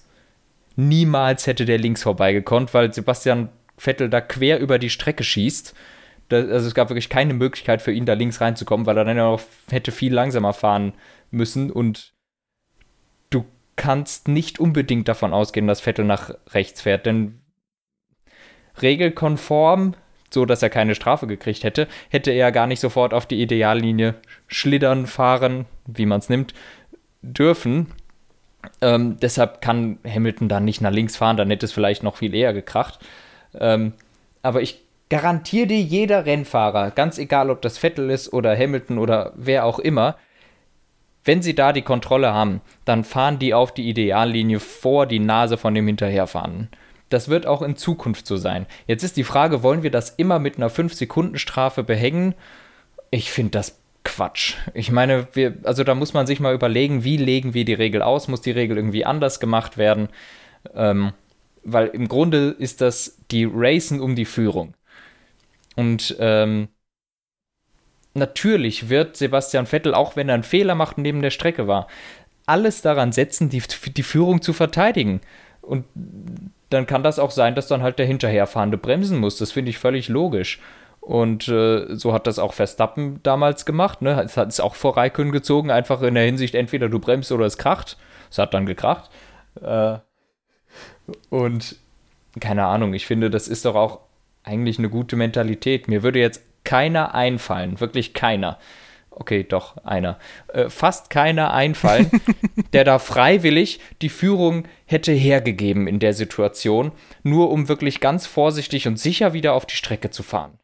Niemals 0.76 1.46
hätte 1.46 1.64
der 1.64 1.78
links 1.78 2.02
vorbeigekonnt, 2.02 2.72
weil 2.74 2.92
Sebastian 2.92 3.48
Vettel 3.78 4.08
da 4.08 4.20
quer 4.20 4.58
über 4.60 4.78
die 4.78 4.90
Strecke 4.90 5.24
schießt. 5.24 5.74
Da, 6.28 6.36
also 6.36 6.66
es 6.66 6.74
gab 6.74 6.90
wirklich 6.90 7.08
keine 7.08 7.34
Möglichkeit 7.34 7.82
für 7.82 7.92
ihn, 7.92 8.06
da 8.06 8.12
links 8.14 8.40
reinzukommen, 8.40 8.86
weil 8.86 8.98
er 8.98 9.04
dann 9.04 9.16
ja 9.16 9.30
noch 9.30 9.42
hätte 9.70 9.92
viel 9.92 10.12
langsamer 10.12 10.52
fahren 10.52 10.92
müssen 11.30 11.70
und 11.70 12.12
du 13.30 13.44
kannst 13.76 14.28
nicht 14.28 14.58
unbedingt 14.58 15.08
davon 15.08 15.32
ausgehen, 15.32 15.66
dass 15.66 15.80
Vettel 15.80 16.04
nach 16.04 16.34
rechts 16.50 16.82
fährt, 16.82 17.06
denn 17.06 17.40
regelkonform, 18.82 19.94
so 20.30 20.44
dass 20.44 20.62
er 20.62 20.70
keine 20.70 20.94
Strafe 20.94 21.26
gekriegt 21.26 21.64
hätte, 21.64 21.86
hätte 22.10 22.30
er 22.32 22.52
gar 22.52 22.66
nicht 22.66 22.80
sofort 22.80 23.14
auf 23.14 23.26
die 23.26 23.40
Ideallinie 23.40 24.16
schlittern, 24.48 25.06
fahren, 25.06 25.66
wie 25.86 26.06
man 26.06 26.18
es 26.18 26.28
nimmt, 26.28 26.54
dürfen. 27.22 27.92
Ähm, 28.80 29.18
deshalb 29.20 29.60
kann 29.60 29.98
Hamilton 30.06 30.48
dann 30.48 30.64
nicht 30.64 30.80
nach 30.80 30.90
links 30.90 31.16
fahren, 31.16 31.36
dann 31.36 31.50
hätte 31.50 31.66
es 31.66 31.72
vielleicht 31.72 32.02
noch 32.02 32.16
viel 32.16 32.34
eher 32.34 32.52
gekracht. 32.52 32.98
Ähm, 33.58 33.92
aber 34.42 34.62
ich 34.62 34.82
garantiere 35.08 35.66
dir, 35.66 35.80
jeder 35.80 36.26
Rennfahrer, 36.26 36.90
ganz 36.90 37.18
egal 37.18 37.50
ob 37.50 37.62
das 37.62 37.78
Vettel 37.78 38.10
ist 38.10 38.32
oder 38.32 38.56
Hamilton 38.56 38.98
oder 38.98 39.32
wer 39.36 39.64
auch 39.64 39.78
immer, 39.78 40.16
wenn 41.24 41.42
sie 41.42 41.54
da 41.54 41.72
die 41.72 41.82
Kontrolle 41.82 42.32
haben, 42.32 42.60
dann 42.84 43.02
fahren 43.02 43.38
die 43.38 43.52
auf 43.52 43.74
die 43.74 43.88
Ideallinie 43.88 44.60
vor 44.60 45.06
die 45.06 45.18
Nase 45.18 45.56
von 45.56 45.74
dem 45.74 45.86
Hinterherfahrenden. 45.86 46.68
Das 47.08 47.28
wird 47.28 47.46
auch 47.46 47.62
in 47.62 47.76
Zukunft 47.76 48.26
so 48.26 48.36
sein. 48.36 48.66
Jetzt 48.86 49.02
ist 49.02 49.16
die 49.16 49.24
Frage, 49.24 49.62
wollen 49.62 49.82
wir 49.82 49.90
das 49.90 50.10
immer 50.10 50.38
mit 50.38 50.56
einer 50.56 50.70
5-Sekunden-Strafe 50.70 51.82
behängen? 51.82 52.34
Ich 53.10 53.30
finde 53.30 53.52
das 53.52 53.78
Quatsch. 54.06 54.54
Ich 54.72 54.92
meine, 54.92 55.26
wir, 55.32 55.56
also 55.64 55.82
da 55.82 55.96
muss 55.96 56.14
man 56.14 56.28
sich 56.28 56.38
mal 56.38 56.54
überlegen, 56.54 57.02
wie 57.02 57.16
legen 57.16 57.54
wir 57.54 57.64
die 57.64 57.74
Regel 57.74 58.02
aus? 58.02 58.28
Muss 58.28 58.40
die 58.40 58.52
Regel 58.52 58.76
irgendwie 58.76 59.04
anders 59.04 59.40
gemacht 59.40 59.76
werden? 59.76 60.08
Ähm, 60.74 61.12
weil 61.64 61.88
im 61.88 62.06
Grunde 62.06 62.50
ist 62.50 62.80
das 62.80 63.18
die 63.32 63.48
Racen 63.52 64.00
um 64.00 64.14
die 64.14 64.24
Führung. 64.24 64.74
Und 65.74 66.16
ähm, 66.20 66.68
natürlich 68.14 68.88
wird 68.88 69.16
Sebastian 69.16 69.66
Vettel, 69.66 69.92
auch 69.92 70.14
wenn 70.14 70.28
er 70.28 70.34
einen 70.34 70.44
Fehler 70.44 70.76
macht 70.76 70.98
und 70.98 71.02
neben 71.02 71.20
der 71.20 71.30
Strecke 71.30 71.66
war, 71.66 71.88
alles 72.46 72.82
daran 72.82 73.10
setzen, 73.10 73.48
die, 73.48 73.62
die 73.96 74.02
Führung 74.04 74.40
zu 74.40 74.52
verteidigen. 74.52 75.20
Und 75.62 75.84
dann 76.70 76.86
kann 76.86 77.02
das 77.02 77.18
auch 77.18 77.32
sein, 77.32 77.56
dass 77.56 77.66
dann 77.66 77.82
halt 77.82 77.98
der 77.98 78.06
Hinterherfahrende 78.06 78.78
bremsen 78.78 79.18
muss. 79.18 79.36
Das 79.36 79.50
finde 79.50 79.70
ich 79.70 79.78
völlig 79.78 80.08
logisch. 80.08 80.60
Und 81.06 81.46
äh, 81.46 81.94
so 81.94 82.12
hat 82.12 82.26
das 82.26 82.40
auch 82.40 82.52
Verstappen 82.52 83.22
damals 83.22 83.64
gemacht. 83.64 84.02
Ne? 84.02 84.20
Es 84.24 84.36
hat 84.36 84.48
es 84.48 84.58
auch 84.58 84.74
vor 84.74 84.96
Raikön 84.96 85.30
gezogen, 85.30 85.70
einfach 85.70 86.02
in 86.02 86.14
der 86.14 86.24
Hinsicht, 86.24 86.56
entweder 86.56 86.88
du 86.88 86.98
bremst 86.98 87.30
oder 87.30 87.46
es 87.46 87.58
kracht. 87.58 87.96
Es 88.28 88.38
hat 88.38 88.54
dann 88.54 88.66
gekracht. 88.66 89.08
Äh, 89.62 89.98
und 91.30 91.76
keine 92.40 92.64
Ahnung, 92.64 92.92
ich 92.92 93.06
finde, 93.06 93.30
das 93.30 93.46
ist 93.46 93.64
doch 93.66 93.76
auch 93.76 94.00
eigentlich 94.42 94.80
eine 94.80 94.88
gute 94.88 95.14
Mentalität. 95.14 95.86
Mir 95.86 96.02
würde 96.02 96.18
jetzt 96.18 96.42
keiner 96.64 97.14
einfallen, 97.14 97.78
wirklich 97.78 98.12
keiner. 98.12 98.58
Okay, 99.10 99.44
doch, 99.44 99.76
einer. 99.84 100.18
Äh, 100.52 100.70
fast 100.70 101.08
keiner 101.10 101.54
einfallen, 101.54 102.10
der 102.72 102.82
da 102.82 102.98
freiwillig 102.98 103.78
die 104.02 104.08
Führung 104.08 104.66
hätte 104.86 105.12
hergegeben 105.12 105.86
in 105.86 106.00
der 106.00 106.14
Situation, 106.14 106.90
nur 107.22 107.52
um 107.52 107.68
wirklich 107.68 108.00
ganz 108.00 108.26
vorsichtig 108.26 108.88
und 108.88 108.98
sicher 108.98 109.34
wieder 109.34 109.52
auf 109.52 109.66
die 109.66 109.76
Strecke 109.76 110.10
zu 110.10 110.24
fahren. 110.24 110.58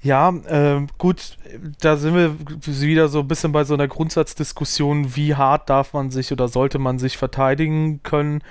Ja, 0.00 0.30
äh, 0.46 0.86
gut, 0.96 1.36
da 1.80 1.96
sind 1.96 2.14
wir 2.14 2.36
wieder 2.64 3.08
so 3.08 3.20
ein 3.20 3.28
bisschen 3.28 3.50
bei 3.50 3.64
so 3.64 3.74
einer 3.74 3.88
Grundsatzdiskussion, 3.88 5.16
wie 5.16 5.34
hart 5.34 5.68
darf 5.68 5.92
man 5.92 6.10
sich 6.10 6.30
oder 6.30 6.46
sollte 6.46 6.78
man 6.78 7.00
sich 7.00 7.16
verteidigen 7.16 8.00
können. 8.04 8.42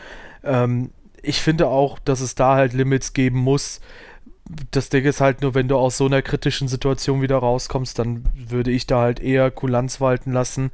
Ähm, 0.44 0.92
ich 1.22 1.42
finde 1.42 1.68
auch, 1.68 2.00
dass 2.00 2.20
es 2.20 2.36
da 2.36 2.56
halt 2.56 2.74
Limits 2.74 3.14
geben 3.14 3.40
muss. 3.40 3.80
Das 4.72 4.90
Ding 4.90 5.06
ist 5.06 5.22
halt 5.22 5.42
nur, 5.42 5.56
wenn 5.56 5.68
du 5.68 5.78
aus 5.78 5.98
so 5.98 6.06
einer 6.06 6.22
kritischen 6.22 6.68
Situation 6.68 7.22
wieder 7.22 7.38
rauskommst, 7.38 7.98
dann 7.98 8.24
würde 8.34 8.72
ich 8.72 8.86
da 8.86 9.02
halt 9.02 9.20
eher 9.22 9.50
Kulanz 9.50 10.02
walten 10.02 10.34
lassen. 10.34 10.72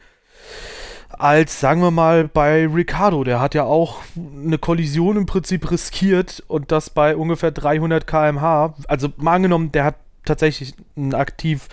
Als, 1.10 1.60
sagen 1.60 1.82
wir 1.82 1.92
mal, 1.92 2.28
bei 2.28 2.68
Ricardo, 2.68 3.24
der 3.24 3.40
hat 3.40 3.54
ja 3.54 3.64
auch 3.64 4.00
eine 4.16 4.58
Kollision 4.58 5.18
im 5.18 5.26
Prinzip 5.28 5.70
riskiert 5.70 6.44
und 6.48 6.72
das 6.72 6.90
bei 6.90 7.16
ungefähr 7.16 7.52
300 7.52 8.08
km/h. 8.08 8.76
Also 8.88 9.10
mal 9.18 9.36
angenommen, 9.36 9.72
der 9.72 9.86
hat 9.86 9.96
tatsächlich 10.26 10.74
einen, 10.96 11.14
aktiv, 11.14 11.68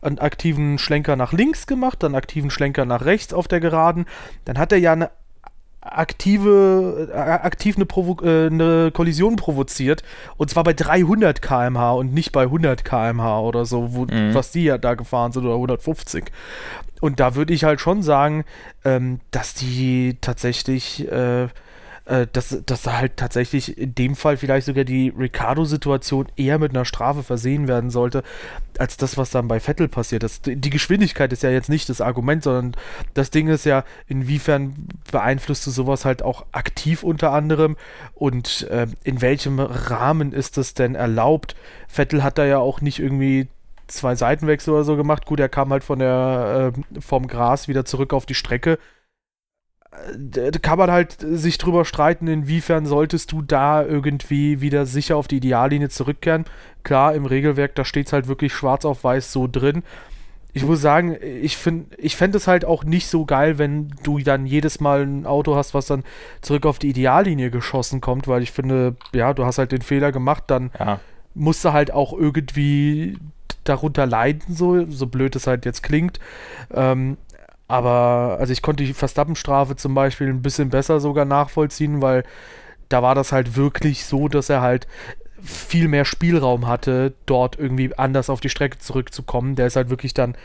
einen 0.00 0.18
aktiven 0.18 0.78
Schlenker 0.78 1.16
nach 1.16 1.32
links 1.32 1.66
gemacht, 1.66 2.02
dann 2.02 2.10
einen 2.10 2.16
aktiven 2.16 2.50
Schlenker 2.50 2.84
nach 2.84 3.04
rechts 3.04 3.32
auf 3.32 3.48
der 3.48 3.60
Geraden. 3.60 4.06
Dann 4.44 4.58
hat 4.58 4.72
er 4.72 4.78
ja 4.78 4.92
eine 4.92 5.10
aktive, 5.84 7.10
äh, 7.12 7.16
aktiv 7.16 7.76
eine, 7.76 7.86
Provo 7.86 8.16
äh, 8.24 8.46
eine 8.46 8.90
Kollision 8.92 9.36
provoziert 9.36 10.02
und 10.36 10.50
zwar 10.50 10.64
bei 10.64 10.72
300 10.72 11.42
km/h 11.42 11.92
und 11.92 12.14
nicht 12.14 12.32
bei 12.32 12.42
100 12.42 12.84
km/h 12.84 13.40
oder 13.40 13.64
so, 13.66 13.92
wo, 13.94 14.04
mhm. 14.04 14.32
was 14.32 14.50
die 14.50 14.64
ja 14.64 14.78
da 14.78 14.94
gefahren 14.94 15.32
sind 15.32 15.44
oder 15.44 15.54
150. 15.54 16.24
Und 17.00 17.20
da 17.20 17.34
würde 17.34 17.52
ich 17.52 17.64
halt 17.64 17.80
schon 17.80 18.02
sagen, 18.02 18.44
ähm, 18.84 19.20
dass 19.30 19.54
die 19.54 20.16
tatsächlich 20.20 21.10
äh, 21.10 21.48
äh, 22.06 22.26
dass, 22.30 22.56
da 22.66 22.98
halt 22.98 23.16
tatsächlich 23.16 23.78
in 23.78 23.94
dem 23.94 24.14
Fall 24.14 24.36
vielleicht 24.36 24.66
sogar 24.66 24.84
die 24.84 25.08
Ricardo-Situation 25.08 26.26
eher 26.36 26.58
mit 26.58 26.72
einer 26.72 26.84
Strafe 26.84 27.22
versehen 27.22 27.66
werden 27.66 27.90
sollte, 27.90 28.22
als 28.78 28.96
das, 28.96 29.16
was 29.16 29.30
dann 29.30 29.48
bei 29.48 29.58
Vettel 29.60 29.88
passiert 29.88 30.22
ist. 30.22 30.46
Die 30.46 30.70
Geschwindigkeit 30.70 31.32
ist 31.32 31.42
ja 31.42 31.50
jetzt 31.50 31.70
nicht 31.70 31.88
das 31.88 32.00
Argument, 32.00 32.42
sondern 32.42 32.76
das 33.14 33.30
Ding 33.30 33.48
ist 33.48 33.64
ja, 33.64 33.84
inwiefern 34.06 34.74
beeinflusst 35.10 35.66
du 35.66 35.70
sowas 35.70 36.04
halt 36.04 36.22
auch 36.22 36.44
aktiv 36.52 37.02
unter 37.02 37.32
anderem 37.32 37.76
und 38.14 38.68
äh, 38.70 38.86
in 39.02 39.22
welchem 39.22 39.58
Rahmen 39.58 40.32
ist 40.32 40.58
das 40.58 40.74
denn 40.74 40.94
erlaubt? 40.94 41.56
Vettel 41.88 42.22
hat 42.22 42.36
da 42.36 42.44
ja 42.44 42.58
auch 42.58 42.80
nicht 42.80 42.98
irgendwie 42.98 43.48
zwei 43.86 44.14
Seitenwechsel 44.14 44.74
oder 44.74 44.84
so 44.84 44.96
gemacht. 44.96 45.24
Gut, 45.26 45.40
er 45.40 45.48
kam 45.48 45.70
halt 45.70 45.84
von 45.84 45.98
der, 45.98 46.72
äh, 46.74 47.00
vom 47.00 47.28
Gras 47.28 47.68
wieder 47.68 47.84
zurück 47.84 48.12
auf 48.12 48.26
die 48.26 48.34
Strecke 48.34 48.78
kann 50.62 50.78
man 50.78 50.90
halt 50.90 51.16
sich 51.20 51.58
drüber 51.58 51.84
streiten, 51.84 52.26
inwiefern 52.26 52.86
solltest 52.86 53.32
du 53.32 53.42
da 53.42 53.84
irgendwie 53.84 54.60
wieder 54.60 54.86
sicher 54.86 55.16
auf 55.16 55.28
die 55.28 55.36
Ideallinie 55.36 55.88
zurückkehren. 55.88 56.44
Klar, 56.82 57.14
im 57.14 57.26
Regelwerk, 57.26 57.74
da 57.74 57.84
steht 57.84 58.06
es 58.06 58.12
halt 58.12 58.28
wirklich 58.28 58.52
schwarz 58.52 58.84
auf 58.84 59.04
weiß 59.04 59.32
so 59.32 59.48
drin. 59.50 59.82
Ich 60.56 60.64
muss 60.64 60.80
sagen, 60.80 61.16
ich 61.20 61.56
finde 61.56 61.96
ich 61.98 62.14
fände 62.14 62.36
es 62.38 62.46
halt 62.46 62.64
auch 62.64 62.84
nicht 62.84 63.08
so 63.08 63.24
geil, 63.24 63.58
wenn 63.58 63.88
du 64.04 64.18
dann 64.20 64.46
jedes 64.46 64.78
Mal 64.78 65.02
ein 65.02 65.26
Auto 65.26 65.56
hast, 65.56 65.74
was 65.74 65.86
dann 65.86 66.04
zurück 66.42 66.64
auf 66.64 66.78
die 66.78 66.90
Ideallinie 66.90 67.50
geschossen 67.50 68.00
kommt, 68.00 68.28
weil 68.28 68.42
ich 68.42 68.52
finde, 68.52 68.94
ja, 69.12 69.34
du 69.34 69.44
hast 69.44 69.58
halt 69.58 69.72
den 69.72 69.82
Fehler 69.82 70.12
gemacht, 70.12 70.44
dann 70.46 70.70
ja. 70.78 71.00
musst 71.34 71.64
du 71.64 71.72
halt 71.72 71.90
auch 71.90 72.12
irgendwie 72.12 73.18
darunter 73.64 74.06
leiden, 74.06 74.54
so, 74.54 74.88
so 74.88 75.06
blöd 75.08 75.34
es 75.34 75.48
halt 75.48 75.64
jetzt 75.64 75.82
klingt. 75.82 76.20
Ähm, 76.72 77.16
aber, 77.68 78.36
also 78.38 78.52
ich 78.52 78.62
konnte 78.62 78.84
die 78.84 78.92
Verstappenstrafe 78.92 79.76
zum 79.76 79.94
Beispiel 79.94 80.28
ein 80.28 80.42
bisschen 80.42 80.70
besser 80.70 81.00
sogar 81.00 81.24
nachvollziehen, 81.24 82.02
weil 82.02 82.24
da 82.88 83.02
war 83.02 83.14
das 83.14 83.32
halt 83.32 83.56
wirklich 83.56 84.04
so, 84.04 84.28
dass 84.28 84.50
er 84.50 84.60
halt 84.60 84.86
viel 85.42 85.88
mehr 85.88 86.04
Spielraum 86.04 86.66
hatte, 86.66 87.14
dort 87.26 87.58
irgendwie 87.58 87.96
anders 87.96 88.30
auf 88.30 88.40
die 88.40 88.48
Strecke 88.48 88.78
zurückzukommen. 88.78 89.56
Der 89.56 89.66
ist 89.66 89.76
halt 89.76 89.90
wirklich 89.90 90.14
dann 90.14 90.36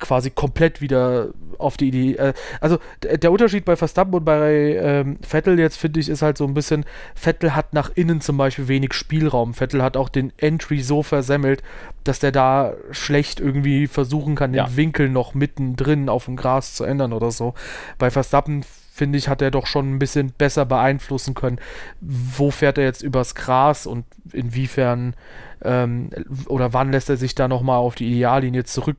quasi 0.00 0.30
komplett 0.30 0.80
wieder 0.80 1.28
auf 1.58 1.76
die 1.76 1.88
Idee. 1.88 2.14
Äh, 2.14 2.32
also 2.60 2.78
der 3.02 3.30
Unterschied 3.30 3.64
bei 3.64 3.76
Verstappen 3.76 4.14
und 4.14 4.24
bei 4.24 4.76
ähm, 4.80 5.18
Vettel 5.22 5.58
jetzt 5.58 5.76
finde 5.76 6.00
ich 6.00 6.08
ist 6.08 6.22
halt 6.22 6.38
so 6.38 6.46
ein 6.46 6.54
bisschen, 6.54 6.84
Vettel 7.14 7.54
hat 7.54 7.72
nach 7.72 7.90
innen 7.94 8.20
zum 8.20 8.36
Beispiel 8.36 8.68
wenig 8.68 8.94
Spielraum. 8.94 9.54
Vettel 9.54 9.82
hat 9.82 9.96
auch 9.96 10.08
den 10.08 10.32
Entry 10.38 10.80
so 10.80 11.02
versemmelt, 11.02 11.62
dass 12.04 12.18
der 12.18 12.32
da 12.32 12.74
schlecht 12.90 13.40
irgendwie 13.40 13.86
versuchen 13.86 14.34
kann, 14.34 14.52
den 14.52 14.58
ja. 14.58 14.76
Winkel 14.76 15.08
noch 15.08 15.34
mittendrin 15.34 16.08
auf 16.08 16.24
dem 16.24 16.36
Gras 16.36 16.74
zu 16.74 16.84
ändern 16.84 17.12
oder 17.12 17.30
so. 17.30 17.54
Bei 17.98 18.10
Verstappen 18.10 18.64
finde 18.92 19.16
ich, 19.18 19.28
hat 19.28 19.40
er 19.40 19.50
doch 19.50 19.66
schon 19.66 19.94
ein 19.94 19.98
bisschen 19.98 20.32
besser 20.36 20.66
beeinflussen 20.66 21.34
können, 21.34 21.58
wo 22.00 22.50
fährt 22.50 22.76
er 22.76 22.84
jetzt 22.84 23.02
übers 23.02 23.34
Gras 23.34 23.86
und 23.86 24.04
inwiefern 24.32 25.14
ähm, 25.62 26.10
oder 26.48 26.72
wann 26.74 26.92
lässt 26.92 27.08
er 27.08 27.16
sich 27.16 27.34
da 27.34 27.48
nochmal 27.48 27.78
auf 27.78 27.94
die 27.94 28.10
Ideallinie 28.10 28.64
zurück 28.64 28.98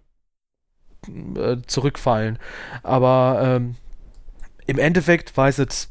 äh, 1.08 1.58
zurückfallen. 1.68 2.40
Aber 2.84 3.40
ähm, 3.44 3.76
im 4.68 4.80
Endeffekt 4.80 5.36
weiß 5.36 5.60
es, 5.60 5.90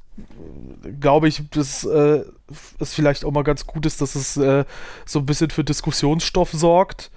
glaube 1.00 1.28
ich, 1.28 1.48
dass 1.50 1.84
äh, 1.84 2.24
es 2.78 2.94
vielleicht 2.94 3.24
auch 3.24 3.30
mal 3.30 3.44
ganz 3.44 3.66
gut 3.66 3.86
ist, 3.86 4.00
dass 4.00 4.14
es 4.14 4.36
äh, 4.36 4.64
so 5.06 5.20
ein 5.20 5.26
bisschen 5.26 5.50
für 5.50 5.64
Diskussionsstoff 5.64 6.52
sorgt. 6.52 7.10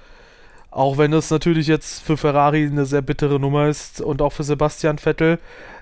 Auch 0.72 0.98
wenn 0.98 1.14
es 1.14 1.30
natürlich 1.30 1.68
jetzt 1.68 2.02
für 2.02 2.18
Ferrari 2.18 2.66
eine 2.66 2.86
sehr 2.86 3.04
bittere 3.04 3.40
Nummer 3.40 3.68
ist 3.68 4.02
und 4.02 4.22
auch 4.22 4.32
für 4.32 4.44
Sebastian 4.44 4.98
Vettel. 4.98 5.40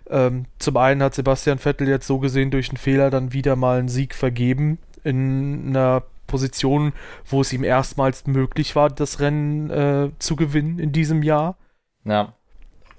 Ähm, 0.10 0.46
zum 0.60 0.76
einen 0.76 1.02
hat 1.02 1.16
Sebastian 1.16 1.60
Vettel 1.60 1.88
jetzt 1.88 2.08
so 2.08 2.20
gesehen 2.20 2.52
durch 2.52 2.70
einen 2.70 2.78
Fehler 2.78 3.10
dann 3.10 3.32
wieder 3.32 3.56
mal 3.56 3.80
einen 3.80 3.88
Sieg 3.88 4.14
vergeben 4.14 4.80
in 5.04 5.70
einer 5.70 6.04
Position, 6.28 6.94
wo 7.26 7.42
es 7.42 7.54
ihm 7.54 7.64
erstmals 7.64 8.28
möglich 8.28 8.76
war, 8.76 8.90
das 8.90 9.20
Rennen 9.20 9.70
äh, 9.70 10.10
zu 10.20 10.36
gewinnen 10.36 10.80
in 10.80 10.92
diesem 10.92 11.24
Jahr. 11.24 11.56
Ja. 12.06 12.34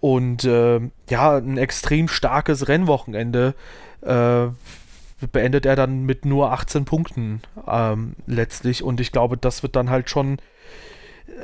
Und 0.01 0.45
äh, 0.45 0.81
ja, 1.09 1.37
ein 1.37 1.59
extrem 1.59 2.09
starkes 2.09 2.67
Rennwochenende 2.67 3.55
äh, 4.01 4.49
beendet 5.29 5.65
er 5.65 5.77
dann 5.77 6.05
mit 6.05 6.25
nur 6.25 6.51
18 6.53 6.85
Punkten 6.85 7.43
ähm, 7.69 8.15
letztlich. 8.27 8.83
Und 8.83 9.01
ich 9.01 9.13
glaube, 9.13 9.37
das 9.37 9.63
wird 9.63 9.77
dann 9.77 9.91
halt 9.91 10.11
schon. 10.11 10.39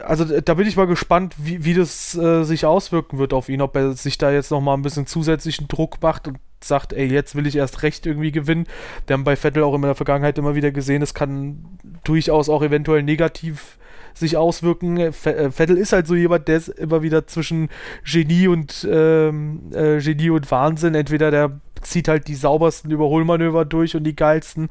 Also 0.04 0.24
da 0.40 0.54
bin 0.54 0.66
ich 0.66 0.76
mal 0.76 0.86
gespannt, 0.86 1.34
wie, 1.38 1.64
wie 1.64 1.74
das 1.74 2.16
äh, 2.16 2.42
sich 2.42 2.66
auswirken 2.66 3.18
wird 3.18 3.32
auf 3.32 3.48
ihn, 3.48 3.62
ob 3.62 3.76
er 3.76 3.92
sich 3.92 4.18
da 4.18 4.30
jetzt 4.30 4.50
nochmal 4.50 4.76
ein 4.76 4.82
bisschen 4.82 5.06
zusätzlichen 5.06 5.68
Druck 5.68 6.02
macht 6.02 6.26
und 6.26 6.38
sagt, 6.62 6.92
ey, 6.92 7.06
jetzt 7.06 7.36
will 7.36 7.46
ich 7.46 7.56
erst 7.56 7.82
recht 7.82 8.04
irgendwie 8.06 8.32
gewinnen. 8.32 8.66
Wir 9.06 9.14
haben 9.14 9.24
bei 9.24 9.36
Vettel 9.36 9.62
auch 9.62 9.74
in 9.74 9.82
der 9.82 9.94
Vergangenheit 9.94 10.36
immer 10.36 10.56
wieder 10.56 10.72
gesehen, 10.72 11.00
es 11.00 11.14
kann 11.14 11.64
durchaus 12.04 12.48
auch 12.48 12.62
eventuell 12.62 13.04
negativ 13.04 13.77
sich 14.18 14.36
auswirken. 14.36 14.96
Äh, 14.98 15.12
Vettel 15.12 15.76
ist 15.76 15.92
halt 15.92 16.06
so 16.06 16.14
jemand, 16.14 16.48
der 16.48 16.56
ist 16.56 16.68
immer 16.68 17.02
wieder 17.02 17.26
zwischen 17.26 17.68
Genie 18.04 18.48
und 18.48 18.86
ähm, 18.90 19.70
äh, 19.72 19.98
Genie 19.98 20.30
und 20.30 20.50
Wahnsinn. 20.50 20.94
Entweder 20.94 21.30
der 21.30 21.60
zieht 21.82 22.08
halt 22.08 22.28
die 22.28 22.34
saubersten 22.34 22.90
Überholmanöver 22.90 23.64
durch 23.64 23.96
und 23.96 24.04
die 24.04 24.16
geilsten, 24.16 24.68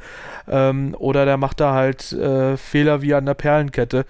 ähm, 0.47 0.95
oder 0.97 1.25
der 1.25 1.37
macht 1.37 1.59
da 1.59 1.73
halt 1.73 2.11
äh, 2.11 2.57
Fehler 2.57 3.01
wie 3.01 3.13
an 3.13 3.25
der 3.25 3.33
Perlenkette. 3.33 4.05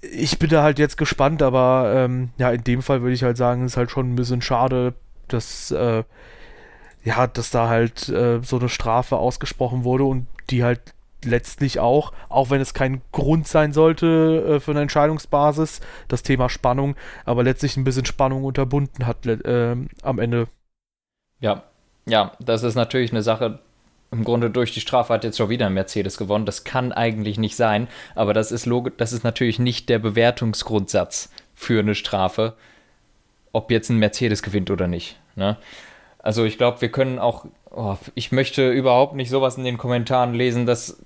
Ich 0.00 0.38
bin 0.38 0.48
da 0.48 0.62
halt 0.62 0.78
jetzt 0.78 0.96
gespannt, 0.96 1.42
aber 1.42 1.92
ähm, 1.94 2.30
ja, 2.38 2.50
in 2.50 2.64
dem 2.64 2.82
Fall 2.82 3.02
würde 3.02 3.14
ich 3.14 3.22
halt 3.22 3.36
sagen, 3.36 3.66
ist 3.66 3.76
halt 3.76 3.90
schon 3.90 4.12
ein 4.12 4.16
bisschen 4.16 4.40
schade, 4.40 4.94
dass 5.28 5.70
äh, 5.72 6.04
ja, 7.02 7.26
dass 7.26 7.50
da 7.50 7.68
halt 7.68 8.08
äh, 8.08 8.40
so 8.42 8.58
eine 8.58 8.68
Strafe 8.68 9.16
ausgesprochen 9.16 9.84
wurde 9.84 10.04
und 10.04 10.26
die 10.50 10.64
halt 10.64 10.94
letztlich 11.24 11.78
auch, 11.78 12.12
auch 12.28 12.50
wenn 12.50 12.60
es 12.60 12.74
kein 12.74 13.02
Grund 13.12 13.46
sein 13.46 13.72
sollte 13.72 14.56
äh, 14.56 14.60
für 14.60 14.72
eine 14.72 14.82
Entscheidungsbasis, 14.82 15.80
das 16.08 16.22
Thema 16.22 16.48
Spannung, 16.48 16.96
aber 17.24 17.42
letztlich 17.42 17.76
ein 17.76 17.84
bisschen 17.84 18.06
Spannung 18.06 18.44
unterbunden 18.44 19.06
hat 19.06 19.26
äh, 19.26 19.76
am 20.02 20.18
Ende. 20.18 20.48
Ja, 21.40 21.64
ja, 22.06 22.32
das 22.40 22.62
ist 22.62 22.74
natürlich 22.74 23.12
eine 23.12 23.22
Sache. 23.22 23.60
Im 24.12 24.24
Grunde 24.24 24.50
durch 24.50 24.72
die 24.72 24.80
Strafe 24.80 25.12
hat 25.14 25.22
jetzt 25.22 25.36
schon 25.36 25.50
wieder 25.50 25.66
ein 25.66 25.74
Mercedes 25.74 26.16
gewonnen. 26.16 26.44
Das 26.44 26.64
kann 26.64 26.90
eigentlich 26.92 27.38
nicht 27.38 27.54
sein, 27.54 27.86
aber 28.16 28.34
das 28.34 28.50
ist 28.50 28.66
logisch, 28.66 28.94
das 28.96 29.12
ist 29.12 29.22
natürlich 29.22 29.60
nicht 29.60 29.88
der 29.88 30.00
Bewertungsgrundsatz 30.00 31.30
für 31.54 31.78
eine 31.78 31.94
Strafe, 31.94 32.54
ob 33.52 33.70
jetzt 33.70 33.88
ein 33.88 33.98
Mercedes 33.98 34.42
gewinnt 34.42 34.70
oder 34.70 34.88
nicht. 34.88 35.20
Ne? 35.36 35.56
Also 36.22 36.44
ich 36.44 36.58
glaube, 36.58 36.80
wir 36.80 36.90
können 36.90 37.18
auch 37.18 37.46
Oh, 37.70 37.96
ich 38.14 38.32
möchte 38.32 38.70
überhaupt 38.70 39.14
nicht 39.14 39.30
sowas 39.30 39.56
in 39.56 39.64
den 39.64 39.78
Kommentaren 39.78 40.34
lesen, 40.34 40.66
dass 40.66 41.00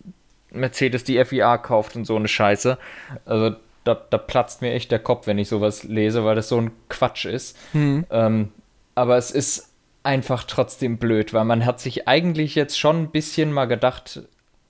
Mercedes 0.50 1.04
die 1.04 1.22
FIA 1.22 1.58
kauft 1.58 1.94
und 1.94 2.06
so 2.06 2.16
eine 2.16 2.28
Scheiße. 2.28 2.78
Also 3.26 3.56
da, 3.84 3.94
da 3.94 4.16
platzt 4.16 4.62
mir 4.62 4.72
echt 4.72 4.90
der 4.90 4.98
Kopf, 4.98 5.26
wenn 5.26 5.38
ich 5.38 5.48
sowas 5.48 5.82
lese, 5.82 6.24
weil 6.24 6.36
das 6.36 6.48
so 6.48 6.58
ein 6.58 6.70
Quatsch 6.88 7.26
ist. 7.26 7.56
Mhm. 7.74 8.06
Ähm, 8.10 8.52
aber 8.94 9.18
es 9.18 9.30
ist 9.30 9.72
einfach 10.04 10.44
trotzdem 10.44 10.96
blöd, 10.96 11.34
weil 11.34 11.44
man 11.44 11.66
hat 11.66 11.80
sich 11.80 12.08
eigentlich 12.08 12.54
jetzt 12.54 12.78
schon 12.78 13.02
ein 13.02 13.10
bisschen 13.10 13.52
mal 13.52 13.66
gedacht, 13.66 14.22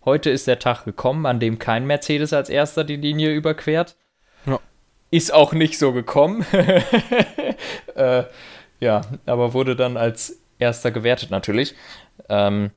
heute 0.04 0.30
ist 0.30 0.48
der 0.48 0.58
Tag 0.58 0.84
gekommen, 0.84 1.26
an 1.26 1.38
dem 1.38 1.60
kein 1.60 1.86
Mercedes 1.86 2.32
als 2.32 2.48
erster 2.48 2.82
die 2.82 2.96
Linie 2.96 3.32
überquert. 3.32 3.94
Ja. 4.46 4.58
Ist 5.12 5.32
auch 5.32 5.52
nicht 5.52 5.78
so 5.78 5.92
gekommen. 5.92 6.44
äh, 7.94 8.24
ja, 8.84 9.00
aber 9.24 9.54
wurde 9.54 9.76
dann 9.76 9.96
als 9.96 10.40
erster 10.58 10.90
gewertet 10.90 11.30
natürlich. 11.30 11.74
Ähm, 12.28 12.70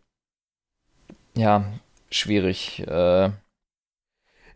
ja, 1.36 1.66
schwierig. 2.10 2.88
Äh, 2.88 3.32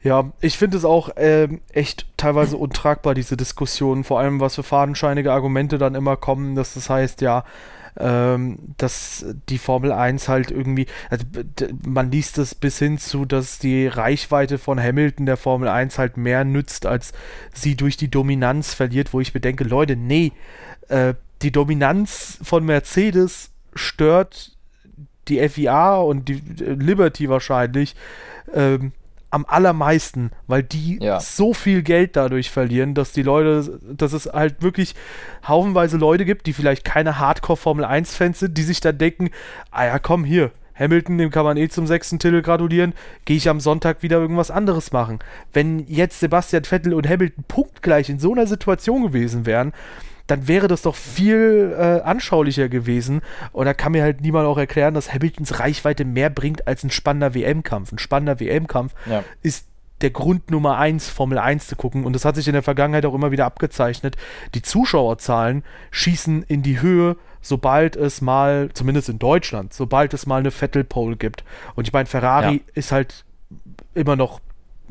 ja, 0.01 0.31
ich 0.39 0.57
finde 0.57 0.77
es 0.77 0.85
auch 0.85 1.09
äh, 1.17 1.49
echt 1.73 2.05
teilweise 2.15 2.55
untragbar, 2.55 3.13
diese 3.13 3.35
Diskussion, 3.35 4.05
vor 4.05 4.19
allem 4.19 4.39
was 4.39 4.55
für 4.55 4.63
fadenscheinige 4.63 5.33
Argumente 5.33 5.77
dann 5.77 5.93
immer 5.93 6.15
kommen, 6.15 6.55
dass 6.55 6.73
das 6.73 6.89
heißt, 6.89 7.19
ja, 7.19 7.43
ähm, 7.99 8.57
dass 8.77 9.25
die 9.49 9.57
Formel 9.57 9.91
1 9.91 10.29
halt 10.29 10.49
irgendwie, 10.51 10.87
also 11.09 11.25
man 11.85 12.09
liest 12.09 12.37
es 12.37 12.55
bis 12.55 12.79
hin 12.79 12.97
zu, 12.97 13.25
dass 13.25 13.59
die 13.59 13.87
Reichweite 13.87 14.57
von 14.57 14.81
Hamilton 14.81 15.25
der 15.25 15.35
Formel 15.35 15.67
1 15.67 15.99
halt 15.99 16.15
mehr 16.15 16.45
nützt, 16.45 16.85
als 16.85 17.11
sie 17.53 17.75
durch 17.75 17.97
die 17.97 18.09
Dominanz 18.09 18.73
verliert, 18.73 19.13
wo 19.13 19.19
ich 19.19 19.33
bedenke, 19.33 19.65
Leute, 19.65 19.97
nee, 19.97 20.31
äh, 20.87 21.13
die 21.41 21.51
Dominanz 21.51 22.39
von 22.43 22.65
Mercedes 22.65 23.51
stört 23.73 24.51
die 25.27 25.47
FIA 25.47 25.97
und 25.97 26.27
die 26.27 26.41
äh, 26.63 26.73
Liberty 26.73 27.29
wahrscheinlich 27.29 27.95
ähm, 28.53 28.91
am 29.29 29.45
allermeisten, 29.47 30.31
weil 30.47 30.61
die 30.61 30.99
ja. 31.01 31.19
so 31.21 31.53
viel 31.53 31.83
Geld 31.83 32.17
dadurch 32.17 32.51
verlieren, 32.51 32.93
dass 32.93 33.13
die 33.13 33.23
Leute, 33.23 33.79
dass 33.81 34.11
es 34.11 34.25
halt 34.25 34.61
wirklich 34.61 34.93
haufenweise 35.47 35.97
Leute 35.97 36.25
gibt, 36.25 36.47
die 36.47 36.53
vielleicht 36.53 36.83
keine 36.83 37.17
Hardcore 37.17 37.57
Formel 37.57 37.85
1 37.85 38.13
Fans 38.13 38.39
sind, 38.39 38.57
die 38.57 38.63
sich 38.63 38.81
dann 38.81 38.97
denken, 38.97 39.29
ah 39.71 39.85
ja, 39.85 39.99
komm 39.99 40.25
hier, 40.25 40.51
Hamilton, 40.75 41.17
dem 41.17 41.31
kann 41.31 41.45
man 41.45 41.55
eh 41.55 41.69
zum 41.69 41.87
sechsten 41.87 42.19
Titel 42.19 42.41
gratulieren, 42.41 42.93
gehe 43.23 43.37
ich 43.37 43.47
am 43.47 43.61
Sonntag 43.61 44.03
wieder 44.03 44.17
irgendwas 44.17 44.51
anderes 44.51 44.91
machen. 44.91 45.19
Wenn 45.53 45.85
jetzt 45.87 46.19
Sebastian 46.19 46.65
Vettel 46.65 46.93
und 46.93 47.07
Hamilton 47.07 47.45
punktgleich 47.47 48.09
in 48.09 48.19
so 48.19 48.33
einer 48.33 48.47
Situation 48.47 49.03
gewesen 49.03 49.45
wären, 49.45 49.71
dann 50.31 50.47
wäre 50.47 50.69
das 50.69 50.81
doch 50.83 50.95
viel 50.95 51.75
äh, 51.77 52.01
anschaulicher 52.01 52.69
gewesen. 52.69 53.21
Und 53.51 53.65
da 53.65 53.73
kann 53.73 53.91
mir 53.91 54.01
halt 54.01 54.21
niemand 54.21 54.47
auch 54.47 54.57
erklären, 54.57 54.93
dass 54.93 55.13
Hamiltons 55.13 55.59
Reichweite 55.59 56.05
mehr 56.05 56.29
bringt 56.29 56.67
als 56.67 56.83
ein 56.83 56.89
spannender 56.89 57.35
WM-Kampf. 57.35 57.91
Ein 57.91 57.99
spannender 57.99 58.39
WM-Kampf 58.39 58.93
ja. 59.09 59.25
ist 59.41 59.67
der 59.99 60.11
Grund 60.11 60.49
Nummer 60.49 60.77
eins, 60.77 61.09
Formel 61.09 61.37
1 61.37 61.67
zu 61.67 61.75
gucken. 61.75 62.05
Und 62.05 62.13
das 62.13 62.23
hat 62.23 62.35
sich 62.35 62.47
in 62.47 62.53
der 62.53 62.63
Vergangenheit 62.63 63.05
auch 63.05 63.13
immer 63.13 63.31
wieder 63.31 63.45
abgezeichnet. 63.45 64.15
Die 64.55 64.61
Zuschauerzahlen 64.61 65.63
schießen 65.91 66.43
in 66.43 66.61
die 66.61 66.81
Höhe, 66.81 67.17
sobald 67.41 67.97
es 67.97 68.21
mal, 68.21 68.69
zumindest 68.73 69.09
in 69.09 69.19
Deutschland, 69.19 69.73
sobald 69.73 70.13
es 70.13 70.25
mal 70.25 70.39
eine 70.39 70.51
Vettel-Pole 70.51 71.17
gibt. 71.17 71.43
Und 71.75 71.87
ich 71.87 71.93
meine, 71.93 72.05
Ferrari 72.05 72.55
ja. 72.55 72.73
ist 72.73 72.93
halt 72.93 73.25
immer 73.93 74.15
noch 74.15 74.39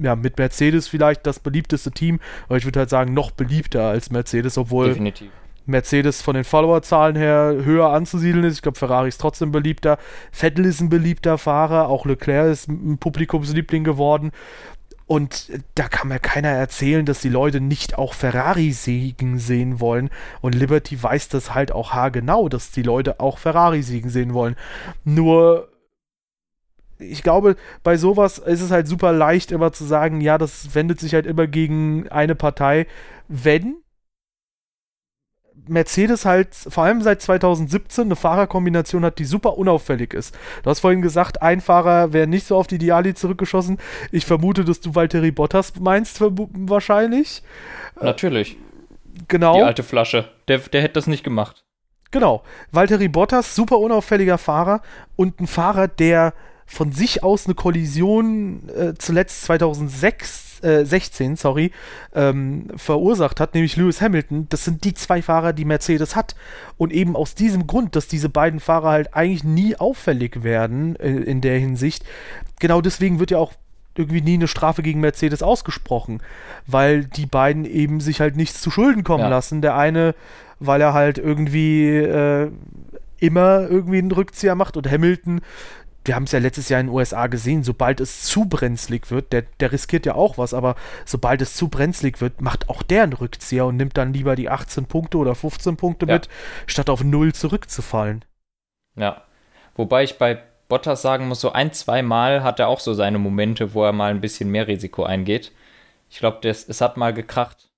ja, 0.01 0.17
mit 0.17 0.39
Mercedes 0.39 0.89
vielleicht 0.89 1.27
das 1.27 1.39
beliebteste 1.39 1.91
Team, 1.91 2.21
aber 2.47 2.57
ich 2.57 2.65
würde 2.65 2.81
halt 2.81 2.91
sagen, 2.91 3.15
noch 3.15 3.31
beliebter 3.31 3.85
als 3.85 4.11
Mercedes, 4.11 4.59
obwohl. 4.59 4.89
Definitiv. 4.89 5.31
Mercedes 5.67 6.21
von 6.21 6.35
den 6.35 6.43
Followerzahlen 6.43 7.15
her 7.15 7.55
höher 7.63 7.91
anzusiedeln 7.91 8.45
ist. 8.45 8.57
Ich 8.57 8.63
glaube, 8.63 8.79
Ferrari 8.79 9.09
ist 9.09 9.21
trotzdem 9.21 9.53
beliebter. 9.53 9.99
Vettel 10.33 10.65
ist 10.65 10.81
ein 10.81 10.89
beliebter 10.89 11.39
Fahrer. 11.39 11.89
Auch 11.89 12.07
Leclerc 12.07 12.51
ist 12.51 12.69
ein 12.69 12.99
Publikumsliebling 12.99 13.85
geworden. 13.85 14.33
Und 15.07 15.51
da 15.75 15.89
kann 15.89 16.09
mir 16.09 16.21
keiner 16.21 16.51
erzählen, 16.51 17.05
dass 17.05 17.21
die 17.21 17.29
Leute 17.29 17.61
nicht 17.61 17.99
auch 17.99 18.15
Ferrari 18.15 18.71
siegen 18.71 19.39
sehen 19.39 19.81
wollen. 19.81 20.09
Und 20.41 20.55
Liberty 20.55 21.03
weiß 21.03 21.29
das 21.29 21.53
halt 21.53 21.73
auch 21.73 21.93
haargenau, 21.93 22.49
dass 22.49 22.71
die 22.71 22.83
Leute 22.83 23.19
auch 23.19 23.39
Ferrari 23.39 23.83
siegen 23.83 24.09
sehen 24.09 24.35
wollen. 24.35 24.55
Nur, 25.05 25.69
ich 27.01 27.23
glaube, 27.23 27.57
bei 27.83 27.97
sowas 27.97 28.39
ist 28.39 28.61
es 28.61 28.71
halt 28.71 28.87
super 28.87 29.13
leicht 29.13 29.53
immer 29.53 29.73
zu 29.73 29.85
sagen, 29.85 30.21
ja, 30.21 30.39
das 30.39 30.75
wendet 30.75 31.01
sich 31.01 31.15
halt 31.15 31.27
immer 31.27 31.47
gegen 31.47 32.09
eine 32.09 32.35
Partei. 32.35 32.87
Wenn 33.29 33.77
Mercedes 35.67 36.25
halt 36.25 36.55
vor 36.55 36.85
allem 36.85 37.03
seit 37.03 37.23
2017 37.23 38.05
eine 38.05 38.17
Fahrerkombination 38.17 39.05
hat, 39.05 39.19
die 39.19 39.25
super 39.25 39.57
unauffällig 39.57 40.15
ist. 40.15 40.37
Du 40.63 40.71
hast 40.71 40.81
vorhin 40.81 41.03
gesagt, 41.03 41.43
ein 41.43 41.61
Fahrer 41.61 42.13
wäre 42.13 42.27
nicht 42.27 42.47
so 42.47 42.57
auf 42.57 42.67
die 42.67 42.79
Diali 42.79 43.15
zurückgeschossen. 43.15 43.79
Ich 44.11 44.27
vermute, 44.27 44.65
dass 44.65 44.81
du 44.81 44.95
Valtteri 44.95 45.31
Bottas 45.31 45.75
meinst, 45.79 46.21
wahrscheinlich. 46.21 47.43
Natürlich. 48.01 48.57
Genau. 49.29 49.55
Die 49.55 49.63
alte 49.63 49.83
Flasche. 49.83 50.29
Der, 50.49 50.59
der 50.59 50.83
hätte 50.83 50.95
das 50.95 51.07
nicht 51.07 51.25
gemacht. 51.25 51.65
Genau. 52.11 52.43
Valtteri 52.73 53.09
Bottas, 53.09 53.55
super 53.55 53.79
unauffälliger 53.79 54.39
Fahrer 54.39 54.83
und 55.17 55.41
ein 55.41 55.47
Fahrer, 55.47 55.87
der 55.87 56.35
von 56.71 56.93
sich 56.93 57.23
aus 57.25 57.47
eine 57.47 57.55
Kollision 57.55 58.69
äh, 58.69 58.95
zuletzt 58.97 59.43
2006, 59.43 60.61
äh, 60.63 60.85
16, 60.85 61.35
sorry, 61.35 61.73
ähm, 62.15 62.69
verursacht 62.77 63.41
hat, 63.41 63.55
nämlich 63.55 63.77
Lewis 63.77 64.01
Hamilton. 64.01 64.47
Das 64.51 64.65
sind 64.65 64.85
die 64.85 64.95
zwei 64.95 65.21
Fahrer, 65.21 65.53
die 65.53 65.65
Mercedes 65.65 66.15
hat. 66.15 66.37
Und 66.79 66.93
eben 66.93 67.17
aus 67.17 67.35
diesem 67.35 67.67
Grund, 67.67 67.97
dass 67.97 68.07
diese 68.07 68.29
beiden 68.29 68.61
Fahrer 68.61 68.91
halt 68.91 69.15
eigentlich 69.15 69.43
nie 69.43 69.75
auffällig 69.75 70.45
werden 70.45 70.95
äh, 70.97 71.11
in 71.11 71.41
der 71.41 71.59
Hinsicht, 71.59 72.05
genau 72.61 72.81
deswegen 72.81 73.19
wird 73.19 73.33
ja 73.33 73.39
auch 73.39 73.53
irgendwie 73.97 74.21
nie 74.21 74.35
eine 74.35 74.47
Strafe 74.47 74.83
gegen 74.83 75.01
Mercedes 75.01 75.43
ausgesprochen, 75.43 76.23
weil 76.69 77.05
die 77.05 77.27
beiden 77.27 77.65
eben 77.65 78.01
sich 78.01 78.21
halt 78.21 78.37
nichts 78.37 78.61
zu 78.61 78.71
Schulden 78.71 79.03
kommen 79.03 79.25
ja. 79.25 79.29
lassen. 79.29 79.61
Der 79.61 79.77
eine, 79.77 80.15
weil 80.61 80.81
er 80.81 80.95
halt 80.95 81.19
irgendwie 81.19 81.97
äh, 81.97 82.53
immer 83.21 83.69
irgendwie 83.69 83.99
einen 83.99 84.13
Rückzieher 84.13 84.55
macht 84.55 84.77
und 84.77 84.91
Hamilton 84.91 85.43
wir 86.05 86.15
haben 86.15 86.25
es 86.25 86.33
ja 86.33 86.39
letztes 86.39 86.69
Jahr 86.69 86.81
in 86.81 86.87
den 86.87 86.95
USA 86.95 87.27
gesehen, 87.27 87.63
sobald 87.63 88.01
es 88.01 88.25
zu 88.25 88.47
brenzlig 88.47 89.11
wird, 89.11 89.33
der, 89.33 89.43
der 89.61 89.73
riskiert 89.73 90.07
ja 90.07 90.15
auch 90.15 90.39
was, 90.39 90.55
aber 90.55 90.77
sobald 91.05 91.43
es 91.43 91.55
zu 91.55 91.69
brenzlig 91.69 92.21
wird, 92.21 92.41
macht 92.41 92.69
auch 92.69 92.83
der 92.83 93.03
einen 93.03 93.13
Rückzieher 93.13 93.67
und 93.67 93.77
nimmt 93.77 93.97
dann 93.97 94.13
lieber 94.13 94.35
die 94.35 94.49
18 94.49 94.87
Punkte 94.87 95.19
oder 95.19 95.35
15 95.35 95.77
Punkte 95.77 96.07
ja. 96.07 96.15
mit, 96.15 96.29
statt 96.67 96.89
auf 96.89 97.05
null 97.05 97.35
zurückzufallen. 97.35 98.25
Ja. 98.97 99.23
Wobei 99.75 100.03
ich 100.05 100.19
bei 100.19 100.43
Bottas 100.69 101.03
sagen 101.03 101.29
muss, 101.29 101.41
so 101.41 101.53
ein, 101.53 101.73
zwei 101.73 102.03
Mal 102.03 102.43
hat 102.43 102.61
er 102.61 102.69
auch 102.69 102.81
so 102.81 102.95
seine 102.95 103.19
Momente, 103.19 103.75
wo 103.75 103.85
er 103.85 103.93
mal 103.93 104.11
ein 104.11 104.21
bisschen 104.21 104.51
mehr 104.51 104.69
Risiko 104.69 105.05
eingeht. 105.05 105.53
Ich 106.09 106.19
glaube, 106.19 106.49
es 106.49 106.81
hat 106.81 106.97
mal 106.97 107.13
gekracht 107.13 107.69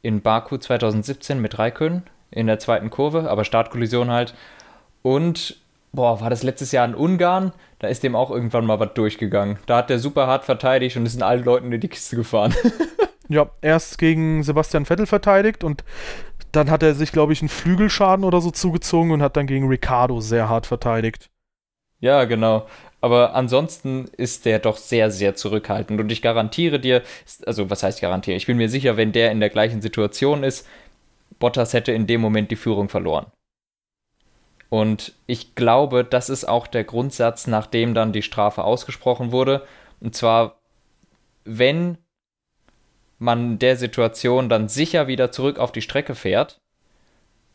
in 0.00 0.22
Baku 0.22 0.56
2017 0.56 1.40
mit 1.40 1.58
Raikön 1.58 2.02
in 2.30 2.46
der 2.46 2.58
zweiten 2.58 2.90
Kurve, 2.90 3.30
aber 3.30 3.44
Startkollision 3.44 4.10
halt. 4.10 4.34
Und 5.02 5.61
boah, 5.92 6.20
war 6.20 6.30
das 6.30 6.42
letztes 6.42 6.72
Jahr 6.72 6.84
in 6.84 6.94
Ungarn? 6.94 7.52
Da 7.78 7.88
ist 7.88 8.02
dem 8.02 8.16
auch 8.16 8.30
irgendwann 8.30 8.66
mal 8.66 8.80
was 8.80 8.94
durchgegangen. 8.94 9.58
Da 9.66 9.78
hat 9.78 9.90
der 9.90 9.98
super 9.98 10.26
hart 10.26 10.44
verteidigt 10.44 10.96
und 10.96 11.06
ist 11.06 11.14
in 11.14 11.22
allen 11.22 11.44
Leuten 11.44 11.72
in 11.72 11.80
die 11.80 11.88
Kiste 11.88 12.16
gefahren. 12.16 12.54
ja, 13.28 13.50
erst 13.60 13.98
gegen 13.98 14.42
Sebastian 14.42 14.86
Vettel 14.86 15.06
verteidigt 15.06 15.64
und 15.64 15.84
dann 16.52 16.70
hat 16.70 16.82
er 16.82 16.94
sich, 16.94 17.12
glaube 17.12 17.32
ich, 17.32 17.40
einen 17.40 17.48
Flügelschaden 17.48 18.24
oder 18.24 18.40
so 18.40 18.50
zugezogen 18.50 19.10
und 19.10 19.22
hat 19.22 19.36
dann 19.36 19.46
gegen 19.46 19.68
Ricardo 19.68 20.20
sehr 20.20 20.48
hart 20.48 20.66
verteidigt. 20.66 21.30
Ja, 22.00 22.24
genau. 22.24 22.66
Aber 23.00 23.34
ansonsten 23.34 24.06
ist 24.16 24.44
der 24.44 24.58
doch 24.58 24.76
sehr, 24.76 25.10
sehr 25.10 25.34
zurückhaltend. 25.34 26.00
Und 26.00 26.12
ich 26.12 26.20
garantiere 26.20 26.78
dir, 26.78 27.02
also 27.46 27.70
was 27.70 27.82
heißt 27.82 28.00
garantiere? 28.00 28.36
Ich 28.36 28.46
bin 28.46 28.58
mir 28.58 28.68
sicher, 28.68 28.96
wenn 28.96 29.12
der 29.12 29.32
in 29.32 29.40
der 29.40 29.50
gleichen 29.50 29.80
Situation 29.80 30.44
ist, 30.44 30.68
Bottas 31.38 31.72
hätte 31.72 31.92
in 31.92 32.06
dem 32.06 32.20
Moment 32.20 32.50
die 32.50 32.56
Führung 32.56 32.88
verloren. 32.88 33.26
Und 34.72 35.12
ich 35.26 35.54
glaube, 35.54 36.02
das 36.02 36.30
ist 36.30 36.48
auch 36.48 36.66
der 36.66 36.84
Grundsatz, 36.84 37.46
nachdem 37.46 37.92
dann 37.92 38.14
die 38.14 38.22
Strafe 38.22 38.64
ausgesprochen 38.64 39.30
wurde. 39.30 39.66
Und 40.00 40.16
zwar, 40.16 40.62
wenn 41.44 41.98
man 43.18 43.58
der 43.58 43.76
Situation 43.76 44.48
dann 44.48 44.68
sicher 44.68 45.08
wieder 45.08 45.30
zurück 45.30 45.58
auf 45.58 45.72
die 45.72 45.82
Strecke 45.82 46.14
fährt, 46.14 46.58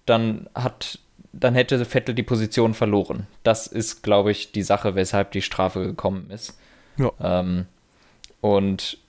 dann 0.05 0.47
hat 0.53 0.99
dann 1.33 1.55
hätte 1.55 1.83
Vettel 1.85 2.13
die 2.13 2.21
Position 2.21 2.75
verloren. 2.75 3.25
Das 3.41 3.65
ist, 3.65 4.03
glaube 4.03 4.29
ich, 4.29 4.51
die 4.51 4.61
Sache, 4.61 4.93
weshalb 4.93 5.31
die 5.31 5.41
Strafe 5.41 5.87
gekommen 5.87 6.29
ist. 6.29 6.59
Ja. 6.97 7.11
Ähm, 7.19 7.65
und 8.41 8.99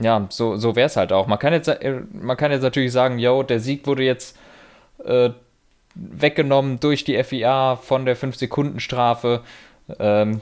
ja, 0.00 0.26
so, 0.28 0.56
so 0.56 0.74
wäre 0.74 0.86
es 0.86 0.96
halt 0.96 1.12
auch. 1.12 1.28
Man 1.28 1.38
kann, 1.38 1.52
jetzt, 1.52 1.68
äh, 1.68 2.00
man 2.10 2.36
kann 2.36 2.50
jetzt 2.50 2.62
natürlich 2.62 2.90
sagen, 2.90 3.20
yo, 3.20 3.44
der 3.44 3.60
Sieg 3.60 3.86
wurde 3.86 4.02
jetzt 4.02 4.36
äh, 5.04 5.30
weggenommen 5.94 6.80
durch 6.80 7.04
die 7.04 7.22
FIA 7.22 7.76
von 7.76 8.04
der 8.04 8.16
5-Sekunden-Strafe. 8.16 9.42
Ähm, 9.98 10.40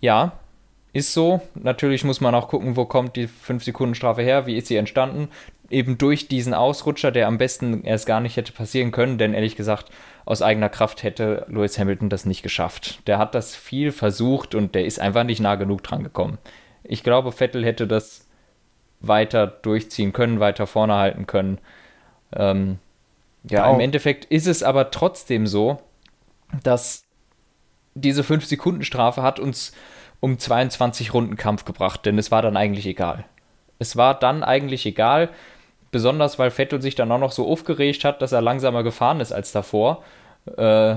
ja, 0.00 0.32
ist 0.92 1.12
so. 1.12 1.40
Natürlich 1.54 2.04
muss 2.04 2.20
man 2.20 2.34
auch 2.34 2.48
gucken, 2.48 2.76
wo 2.76 2.84
kommt 2.84 3.16
die 3.16 3.28
5-Sekunden-Strafe 3.28 4.22
her, 4.22 4.46
wie 4.46 4.56
ist 4.56 4.66
sie 4.66 4.76
entstanden. 4.76 5.28
Eben 5.68 5.98
durch 5.98 6.26
diesen 6.26 6.52
Ausrutscher, 6.52 7.12
der 7.12 7.28
am 7.28 7.38
besten 7.38 7.84
erst 7.84 8.06
gar 8.06 8.20
nicht 8.20 8.36
hätte 8.36 8.52
passieren 8.52 8.90
können, 8.90 9.18
denn 9.18 9.34
ehrlich 9.34 9.54
gesagt, 9.54 9.90
aus 10.24 10.42
eigener 10.42 10.68
Kraft 10.68 11.04
hätte 11.04 11.46
Lewis 11.48 11.78
Hamilton 11.78 12.08
das 12.08 12.24
nicht 12.24 12.42
geschafft. 12.42 13.06
Der 13.06 13.18
hat 13.18 13.34
das 13.34 13.54
viel 13.54 13.92
versucht 13.92 14.54
und 14.54 14.74
der 14.74 14.84
ist 14.84 15.00
einfach 15.00 15.24
nicht 15.24 15.40
nah 15.40 15.54
genug 15.54 15.84
dran 15.84 16.02
gekommen. 16.02 16.38
Ich 16.82 17.04
glaube, 17.04 17.30
Vettel 17.30 17.64
hätte 17.64 17.86
das 17.86 18.26
weiter 19.00 19.46
durchziehen 19.46 20.12
können, 20.12 20.40
weiter 20.40 20.66
vorne 20.66 20.94
halten 20.94 21.26
können. 21.26 21.58
Ähm, 22.34 22.78
ja, 23.44 23.62
genau. 23.62 23.74
im 23.74 23.80
Endeffekt 23.80 24.26
ist 24.26 24.46
es 24.46 24.62
aber 24.62 24.90
trotzdem 24.90 25.46
so, 25.46 25.80
dass 26.62 27.04
diese 27.94 28.22
5-Sekunden-Strafe 28.22 29.22
hat 29.22 29.38
uns 29.38 29.72
um 30.20 30.38
22 30.38 31.14
Runden 31.14 31.36
Kampf 31.36 31.64
gebracht, 31.64 32.04
denn 32.04 32.18
es 32.18 32.30
war 32.30 32.42
dann 32.42 32.56
eigentlich 32.56 32.86
egal. 32.86 33.24
Es 33.78 33.96
war 33.96 34.18
dann 34.18 34.42
eigentlich 34.42 34.84
egal, 34.84 35.30
besonders 35.90 36.38
weil 36.38 36.50
Vettel 36.50 36.82
sich 36.82 36.94
dann 36.94 37.10
auch 37.10 37.18
noch 37.18 37.32
so 37.32 37.48
aufgeregt 37.48 38.04
hat, 38.04 38.20
dass 38.22 38.32
er 38.32 38.42
langsamer 38.42 38.82
gefahren 38.82 39.20
ist 39.20 39.32
als 39.32 39.52
davor. 39.52 40.04
Äh, 40.56 40.96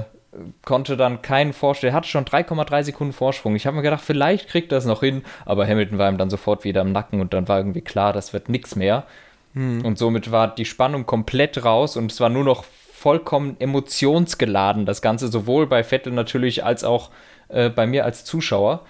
konnte 0.65 0.97
dann 0.97 1.21
keinen 1.21 1.53
Vorsprung, 1.53 1.89
er 1.89 1.95
hatte 1.95 2.07
schon 2.07 2.25
3,3 2.25 2.83
Sekunden 2.83 3.13
Vorsprung. 3.13 3.55
Ich 3.55 3.65
habe 3.67 3.77
mir 3.77 3.83
gedacht, 3.83 4.03
vielleicht 4.03 4.49
kriegt 4.49 4.71
er 4.71 4.79
es 4.79 4.85
noch 4.85 5.01
hin, 5.01 5.23
aber 5.45 5.67
Hamilton 5.67 5.97
war 5.97 6.09
ihm 6.09 6.17
dann 6.17 6.29
sofort 6.29 6.63
wieder 6.63 6.81
im 6.81 6.91
Nacken 6.91 7.21
und 7.21 7.33
dann 7.33 7.47
war 7.47 7.59
irgendwie 7.59 7.81
klar, 7.81 8.13
das 8.13 8.33
wird 8.33 8.49
nichts 8.49 8.75
mehr. 8.75 9.05
Hm. 9.53 9.85
Und 9.85 9.97
somit 9.97 10.31
war 10.31 10.53
die 10.53 10.65
Spannung 10.65 11.05
komplett 11.05 11.63
raus 11.63 11.97
und 11.97 12.11
es 12.11 12.19
war 12.19 12.29
nur 12.29 12.43
noch 12.43 12.63
vollkommen 12.63 13.57
emotionsgeladen, 13.59 14.85
das 14.85 15.01
Ganze 15.01 15.27
sowohl 15.27 15.67
bei 15.67 15.83
Vettel 15.83 16.13
natürlich 16.13 16.63
als 16.63 16.83
auch 16.83 17.11
äh, 17.49 17.69
bei 17.69 17.85
mir 17.85 18.05
als 18.05 18.23
Zuschauer. 18.23 18.85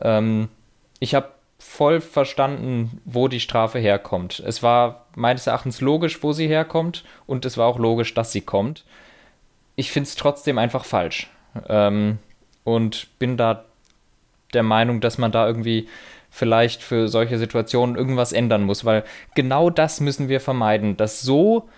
Ähm, 0.00 0.48
ich 1.00 1.14
habe 1.14 1.30
voll 1.58 2.00
verstanden, 2.00 3.00
wo 3.04 3.28
die 3.28 3.40
Strafe 3.40 3.78
herkommt. 3.78 4.40
Es 4.40 4.62
war 4.62 5.06
meines 5.14 5.46
Erachtens 5.46 5.80
logisch, 5.80 6.22
wo 6.22 6.32
sie 6.32 6.46
herkommt 6.46 7.04
und 7.26 7.44
es 7.44 7.58
war 7.58 7.66
auch 7.66 7.78
logisch, 7.78 8.14
dass 8.14 8.32
sie 8.32 8.42
kommt. 8.42 8.84
Ich 9.74 9.90
finde 9.90 10.08
es 10.08 10.14
trotzdem 10.14 10.58
einfach 10.58 10.84
falsch 10.84 11.30
ähm, 11.68 12.18
und 12.64 13.18
bin 13.18 13.36
da 13.36 13.64
der 14.54 14.62
Meinung, 14.62 15.00
dass 15.00 15.18
man 15.18 15.32
da 15.32 15.46
irgendwie 15.46 15.88
vielleicht 16.36 16.82
für 16.82 17.08
solche 17.08 17.38
Situationen 17.38 17.96
irgendwas 17.96 18.32
ändern 18.32 18.64
muss, 18.64 18.84
weil 18.84 19.04
genau 19.34 19.70
das 19.70 20.00
müssen 20.00 20.28
wir 20.28 20.38
vermeiden, 20.38 20.98
dass 20.98 21.22
so 21.22 21.70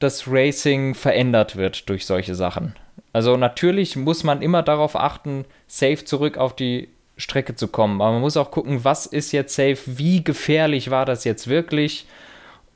das 0.00 0.28
Racing 0.28 0.94
verändert 0.94 1.56
wird 1.56 1.88
durch 1.88 2.04
solche 2.04 2.34
Sachen. 2.34 2.76
Also 3.14 3.38
natürlich 3.38 3.96
muss 3.96 4.22
man 4.22 4.42
immer 4.42 4.62
darauf 4.62 4.96
achten, 4.96 5.46
safe 5.66 6.04
zurück 6.04 6.36
auf 6.36 6.54
die 6.54 6.90
Strecke 7.16 7.54
zu 7.54 7.68
kommen, 7.68 8.02
aber 8.02 8.12
man 8.12 8.20
muss 8.20 8.36
auch 8.36 8.50
gucken, 8.50 8.84
was 8.84 9.06
ist 9.06 9.32
jetzt 9.32 9.54
safe, 9.54 9.78
wie 9.86 10.22
gefährlich 10.22 10.90
war 10.90 11.06
das 11.06 11.24
jetzt 11.24 11.48
wirklich 11.48 12.06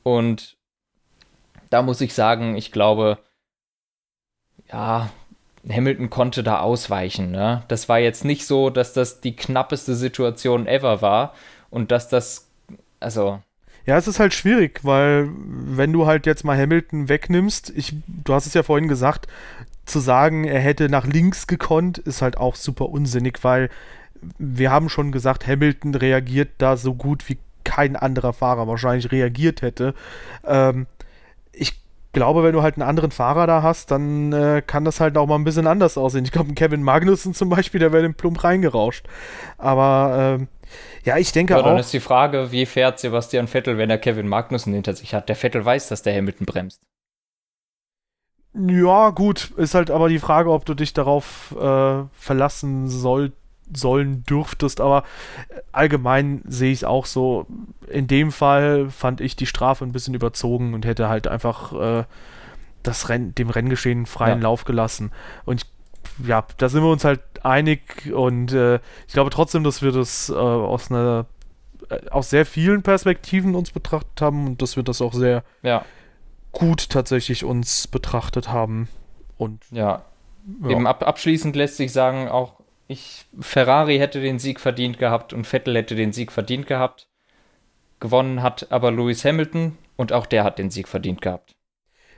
und 0.01 0.57
da 1.69 1.83
muss 1.83 2.01
ich 2.01 2.15
sagen, 2.15 2.55
ich 2.55 2.71
glaube, 2.71 3.19
ja, 4.71 5.11
Hamilton 5.69 6.09
konnte 6.09 6.43
da 6.43 6.59
ausweichen. 6.59 7.31
Ne? 7.31 7.63
Das 7.67 7.89
war 7.89 7.99
jetzt 7.99 8.25
nicht 8.25 8.45
so, 8.45 8.69
dass 8.69 8.93
das 8.93 9.21
die 9.21 9.35
knappeste 9.35 9.95
Situation 9.95 10.67
ever 10.67 11.01
war 11.01 11.33
und 11.69 11.91
dass 11.91 12.07
das, 12.07 12.47
also. 12.99 13.39
Ja, 13.85 13.97
es 13.97 14.07
ist 14.07 14.19
halt 14.19 14.33
schwierig, 14.33 14.79
weil 14.83 15.29
wenn 15.35 15.93
du 15.93 16.05
halt 16.05 16.25
jetzt 16.25 16.43
mal 16.43 16.57
Hamilton 16.57 17.09
wegnimmst, 17.09 17.71
ich, 17.75 17.93
du 18.07 18.33
hast 18.33 18.47
es 18.47 18.53
ja 18.53 18.63
vorhin 18.63 18.87
gesagt, 18.87 19.27
zu 19.85 19.99
sagen, 19.99 20.45
er 20.45 20.59
hätte 20.59 20.89
nach 20.89 21.05
links 21.05 21.45
gekonnt, 21.45 21.99
ist 21.99 22.21
halt 22.21 22.37
auch 22.37 22.55
super 22.55 22.89
unsinnig, 22.89 23.43
weil 23.43 23.69
wir 24.39 24.71
haben 24.71 24.89
schon 24.89 25.11
gesagt, 25.11 25.45
Hamilton 25.45 25.93
reagiert 25.93 26.49
da 26.57 26.77
so 26.77 26.95
gut 26.95 27.29
wie 27.29 27.37
kein 27.63 27.95
anderer 27.95 28.33
Fahrer 28.33 28.67
wahrscheinlich 28.67 29.11
reagiert 29.11 29.61
hätte. 29.61 29.93
Ähm, 30.45 30.87
glaube, 32.15 32.43
wenn 32.43 32.53
du 32.53 32.63
halt 32.63 32.75
einen 32.75 32.87
anderen 32.87 33.11
Fahrer 33.11 33.45
da 33.45 33.61
hast, 33.61 33.91
dann 33.91 34.33
äh, 34.33 34.63
kann 34.65 34.85
das 34.85 34.99
halt 34.99 35.17
auch 35.17 35.27
mal 35.27 35.35
ein 35.35 35.43
bisschen 35.43 35.67
anders 35.67 35.97
aussehen. 35.97 36.25
Ich 36.25 36.31
glaube, 36.31 36.53
Kevin 36.55 36.81
Magnussen 36.81 37.35
zum 37.35 37.49
Beispiel, 37.49 37.79
der 37.79 37.91
wäre 37.91 38.01
den 38.01 38.15
Plump 38.15 38.43
reingerauscht. 38.43 39.05
Aber 39.59 40.37
ähm, 40.39 40.47
ja, 41.03 41.17
ich 41.17 41.31
denke 41.31 41.53
ja, 41.53 41.59
auch. 41.59 41.65
Dann 41.65 41.77
ist 41.77 41.93
die 41.93 41.99
Frage, 41.99 42.51
wie 42.51 42.65
fährt 42.65 42.99
Sebastian 42.99 43.47
Vettel, 43.47 43.77
wenn 43.77 43.91
er 43.91 43.99
Kevin 43.99 44.27
Magnussen 44.27 44.73
hinter 44.73 44.93
sich 44.95 45.13
hat? 45.13 45.29
Der 45.29 45.35
Vettel 45.35 45.63
weiß, 45.63 45.89
dass 45.89 46.01
der 46.01 46.15
Hamilton 46.15 46.45
bremst. 46.45 46.81
Ja, 48.53 49.09
gut, 49.09 49.51
ist 49.57 49.75
halt 49.75 49.91
aber 49.91 50.07
die 50.07 50.19
Frage, 50.19 50.49
ob 50.49 50.65
du 50.65 50.73
dich 50.73 50.93
darauf 50.93 51.53
äh, 51.59 52.03
verlassen 52.13 52.87
sollst 52.87 53.35
sollen 53.73 54.23
dürftest, 54.23 54.81
aber 54.81 55.03
allgemein 55.71 56.41
sehe 56.45 56.71
ich 56.71 56.79
es 56.79 56.83
auch 56.83 57.05
so. 57.05 57.47
In 57.87 58.07
dem 58.07 58.31
Fall 58.31 58.89
fand 58.89 59.21
ich 59.21 59.35
die 59.35 59.45
Strafe 59.45 59.85
ein 59.85 59.91
bisschen 59.91 60.13
überzogen 60.13 60.73
und 60.73 60.85
hätte 60.85 61.09
halt 61.09 61.27
einfach 61.27 61.73
äh, 61.73 62.03
das 62.83 63.09
Renn, 63.09 63.33
dem 63.35 63.49
Renngeschehen 63.49 64.05
freien 64.05 64.39
ja. 64.39 64.43
Lauf 64.43 64.65
gelassen. 64.65 65.11
Und 65.45 65.63
ich, 65.63 66.27
ja, 66.27 66.45
da 66.57 66.69
sind 66.69 66.83
wir 66.83 66.91
uns 66.91 67.03
halt 67.03 67.21
einig 67.43 68.11
und 68.13 68.53
äh, 68.53 68.75
ich 69.07 69.13
glaube 69.13 69.29
trotzdem, 69.29 69.63
dass 69.63 69.81
wir 69.81 69.91
das 69.91 70.29
äh, 70.29 70.33
aus 70.33 70.91
einer 70.91 71.25
äh, 71.89 72.09
aus 72.09 72.29
sehr 72.29 72.45
vielen 72.45 72.83
Perspektiven 72.83 73.55
uns 73.55 73.71
betrachtet 73.71 74.21
haben 74.21 74.47
und 74.47 74.61
dass 74.61 74.75
wir 74.75 74.83
das 74.83 75.01
auch 75.01 75.13
sehr 75.13 75.43
ja. 75.61 75.85
gut 76.51 76.89
tatsächlich 76.89 77.43
uns 77.43 77.87
betrachtet 77.87 78.49
haben. 78.49 78.87
Und 79.37 79.63
ja, 79.71 80.03
ja. 80.61 80.69
Eben 80.69 80.87
ab, 80.87 81.05
abschließend 81.05 81.55
lässt 81.55 81.77
sich 81.77 81.91
sagen, 81.91 82.27
auch 82.27 82.53
ich, 82.87 83.25
Ferrari 83.39 83.97
hätte 83.97 84.21
den 84.21 84.39
Sieg 84.39 84.59
verdient 84.59 84.99
gehabt 84.99 85.33
und 85.33 85.45
Vettel 85.45 85.75
hätte 85.75 85.95
den 85.95 86.13
Sieg 86.13 86.31
verdient 86.31 86.67
gehabt. 86.67 87.07
Gewonnen 87.99 88.43
hat 88.43 88.71
aber 88.71 88.91
Lewis 88.91 89.25
Hamilton 89.25 89.77
und 89.95 90.13
auch 90.13 90.25
der 90.25 90.43
hat 90.43 90.59
den 90.59 90.69
Sieg 90.69 90.87
verdient 90.87 91.21
gehabt. 91.21 91.55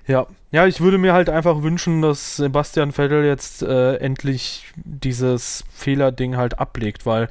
Ja, 0.07 0.26
ja, 0.51 0.65
ich 0.65 0.80
würde 0.80 0.97
mir 0.97 1.13
halt 1.13 1.30
einfach 1.30 1.61
wünschen, 1.61 2.01
dass 2.01 2.38
Sebastian 2.38 2.93
Vettel 2.93 3.26
jetzt 3.26 3.61
äh, 3.61 3.95
endlich 3.95 4.72
dieses 4.76 5.65
Fehlerding 5.74 6.38
halt 6.38 6.59
ablegt, 6.59 7.05
weil 7.05 7.28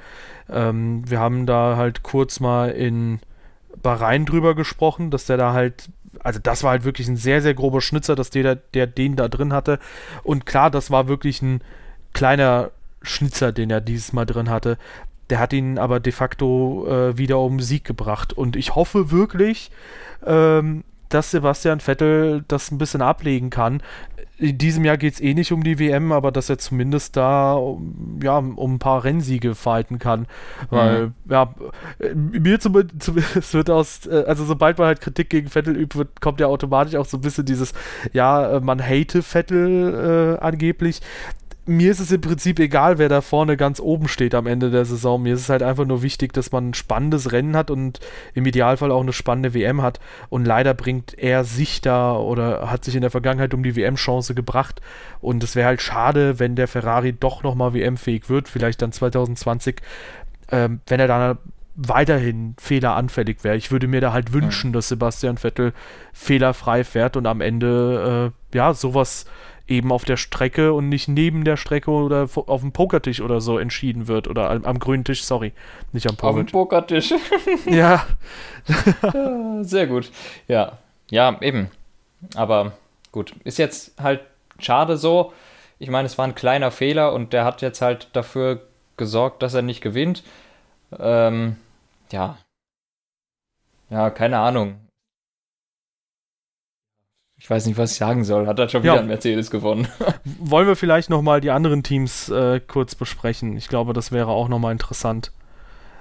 ähm, 0.51 1.03
wir 1.09 1.18
haben 1.18 1.47
da 1.47 1.76
halt 1.76 2.03
kurz 2.03 2.39
mal 2.39 2.70
in 2.70 3.20
Bahrain 3.82 4.26
drüber 4.26 4.55
gesprochen, 4.55 5.11
dass 5.11 5.24
der 5.24 5.39
da 5.39 5.55
halt, 5.55 5.89
also 6.20 6.39
das 6.39 6.64
war 6.64 6.72
halt 6.72 6.84
wirklich 6.84 7.09
ein 7.09 7.16
sehr, 7.16 7.41
sehr 7.41 7.55
grober 7.55 7.80
Schnitzer, 7.80 8.14
dass 8.14 8.28
der, 8.28 8.57
der 8.57 8.87
den 8.87 9.16
da 9.16 9.28
drin 9.28 9.55
hatte. 9.55 9.78
Und 10.22 10.45
klar, 10.45 10.70
das 10.70 10.91
war 10.91 11.09
wirklich 11.09 11.41
ein 11.41 11.62
kleiner 12.12 12.70
Schnitzer, 13.07 13.52
den 13.52 13.70
er 13.70 13.80
dieses 13.80 14.12
Mal 14.12 14.26
drin 14.26 14.50
hatte. 14.50 14.78
Der 15.30 15.38
hat 15.40 15.52
ihn 15.52 15.78
aber 15.78 16.00
de 16.00 16.12
facto 16.12 16.86
äh, 16.88 17.18
wieder 17.18 17.38
um 17.40 17.61
Sieg 17.61 17.84
gebracht. 17.84 18.32
Und 18.32 18.57
ich 18.57 18.74
hoffe 18.74 19.11
wirklich, 19.11 19.70
ähm, 20.24 20.84
dass 21.09 21.30
Sebastian 21.30 21.80
Vettel 21.80 22.44
das 22.48 22.70
ein 22.70 22.78
bisschen 22.78 23.02
ablegen 23.02 23.50
kann. 23.50 23.82
In 24.38 24.59
diesem 24.59 24.84
Jahr 24.84 24.98
geht 24.98 25.14
es 25.14 25.20
eh 25.20 25.34
nicht 25.34 25.50
um 25.52 25.62
die 25.62 25.78
WM, 25.78 26.12
aber 26.12 26.30
dass 26.30 26.50
er 26.50 26.59
zumindest 26.59 27.16
da 27.16 27.59
ja, 28.22 28.36
um 28.38 28.74
ein 28.74 28.78
paar 28.78 29.04
Rennsiege 29.04 29.54
falten 29.54 29.98
kann. 29.98 30.26
Weil, 30.68 31.07
mhm. 31.07 31.14
ja, 31.30 31.54
mir 32.14 32.61
zumindest 32.61 33.14
wird 33.54 33.70
aus, 33.70 34.07
äh, 34.07 34.24
also 34.26 34.44
sobald 34.44 34.78
man 34.78 34.88
halt 34.88 35.00
Kritik 35.00 35.30
gegen 35.30 35.48
Vettel 35.48 35.76
übt, 35.76 35.96
wird, 35.96 36.20
kommt 36.20 36.40
ja 36.40 36.48
automatisch 36.48 36.96
auch 36.96 37.07
so 37.07 37.16
ein 37.16 37.22
bisschen 37.22 37.46
dieses, 37.46 37.72
ja, 38.12 38.61
man 38.62 38.82
hate 38.82 39.22
Vettel 39.22 40.36
äh, 40.38 40.44
angeblich 40.44 41.00
mir 41.66 41.90
ist 41.90 42.00
es 42.00 42.12
im 42.12 42.20
Prinzip 42.20 42.60
egal, 42.60 42.98
wer 42.98 43.08
da 43.08 43.20
vorne 43.20 43.56
ganz 43.56 43.80
oben 43.80 44.06
steht 44.06 44.34
am 44.34 44.46
Ende 44.46 44.70
der 44.70 44.84
Saison. 44.84 45.22
Mir 45.22 45.34
ist 45.34 45.40
es 45.40 45.48
halt 45.48 45.62
einfach 45.62 45.84
nur 45.84 46.02
wichtig, 46.02 46.32
dass 46.32 46.52
man 46.52 46.70
ein 46.70 46.74
spannendes 46.74 47.32
Rennen 47.32 47.56
hat 47.56 47.70
und 47.70 47.98
im 48.34 48.46
Idealfall 48.46 48.92
auch 48.92 49.00
eine 49.00 49.12
spannende 49.12 49.52
WM 49.52 49.82
hat. 49.82 49.98
Und 50.28 50.44
leider 50.44 50.74
bringt 50.74 51.18
er 51.18 51.44
sich 51.44 51.80
da 51.80 52.14
oder 52.16 52.70
hat 52.70 52.84
sich 52.84 52.94
in 52.94 53.00
der 53.00 53.10
Vergangenheit 53.10 53.52
um 53.52 53.64
die 53.64 53.74
WM-Chance 53.74 54.34
gebracht. 54.34 54.80
Und 55.20 55.42
es 55.42 55.56
wäre 55.56 55.66
halt 55.66 55.82
schade, 55.82 56.38
wenn 56.38 56.54
der 56.54 56.68
Ferrari 56.68 57.12
doch 57.12 57.42
nochmal 57.42 57.74
WM-fähig 57.74 58.30
wird, 58.30 58.48
vielleicht 58.48 58.80
dann 58.80 58.92
2020, 58.92 59.82
ähm, 60.52 60.80
wenn 60.86 61.00
er 61.00 61.08
dann 61.08 61.38
weiterhin 61.74 62.54
fehleranfällig 62.58 63.44
wäre. 63.44 63.56
Ich 63.56 63.70
würde 63.70 63.86
mir 63.86 64.00
da 64.00 64.12
halt 64.12 64.32
wünschen, 64.32 64.72
dass 64.72 64.88
Sebastian 64.88 65.36
Vettel 65.36 65.74
fehlerfrei 66.12 66.84
fährt 66.84 67.16
und 67.16 67.26
am 67.26 67.40
Ende 67.40 68.32
äh, 68.52 68.56
ja 68.56 68.72
sowas 68.72 69.26
eben 69.68 69.92
auf 69.92 70.04
der 70.04 70.16
Strecke 70.16 70.72
und 70.72 70.88
nicht 70.88 71.08
neben 71.08 71.44
der 71.44 71.56
Strecke 71.56 71.90
oder 71.90 72.28
auf 72.34 72.60
dem 72.60 72.72
Pokertisch 72.72 73.20
oder 73.20 73.40
so 73.40 73.58
entschieden 73.58 74.08
wird. 74.08 74.28
Oder 74.28 74.50
am, 74.50 74.64
am 74.64 74.78
grünen 74.78 75.04
Tisch, 75.04 75.24
sorry, 75.24 75.52
nicht 75.92 76.08
am 76.08 76.16
Pokertisch. 76.16 76.54
Auf 76.54 77.20
dem 77.20 77.32
Pokertisch. 77.32 77.66
ja. 77.66 78.06
Sehr 79.62 79.86
gut. 79.86 80.10
Ja, 80.48 80.78
ja, 81.10 81.36
eben. 81.40 81.70
Aber 82.34 82.72
gut, 83.12 83.34
ist 83.44 83.58
jetzt 83.58 84.00
halt 84.00 84.20
schade 84.58 84.96
so. 84.96 85.32
Ich 85.78 85.90
meine, 85.90 86.06
es 86.06 86.16
war 86.16 86.26
ein 86.26 86.34
kleiner 86.34 86.70
Fehler 86.70 87.12
und 87.12 87.32
der 87.32 87.44
hat 87.44 87.62
jetzt 87.62 87.82
halt 87.82 88.08
dafür 88.12 88.62
gesorgt, 88.96 89.42
dass 89.42 89.54
er 89.54 89.62
nicht 89.62 89.82
gewinnt. 89.82 90.22
Ähm, 90.98 91.56
ja. 92.10 92.38
Ja, 93.90 94.10
keine 94.10 94.38
Ahnung. 94.38 94.80
Ich 97.39 97.51
weiß 97.51 97.66
nicht, 97.66 97.76
was 97.76 97.93
ich 97.93 97.99
sagen 97.99 98.24
soll. 98.24 98.47
Hat 98.47 98.59
er 98.59 98.68
schon 98.68 98.82
wieder 98.82 98.95
ja. 98.95 99.01
ein 99.01 99.07
Mercedes 99.07 99.51
gewonnen. 99.51 99.89
Wollen 100.24 100.66
wir 100.66 100.76
vielleicht 100.76 101.11
nochmal 101.11 101.41
die 101.41 101.51
anderen 101.51 101.82
Teams 101.82 102.30
äh, 102.30 102.61
kurz 102.61 102.95
besprechen? 102.95 103.57
Ich 103.57 103.68
glaube, 103.68 103.93
das 103.93 104.11
wäre 104.11 104.28
auch 104.28 104.49
nochmal 104.49 104.72
interessant. 104.72 105.32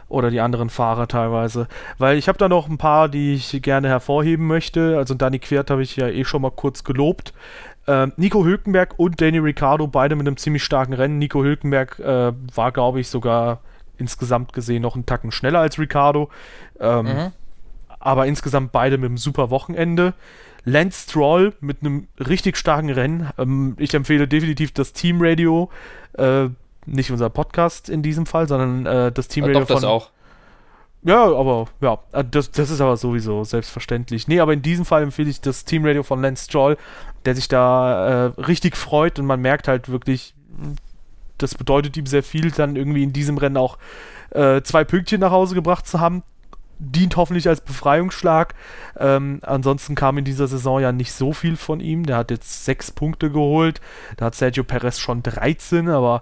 Oder 0.08 0.30
die 0.30 0.40
anderen 0.40 0.70
Fahrer 0.70 1.08
teilweise. 1.08 1.68
Weil 1.98 2.18
ich 2.18 2.28
habe 2.28 2.38
da 2.38 2.48
noch 2.48 2.70
ein 2.70 2.78
paar, 2.78 3.10
die 3.10 3.34
ich 3.34 3.62
gerne 3.62 3.90
hervorheben 3.90 4.48
möchte. 4.48 4.98
Also 4.98 5.14
Danny 5.14 5.40
Quert 5.40 5.72
habe 5.72 5.82
ich 5.82 5.96
ja 5.98 6.08
eh 6.08 6.24
schon 6.24 6.42
mal 6.42 6.52
kurz 6.52 6.84
gelobt. 6.84 7.34
Äh, 7.86 8.08
Nico 8.16 8.46
Hülkenberg 8.46 8.94
und 8.98 9.20
Danny 9.20 9.40
Ricciardo, 9.40 9.88
beide 9.88 10.16
mit 10.16 10.28
einem 10.28 10.38
ziemlich 10.38 10.64
starken 10.64 10.94
Rennen. 10.94 11.20
Nico 11.20 11.44
Hülkenberg 11.44 12.00
äh, 12.00 12.32
war, 12.54 12.72
glaube 12.72 13.02
ich, 13.02 13.10
sogar 13.10 13.60
insgesamt 13.98 14.54
gesehen 14.54 14.82
noch 14.82 14.96
einen 14.96 15.06
Tacken 15.06 15.32
schneller 15.32 15.60
als 15.60 15.80
Ricciardo. 15.80 16.30
Ähm, 16.80 17.06
mhm. 17.06 17.32
Aber 18.00 18.26
insgesamt 18.26 18.72
beide 18.72 18.98
mit 18.98 19.08
einem 19.08 19.18
super 19.18 19.50
Wochenende. 19.50 20.14
Lance 20.66 21.04
Stroll 21.04 21.54
mit 21.62 21.82
einem 21.82 22.08
richtig 22.20 22.58
starken 22.58 22.90
Rennen. 22.90 23.30
Ähm, 23.38 23.76
ich 23.80 23.94
empfehle 23.94 24.28
definitiv 24.28 24.74
das 24.74 24.94
Team 24.94 25.18
Radio. 25.22 25.70
Äh, 26.18 26.50
nicht 26.88 27.12
unser 27.12 27.30
Podcast 27.30 27.90
in 27.90 28.02
diesem 28.02 28.26
Fall, 28.26 28.48
sondern 28.48 28.86
äh, 28.86 29.12
das 29.12 29.28
Team 29.28 29.46
Radio. 29.46 29.60
Ja, 29.60 29.62
doch, 29.62 29.68
von, 29.68 29.76
das 29.76 29.84
auch. 29.84 30.10
Ja, 31.04 31.24
aber 31.24 31.68
ja, 31.82 32.00
äh, 32.12 32.24
das, 32.30 32.52
das 32.52 32.72
ist 32.72 32.82
aber 32.82 32.98
sowieso 32.98 33.44
selbstverständlich. 33.44 34.28
Nee, 34.28 34.40
aber 34.40 34.54
in 34.54 34.64
diesem 34.64 34.86
Fall 34.86 35.04
empfehle 35.04 35.30
ich 35.30 35.40
das 35.40 35.66
Team 35.66 35.86
Radio 35.86 36.02
von 36.02 36.22
Lance 36.22 36.46
Stroll, 36.46 36.78
der 37.26 37.36
sich 37.36 37.48
da 37.48 38.26
äh, 38.26 38.42
richtig 38.42 38.76
freut 38.76 39.20
und 39.20 39.28
man 39.28 39.40
merkt 39.40 39.68
halt 39.68 39.90
wirklich, 39.90 40.34
das 41.38 41.54
bedeutet 41.54 41.96
ihm 41.98 42.08
sehr 42.08 42.24
viel, 42.24 42.50
dann 42.50 42.76
irgendwie 42.76 43.04
in 43.04 43.14
diesem 43.14 43.38
Rennen 43.38 43.58
auch 43.58 43.78
äh, 44.32 44.62
zwei 44.64 44.84
Pünktchen 44.84 45.22
nach 45.22 45.32
Hause 45.32 45.54
gebracht 45.54 45.88
zu 45.88 46.00
haben 46.00 46.24
dient 46.80 47.16
hoffentlich 47.16 47.48
als 47.48 47.62
Befreiungsschlag. 47.62 48.54
Ähm, 48.98 49.40
ansonsten 49.44 49.96
kam 49.96 50.18
in 50.18 50.26
dieser 50.26 50.48
Saison 50.48 50.80
ja 50.80 50.92
nicht 50.92 51.14
so 51.14 51.34
viel 51.34 51.58
von 51.58 51.80
ihm. 51.80 52.06
Der 52.06 52.18
hat 52.18 52.32
jetzt 52.32 52.66
sechs 52.66 52.92
Punkte 52.92 53.32
geholt. 53.32 53.82
Da 54.18 54.26
hat 54.26 54.36
Sergio 54.36 54.64
Perez 54.64 55.00
schon 55.00 55.24
13, 55.24 55.90
aber 55.90 56.22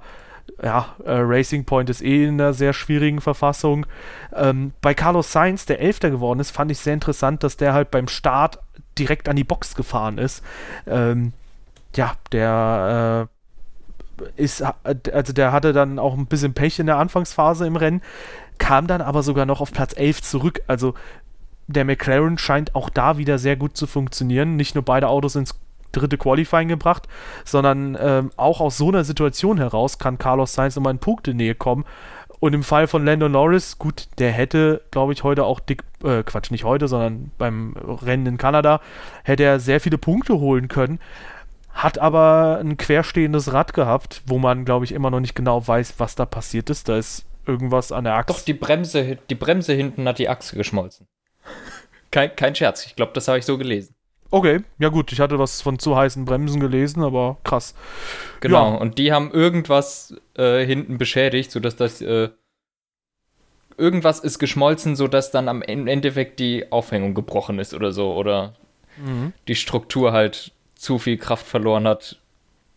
ja, 0.62 0.96
äh, 1.06 1.12
Racing 1.14 1.66
Point 1.66 1.90
ist 1.90 2.02
eh 2.02 2.26
in 2.26 2.40
einer 2.40 2.54
sehr 2.54 2.74
schwierigen 2.74 3.22
Verfassung. 3.22 3.86
Ähm, 4.34 4.74
bei 4.82 4.94
Carlos 4.94 5.32
Sainz, 5.32 5.66
der 5.66 5.80
Elfter 5.80 6.10
geworden 6.10 6.40
ist, 6.40 6.52
fand 6.52 6.72
ich 6.72 6.80
sehr 6.80 6.94
interessant, 6.94 7.44
dass 7.44 7.58
der 7.58 7.74
halt 7.74 7.92
beim 7.92 8.08
Start 8.08 8.60
direkt 8.98 9.28
an 9.30 9.36
die 9.36 9.44
Box 9.44 9.76
gefahren 9.76 10.18
ist. 10.18 10.44
Ähm, 10.86 11.34
ja, 11.96 12.14
der 12.32 13.28
äh, 13.28 14.34
ist, 14.36 14.64
also 14.84 15.34
der 15.34 15.52
hatte 15.52 15.74
dann 15.74 16.00
auch 16.00 16.16
ein 16.16 16.28
bisschen 16.28 16.54
Pech 16.54 16.80
in 16.80 16.86
der 16.86 16.98
Anfangsphase 16.98 17.66
im 17.66 17.76
Rennen 17.76 18.02
kam 18.58 18.88
dann 18.88 19.02
aber 19.02 19.24
sogar 19.24 19.46
noch 19.46 19.62
auf 19.62 19.72
Platz 19.72 19.94
11 19.96 20.22
zurück. 20.22 20.62
Also 20.68 20.94
der 21.68 21.86
McLaren 21.86 22.38
scheint 22.38 22.76
auch 22.76 22.90
da 22.90 23.18
wieder 23.18 23.38
sehr 23.38 23.56
gut 23.56 23.78
zu 23.78 23.88
funktionieren. 23.88 24.56
Nicht 24.56 24.76
nur 24.76 24.84
beide 24.84 25.08
Autos 25.08 25.36
ins 25.36 25.56
dritte 25.92 26.18
Qualifying 26.18 26.68
gebracht, 26.68 27.08
sondern 27.46 27.98
ähm, 28.00 28.32
auch 28.36 28.60
aus 28.60 28.78
so 28.78 28.90
einer 28.90 29.04
Situation 29.04 29.58
heraus 29.58 30.00
kann 30.00 30.18
Carlos 30.18 30.54
Sainz 30.54 30.76
immer 30.76 30.90
in 30.90 31.00
Punktenähe 31.00 31.56
kommen. 31.56 31.86
Und 32.40 32.54
im 32.54 32.64
Fall 32.64 32.88
von 32.88 33.06
Lando 33.06 33.30
Norris, 33.30 33.78
gut, 33.78 34.10
der 34.18 34.32
hätte, 34.32 34.82
glaube 34.92 35.14
ich, 35.14 35.24
heute 35.24 35.46
auch 35.46 35.62
dick, 35.62 35.84
äh, 36.04 36.24
Quatsch, 36.24 36.52
nicht 36.52 36.66
heute, 36.66 36.90
sondern 36.90 37.32
beim 37.38 37.74
Rennen 37.78 38.26
in 38.26 38.38
Kanada, 38.38 38.82
hätte 39.24 39.44
er 39.44 39.62
sehr 39.62 39.80
viele 39.80 39.98
Punkte 39.98 40.40
holen 40.40 40.68
können. 40.68 41.00
Hat 41.74 42.00
aber 42.00 42.60
ein 42.60 42.76
querstehendes 42.76 43.54
Rad 43.54 43.74
gehabt, 43.74 44.24
wo 44.26 44.40
man, 44.40 44.66
glaube 44.66 44.84
ich, 44.84 44.92
immer 44.92 45.10
noch 45.10 45.22
nicht 45.22 45.36
genau 45.36 45.66
weiß, 45.66 45.96
was 46.00 46.16
da 46.16 46.26
passiert 46.26 46.70
ist. 46.70 46.90
Da 46.90 46.98
ist 46.98 47.26
irgendwas 47.46 47.92
an 47.92 48.06
der 48.06 48.16
Achse. 48.16 48.34
Doch, 48.34 48.42
die 48.42 48.54
Bremse, 48.54 49.18
die 49.30 49.36
Bremse 49.36 49.74
hinten 49.74 50.08
hat 50.08 50.20
die 50.20 50.30
Achse 50.30 50.56
geschmolzen. 50.56 51.08
kein, 52.12 52.36
kein 52.36 52.56
Scherz, 52.56 52.86
ich 52.86 52.96
glaube, 52.96 53.12
das 53.14 53.28
habe 53.28 53.40
ich 53.40 53.46
so 53.46 53.58
gelesen. 53.58 53.96
Okay, 54.32 54.62
ja 54.80 54.90
gut, 54.90 55.12
ich 55.12 55.20
hatte 55.20 55.38
was 55.38 55.62
von 55.62 55.78
zu 55.78 55.96
heißen 55.96 56.26
Bremsen 56.26 56.60
gelesen, 56.60 57.04
aber 57.04 57.38
krass. 57.44 57.76
Genau, 58.40 58.72
ja. 58.72 58.78
und 58.78 58.98
die 58.98 59.12
haben 59.12 59.32
irgendwas 59.32 60.16
äh, 60.36 60.66
hinten 60.66 60.98
beschädigt, 60.98 61.52
sodass 61.52 61.76
das 61.76 62.02
äh, 62.02 62.30
irgendwas 63.78 64.20
ist 64.20 64.40
geschmolzen, 64.40 64.96
sodass 64.96 65.32
dann 65.32 65.48
am 65.48 65.62
Endeffekt 65.62 66.40
die 66.40 66.72
Aufhängung 66.72 67.14
gebrochen 67.14 67.60
ist 67.60 67.74
oder 67.74 67.92
so. 67.92 68.14
Oder 68.14 68.56
mhm. 68.98 69.34
die 69.48 69.56
Struktur 69.56 70.14
halt 70.14 70.52
zu 70.76 71.00
viel 71.00 71.18
Kraft 71.18 71.46
verloren 71.46 71.88
hat. 71.88 72.20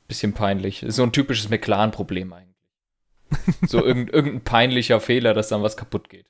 Bisschen 0.08 0.34
peinlich. 0.34 0.84
So 0.88 1.02
ein 1.02 1.12
typisches 1.12 1.48
McLaren-Problem 1.48 2.32
eigentlich. 2.32 2.45
So 3.66 3.84
irgendein, 3.84 4.14
irgendein 4.14 4.44
peinlicher 4.44 5.00
Fehler, 5.00 5.34
dass 5.34 5.48
dann 5.48 5.62
was 5.62 5.76
kaputt 5.76 6.08
geht. 6.08 6.26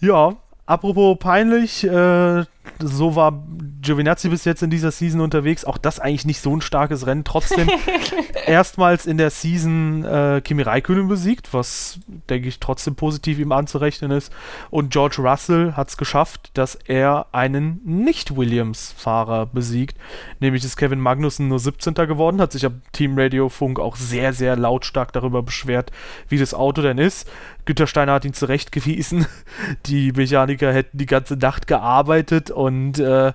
Ja, 0.00 0.42
apropos 0.66 1.18
peinlich, 1.18 1.84
äh, 1.84 2.44
so 2.80 3.14
war 3.14 3.44
Giovinazzi 3.82 4.28
bis 4.30 4.44
jetzt 4.44 4.62
in 4.62 4.70
dieser 4.70 4.90
Season 4.90 5.20
unterwegs. 5.20 5.64
Auch 5.64 5.78
das 5.78 6.00
eigentlich 6.00 6.24
nicht 6.24 6.40
so 6.40 6.56
ein 6.56 6.62
starkes 6.62 7.06
Rennen. 7.06 7.24
Trotzdem 7.24 7.68
erstmals 8.46 9.06
in 9.06 9.18
der 9.18 9.30
Season 9.30 10.04
äh, 10.04 10.40
Kimi 10.42 10.62
Räikkönen 10.62 11.06
besiegt, 11.06 11.52
was, 11.52 12.00
denke 12.30 12.48
ich, 12.48 12.60
trotzdem 12.60 12.96
positiv 12.96 13.38
ihm 13.38 13.52
anzurechnen 13.52 14.10
ist. 14.10 14.32
Und 14.70 14.90
George 14.90 15.16
Russell 15.18 15.74
hat 15.74 15.90
es 15.90 15.96
geschafft, 15.96 16.50
dass 16.54 16.74
er 16.74 17.26
einen 17.32 17.80
Nicht-Williams-Fahrer 17.84 19.46
besiegt. 19.46 19.98
Nämlich 20.40 20.64
ist 20.64 20.76
Kevin 20.76 21.00
Magnussen 21.00 21.48
nur 21.48 21.58
17. 21.58 21.94
geworden, 21.94 22.40
hat 22.40 22.52
sich 22.52 22.64
am 22.64 22.80
Team 22.92 23.18
Radio 23.18 23.48
Funk 23.50 23.78
auch 23.78 23.96
sehr, 23.96 24.32
sehr 24.32 24.56
lautstark 24.56 25.12
darüber 25.12 25.42
beschwert, 25.42 25.92
wie 26.28 26.38
das 26.38 26.54
Auto 26.54 26.80
denn 26.80 26.98
ist. 26.98 27.30
Gütersteiner 27.64 28.12
hat 28.12 28.24
ihn 28.24 28.34
zurechtgewiesen. 28.34 29.26
Die 29.86 30.12
Mechaniker 30.12 30.72
hätten 30.72 30.98
die 30.98 31.06
ganze 31.06 31.36
Nacht 31.36 31.66
gearbeitet 31.66 32.50
und 32.50 32.98
äh, 32.98 33.32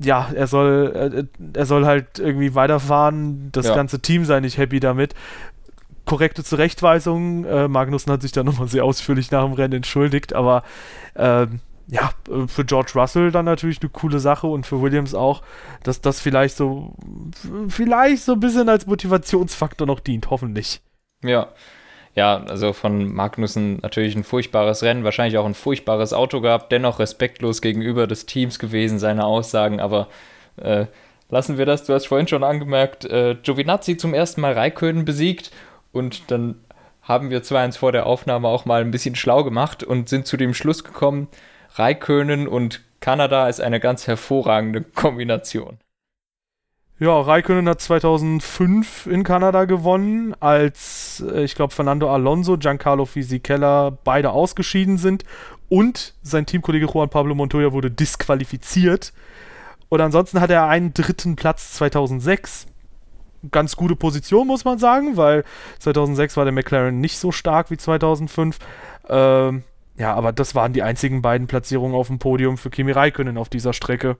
ja, 0.00 0.30
er 0.34 0.46
soll, 0.46 1.28
äh, 1.34 1.58
er 1.58 1.66
soll 1.66 1.86
halt 1.86 2.18
irgendwie 2.18 2.54
weiterfahren. 2.54 3.50
Das 3.52 3.66
ja. 3.66 3.74
ganze 3.74 4.00
Team 4.00 4.24
sei 4.24 4.40
nicht 4.40 4.58
happy 4.58 4.80
damit. 4.80 5.14
Korrekte 6.04 6.44
Zurechtweisung. 6.44 7.44
Äh, 7.44 7.68
Magnussen 7.68 8.12
hat 8.12 8.22
sich 8.22 8.32
da 8.32 8.44
nochmal 8.44 8.68
sehr 8.68 8.84
ausführlich 8.84 9.30
nach 9.30 9.44
dem 9.44 9.52
Rennen 9.54 9.74
entschuldigt, 9.74 10.34
aber 10.34 10.62
ähm, 11.16 11.60
ja, 11.88 12.10
für 12.46 12.64
George 12.64 12.92
Russell 12.94 13.32
dann 13.32 13.44
natürlich 13.44 13.80
eine 13.82 13.90
coole 13.90 14.20
Sache 14.20 14.46
und 14.46 14.66
für 14.66 14.80
Williams 14.80 15.14
auch, 15.14 15.42
dass 15.82 16.00
das 16.00 16.20
vielleicht 16.20 16.56
so, 16.56 16.94
vielleicht 17.68 18.22
so 18.22 18.34
ein 18.34 18.40
bisschen 18.40 18.68
als 18.68 18.86
Motivationsfaktor 18.86 19.86
noch 19.86 20.00
dient, 20.00 20.30
hoffentlich. 20.30 20.80
Ja, 21.22 21.48
ja, 22.14 22.44
also 22.44 22.72
von 22.72 23.12
Magnussen 23.12 23.78
natürlich 23.80 24.14
ein 24.14 24.24
furchtbares 24.24 24.82
Rennen, 24.82 25.04
wahrscheinlich 25.04 25.38
auch 25.38 25.46
ein 25.46 25.54
furchtbares 25.54 26.12
Auto 26.12 26.40
gehabt, 26.40 26.70
dennoch 26.70 26.98
respektlos 26.98 27.62
gegenüber 27.62 28.06
des 28.06 28.26
Teams 28.26 28.58
gewesen, 28.58 28.98
seine 28.98 29.24
Aussagen, 29.24 29.80
aber 29.80 30.08
äh, 30.56 30.86
lassen 31.30 31.56
wir 31.56 31.64
das, 31.64 31.84
du 31.84 31.94
hast 31.94 32.06
vorhin 32.06 32.28
schon 32.28 32.44
angemerkt, 32.44 33.06
äh, 33.06 33.36
Giovinazzi 33.42 33.96
zum 33.96 34.12
ersten 34.12 34.42
Mal 34.42 34.52
Raikönen 34.52 35.04
besiegt 35.04 35.50
und 35.92 36.30
dann 36.30 36.56
haben 37.00 37.30
wir 37.30 37.42
zwar 37.42 37.62
eins 37.62 37.78
vor 37.78 37.92
der 37.92 38.06
Aufnahme 38.06 38.48
auch 38.48 38.64
mal 38.64 38.82
ein 38.82 38.90
bisschen 38.90 39.16
schlau 39.16 39.42
gemacht 39.42 39.82
und 39.82 40.08
sind 40.08 40.26
zu 40.26 40.36
dem 40.36 40.54
Schluss 40.54 40.84
gekommen, 40.84 41.28
Raikönen 41.74 42.46
und 42.46 42.82
Kanada 43.00 43.48
ist 43.48 43.60
eine 43.60 43.80
ganz 43.80 44.06
hervorragende 44.06 44.82
Kombination. 44.82 45.78
Ja, 47.02 47.20
Raikkonen 47.20 47.68
hat 47.68 47.80
2005 47.80 49.08
in 49.08 49.24
Kanada 49.24 49.64
gewonnen, 49.64 50.36
als 50.38 51.20
äh, 51.28 51.42
ich 51.42 51.56
glaube 51.56 51.74
Fernando 51.74 52.08
Alonso, 52.08 52.56
Giancarlo 52.56 53.06
Fisichella 53.06 53.90
beide 54.04 54.30
ausgeschieden 54.30 54.98
sind 54.98 55.24
und 55.68 56.14
sein 56.22 56.46
Teamkollege 56.46 56.86
Juan 56.86 57.10
Pablo 57.10 57.34
Montoya 57.34 57.72
wurde 57.72 57.90
disqualifiziert. 57.90 59.12
Und 59.88 60.00
ansonsten 60.00 60.40
hat 60.40 60.50
er 60.50 60.68
einen 60.68 60.94
dritten 60.94 61.34
Platz 61.34 61.72
2006. 61.72 62.68
Ganz 63.50 63.74
gute 63.74 63.96
Position, 63.96 64.46
muss 64.46 64.64
man 64.64 64.78
sagen, 64.78 65.16
weil 65.16 65.42
2006 65.80 66.36
war 66.36 66.44
der 66.44 66.52
McLaren 66.52 67.00
nicht 67.00 67.18
so 67.18 67.32
stark 67.32 67.72
wie 67.72 67.78
2005. 67.78 68.60
Ähm, 69.08 69.64
ja, 69.96 70.14
aber 70.14 70.30
das 70.30 70.54
waren 70.54 70.72
die 70.72 70.84
einzigen 70.84 71.20
beiden 71.20 71.48
Platzierungen 71.48 71.96
auf 71.96 72.06
dem 72.06 72.20
Podium 72.20 72.58
für 72.58 72.70
Kimi 72.70 72.92
Räikkönen 72.92 73.38
auf 73.38 73.48
dieser 73.48 73.72
Strecke. 73.72 74.18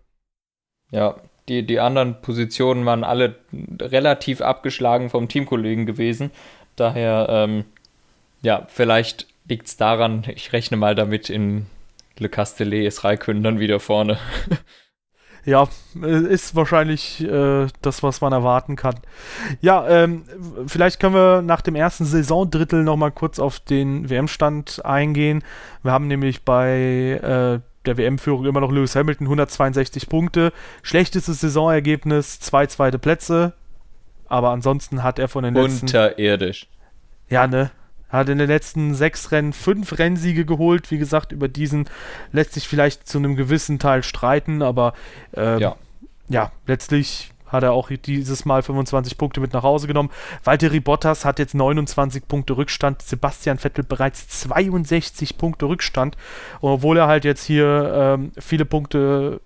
Ja, 0.91 1.15
die, 1.49 1.67
die 1.67 1.81
anderen 1.81 2.21
Positionen 2.21 2.87
waren 2.87 3.05
alle 3.05 3.37
relativ 3.81 4.41
abgeschlagen 4.41 5.11
vom 5.11 5.29
Teamkollegen 5.29 5.87
gewesen. 5.87 6.31
Daher, 6.77 7.27
ähm, 7.29 7.65
ja, 8.43 8.67
vielleicht 8.69 9.27
liegt 9.49 9.67
es 9.67 9.77
daran, 9.77 10.25
ich 10.35 10.53
rechne 10.53 10.77
mal 10.77 10.95
damit, 10.95 11.31
in 11.31 11.67
Le 12.19 12.29
Castellet 12.29 12.87
ist 12.87 13.05
Raikön 13.05 13.43
dann 13.43 13.59
wieder 13.59 13.81
vorne. 13.81 14.19
ja, 15.45 15.67
ist 16.01 16.55
wahrscheinlich 16.55 17.21
äh, 17.23 17.67
das, 17.81 18.03
was 18.03 18.21
man 18.21 18.33
erwarten 18.33 18.77
kann. 18.77 19.01
Ja, 19.61 19.89
ähm, 19.89 20.25
vielleicht 20.67 21.01
können 21.01 21.15
wir 21.15 21.43
nach 21.43 21.63
dem 21.63 21.75
ersten 21.75 22.05
Saisondrittel 22.05 22.85
nochmal 22.85 23.11
kurz 23.11 23.39
auf 23.39 23.59
den 23.59 24.09
WM-Stand 24.09 24.85
eingehen. 24.85 25.43
Wir 25.83 25.93
haben 25.93 26.07
nämlich 26.07 26.45
bei 26.45 27.61
äh, 27.63 27.72
der 27.87 27.97
WM-Führung 27.97 28.47
immer 28.47 28.61
noch 28.61 28.71
Lewis 28.71 28.95
Hamilton, 28.97 29.27
162 29.27 30.09
Punkte. 30.09 30.53
Schlechtestes 30.83 31.41
Saisonergebnis, 31.41 32.41
zwei 32.41 32.67
zweite 32.67 32.99
Plätze. 32.99 33.55
Aber 34.27 34.51
ansonsten 34.51 35.03
hat 35.03 35.19
er 35.19 35.29
von 35.29 35.45
den 35.45 35.55
letzten. 35.55 35.87
Unterirdisch. 35.87 36.69
Ja, 37.29 37.47
ne? 37.47 37.71
Hat 38.09 38.29
in 38.29 38.39
den 38.39 38.49
letzten 38.49 38.95
sechs 38.95 39.33
Rennen 39.33 39.53
fünf 39.53 39.99
Rennsiege 39.99 40.45
geholt. 40.45 40.91
Wie 40.91 40.99
gesagt, 40.99 41.33
über 41.33 41.49
diesen 41.49 41.89
lässt 42.31 42.53
sich 42.53 42.69
vielleicht 42.69 43.09
zu 43.09 43.19
einem 43.19 43.37
gewissen 43.37 43.79
Teil 43.79 44.03
streiten, 44.03 44.63
aber 44.63 44.93
ähm, 45.35 45.59
ja. 45.59 45.77
ja, 46.29 46.53
letztlich 46.67 47.32
hat 47.53 47.63
er 47.63 47.73
auch 47.73 47.91
dieses 47.91 48.45
Mal 48.45 48.63
25 48.63 49.19
Punkte 49.19 49.41
mit 49.41 49.53
nach 49.53 49.63
Hause 49.63 49.87
genommen. 49.87 50.11
Valtteri 50.45 50.81
Bottas 50.81 51.25
hat 51.25 51.39
jetzt 51.39 51.55
29 51.55 52.27
Punkte 52.29 52.57
Rückstand, 52.57 53.03
Sebastian 53.03 53.59
Vettel 53.59 53.85
bereits 53.85 54.29
62 54.29 55.39
Punkte 55.39 55.67
Rückstand. 55.67 56.17
Und 56.61 56.71
obwohl 56.71 56.97
er 56.97 57.07
halt 57.07 57.25
jetzt 57.25 57.45
hier 57.45 58.17
ähm, 58.19 58.33
viele 58.39 58.65
Punkte 58.65 59.41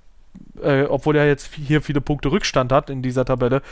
äh, 0.63 0.85
obwohl 0.85 1.17
er 1.17 1.27
jetzt 1.27 1.55
hier 1.55 1.83
viele 1.83 2.01
Punkte 2.01 2.31
Rückstand 2.31 2.73
hat 2.73 2.91
in 2.91 3.03
dieser 3.03 3.25
Tabelle, 3.25 3.63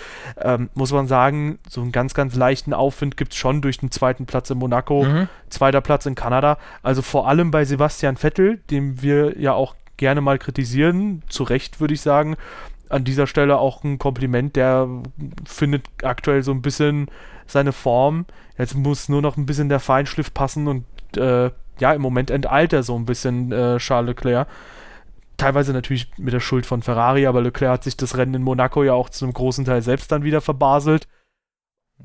ähm, 0.40 0.70
muss 0.74 0.92
man 0.92 1.06
sagen, 1.06 1.58
so 1.68 1.80
einen 1.80 1.92
ganz, 1.92 2.14
ganz 2.14 2.34
leichten 2.34 2.72
Aufwind 2.72 3.16
gibt 3.16 3.32
es 3.32 3.38
schon 3.38 3.62
durch 3.62 3.78
den 3.78 3.90
zweiten 3.90 4.26
Platz 4.26 4.50
in 4.50 4.58
Monaco, 4.58 5.04
mhm. 5.04 5.28
zweiter 5.48 5.80
Platz 5.80 6.06
in 6.06 6.14
Kanada. 6.14 6.58
Also 6.82 7.02
vor 7.02 7.28
allem 7.28 7.50
bei 7.50 7.64
Sebastian 7.64 8.16
Vettel, 8.16 8.60
den 8.70 9.02
wir 9.02 9.38
ja 9.38 9.52
auch 9.52 9.74
gerne 9.96 10.20
mal 10.20 10.38
kritisieren, 10.38 11.22
zu 11.28 11.44
Recht 11.44 11.80
würde 11.80 11.94
ich 11.94 12.00
sagen, 12.00 12.36
an 12.94 13.04
dieser 13.04 13.26
Stelle 13.26 13.58
auch 13.58 13.82
ein 13.82 13.98
Kompliment. 13.98 14.54
Der 14.56 14.88
findet 15.44 15.84
aktuell 16.02 16.42
so 16.42 16.52
ein 16.52 16.62
bisschen 16.62 17.10
seine 17.46 17.72
Form. 17.72 18.24
Jetzt 18.56 18.74
muss 18.74 19.08
nur 19.08 19.20
noch 19.20 19.36
ein 19.36 19.46
bisschen 19.46 19.68
der 19.68 19.80
Feinschliff 19.80 20.32
passen 20.32 20.68
und 20.68 20.84
äh, 21.16 21.50
ja, 21.80 21.92
im 21.92 22.02
Moment 22.02 22.30
enteilt 22.30 22.72
er 22.72 22.84
so 22.84 22.96
ein 22.96 23.04
bisschen 23.04 23.50
äh, 23.50 23.78
Charles 23.78 24.10
Leclerc. 24.10 24.46
Teilweise 25.36 25.72
natürlich 25.72 26.12
mit 26.16 26.32
der 26.32 26.40
Schuld 26.40 26.64
von 26.64 26.82
Ferrari, 26.82 27.26
aber 27.26 27.42
Leclerc 27.42 27.72
hat 27.72 27.84
sich 27.84 27.96
das 27.96 28.16
Rennen 28.16 28.34
in 28.34 28.42
Monaco 28.42 28.84
ja 28.84 28.92
auch 28.92 29.08
zu 29.08 29.24
einem 29.24 29.34
großen 29.34 29.64
Teil 29.64 29.82
selbst 29.82 30.12
dann 30.12 30.22
wieder 30.22 30.40
verbaselt. 30.40 31.08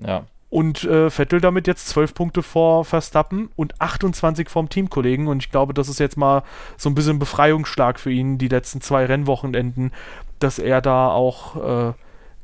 Ja. 0.04 0.26
Und 0.50 0.84
äh, 0.86 1.12
Vettel 1.12 1.40
damit 1.40 1.68
jetzt 1.68 1.90
12 1.90 2.16
Punkte 2.16 2.42
vor 2.42 2.84
Verstappen 2.84 3.52
und 3.56 3.80
28 3.80 4.50
vom 4.50 4.68
Teamkollegen. 4.68 5.28
Und 5.28 5.44
ich 5.44 5.52
glaube, 5.52 5.76
das 5.76 5.90
ist 5.90 6.00
jetzt 6.00 6.18
mal 6.18 6.42
so 6.76 6.90
ein 6.90 6.96
bisschen 6.96 7.20
Befreiungsschlag 7.20 8.00
für 8.00 8.12
ihn, 8.12 8.40
die 8.40 8.48
letzten 8.48 8.82
zwei 8.82 9.06
Rennwochenenden, 9.06 9.92
dass 10.40 10.60
er 10.60 10.82
da 10.82 11.10
auch, 11.10 11.56
äh, 11.56 11.94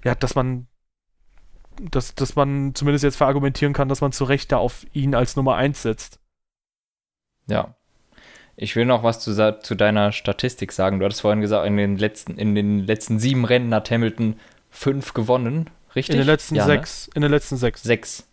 ja, 0.03 0.15
dass 0.15 0.35
man, 0.35 0.67
dass, 1.81 2.15
dass 2.15 2.35
man 2.35 2.75
zumindest 2.75 3.03
jetzt 3.03 3.17
verargumentieren 3.17 3.73
kann, 3.73 3.89
dass 3.89 4.01
man 4.01 4.11
zu 4.11 4.23
Recht 4.23 4.51
da 4.51 4.57
auf 4.57 4.85
ihn 4.93 5.15
als 5.15 5.35
Nummer 5.35 5.55
1 5.55 5.81
setzt. 5.81 6.19
Ja. 7.47 7.75
Ich 8.57 8.75
will 8.75 8.85
noch 8.85 9.03
was 9.03 9.19
zu, 9.19 9.59
zu 9.59 9.75
deiner 9.75 10.11
Statistik 10.11 10.71
sagen. 10.71 10.99
Du 10.99 11.05
hattest 11.05 11.21
vorhin 11.21 11.41
gesagt, 11.41 11.67
in 11.67 11.75
den 11.75 11.97
letzten, 11.97 12.37
in 12.37 12.55
den 12.55 12.79
letzten 12.79 13.19
sieben 13.19 13.43
Rennen 13.43 13.73
hat 13.73 13.91
Hamilton 13.91 14.39
fünf 14.69 15.13
gewonnen, 15.13 15.69
richtig? 15.95 16.15
In 16.15 16.21
den 16.21 16.27
letzten 16.27 16.55
ja, 16.55 16.65
ne? 16.65 16.73
sechs. 16.73 17.07
Ne? 17.07 17.15
In 17.15 17.21
den 17.23 17.31
letzten 17.31 17.57
sechs. 17.57 17.83
Sechs. 17.83 18.27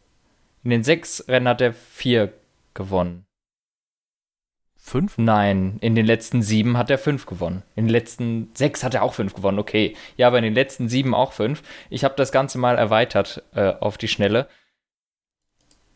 In 0.62 0.70
den 0.70 0.84
sechs 0.84 1.24
Rennen 1.26 1.48
hat 1.48 1.60
er 1.60 1.72
vier 1.72 2.32
gewonnen. 2.74 3.24
Fünf? 4.84 5.16
Nein, 5.16 5.78
in 5.80 5.94
den 5.94 6.04
letzten 6.04 6.42
sieben 6.42 6.76
hat 6.76 6.90
er 6.90 6.98
fünf 6.98 7.24
gewonnen. 7.24 7.62
In 7.76 7.84
den 7.84 7.92
letzten 7.92 8.50
sechs 8.54 8.82
hat 8.82 8.94
er 8.94 9.04
auch 9.04 9.14
fünf 9.14 9.32
gewonnen, 9.32 9.60
okay. 9.60 9.96
Ja, 10.16 10.26
aber 10.26 10.38
in 10.38 10.44
den 10.44 10.54
letzten 10.54 10.88
sieben 10.88 11.14
auch 11.14 11.32
fünf. 11.32 11.62
Ich 11.88 12.02
habe 12.02 12.16
das 12.16 12.32
Ganze 12.32 12.58
mal 12.58 12.76
erweitert 12.76 13.44
äh, 13.54 13.74
auf 13.78 13.96
die 13.96 14.08
Schnelle. 14.08 14.48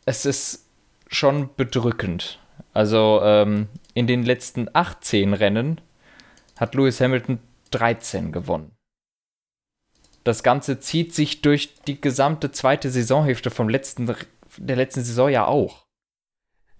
Es 0.04 0.24
ist 0.24 0.70
schon 1.08 1.50
bedrückend. 1.56 2.38
Also 2.72 3.20
ähm, 3.24 3.68
in 3.92 4.06
den 4.06 4.24
letzten 4.24 4.68
18 4.72 5.34
Rennen 5.34 5.80
hat 6.56 6.76
Lewis 6.76 7.00
Hamilton 7.00 7.40
13 7.72 8.30
gewonnen. 8.30 8.76
Das 10.22 10.44
Ganze 10.44 10.78
zieht 10.78 11.12
sich 11.12 11.42
durch 11.42 11.74
die 11.82 12.00
gesamte 12.00 12.52
zweite 12.52 12.90
Saisonhälfte 12.90 13.50
vom 13.50 13.68
letzten, 13.68 14.14
der 14.58 14.76
letzten 14.76 15.02
Saison 15.02 15.28
ja 15.28 15.46
auch. 15.46 15.85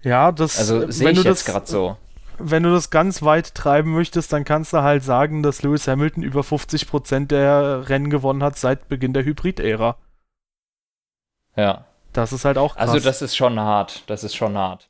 Ja, 0.03 0.33
das 0.33 0.59
also 0.59 0.91
sehe 0.91 1.11
ich 1.11 1.25
jetzt 1.25 1.47
gerade 1.47 1.67
so. 1.67 1.97
Wenn 2.39 2.63
du 2.63 2.71
das 2.71 2.91
ganz 2.91 3.23
weit 3.23 3.55
treiben 3.55 3.93
möchtest, 3.93 4.33
dann 4.33 4.45
kannst 4.45 4.73
du 4.73 4.83
halt 4.83 5.03
sagen, 5.03 5.43
dass 5.43 5.63
Lewis 5.63 5.89
Hamilton 5.89 6.23
über 6.23 6.43
50% 6.43 7.29
der 7.29 7.89
Rennen 7.89 8.11
gewonnen 8.11 8.43
hat 8.43 8.59
seit 8.59 8.89
Beginn 8.89 9.15
der 9.15 9.25
Hybrid-Ära. 9.25 9.97
Ja. 11.57 11.87
Das 12.13 12.33
ist 12.33 12.45
halt 12.45 12.57
auch 12.59 12.77
also 12.77 12.93
krass. 12.93 12.95
Also 12.95 13.09
das 13.09 13.23
ist 13.23 13.37
schon 13.37 13.59
hart. 13.59 14.03
Das 14.07 14.25
ist 14.25 14.35
schon 14.35 14.57
hart. 14.57 14.89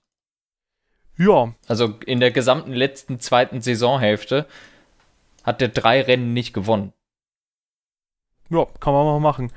Ja. 1.16 1.52
Also 1.66 1.94
in 2.04 2.20
der 2.20 2.30
gesamten 2.30 2.72
letzten 2.72 3.20
zweiten 3.20 3.60
Saisonhälfte 3.60 4.46
hat 5.42 5.60
der 5.60 5.68
drei 5.68 6.02
Rennen 6.02 6.32
nicht 6.32 6.52
gewonnen. 6.52 6.92
Ja, 8.48 8.66
kann 8.80 8.92
man 8.92 9.06
mal 9.06 9.20
machen. 9.20 9.52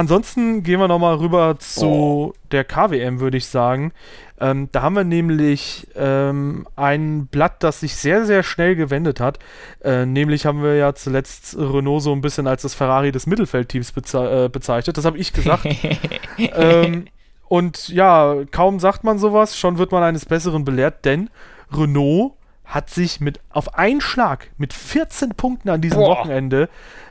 Ansonsten 0.00 0.62
gehen 0.62 0.80
wir 0.80 0.88
nochmal 0.88 1.16
rüber 1.16 1.58
zu 1.58 1.84
oh. 1.84 2.32
der 2.52 2.64
KWM, 2.64 3.20
würde 3.20 3.36
ich 3.36 3.44
sagen. 3.44 3.92
Ähm, 4.40 4.70
da 4.72 4.80
haben 4.80 4.96
wir 4.96 5.04
nämlich 5.04 5.88
ähm, 5.94 6.66
ein 6.74 7.26
Blatt, 7.26 7.62
das 7.62 7.80
sich 7.80 7.94
sehr, 7.96 8.24
sehr 8.24 8.42
schnell 8.42 8.76
gewendet 8.76 9.20
hat. 9.20 9.40
Äh, 9.84 10.06
nämlich 10.06 10.46
haben 10.46 10.62
wir 10.62 10.74
ja 10.76 10.94
zuletzt 10.94 11.54
Renault 11.58 12.02
so 12.02 12.14
ein 12.14 12.22
bisschen 12.22 12.46
als 12.46 12.62
das 12.62 12.72
Ferrari 12.72 13.12
des 13.12 13.26
Mittelfeldteams 13.26 13.92
beze 13.92 14.46
äh, 14.46 14.48
bezeichnet. 14.48 14.96
Das 14.96 15.04
habe 15.04 15.18
ich 15.18 15.34
gesagt. 15.34 15.66
ähm, 16.38 17.04
und 17.48 17.90
ja, 17.90 18.36
kaum 18.52 18.80
sagt 18.80 19.04
man 19.04 19.18
sowas, 19.18 19.58
schon 19.58 19.76
wird 19.76 19.92
man 19.92 20.02
eines 20.02 20.24
Besseren 20.24 20.64
belehrt, 20.64 21.04
denn 21.04 21.28
Renault 21.70 22.32
hat 22.70 22.88
sich 22.88 23.20
mit 23.20 23.40
auf 23.50 23.74
einen 23.74 24.00
Schlag 24.00 24.50
mit 24.56 24.72
14 24.72 25.30
Punkten 25.30 25.68
an 25.68 25.80
diesem 25.80 25.98
Boah. 25.98 26.18
Wochenende 26.18 26.68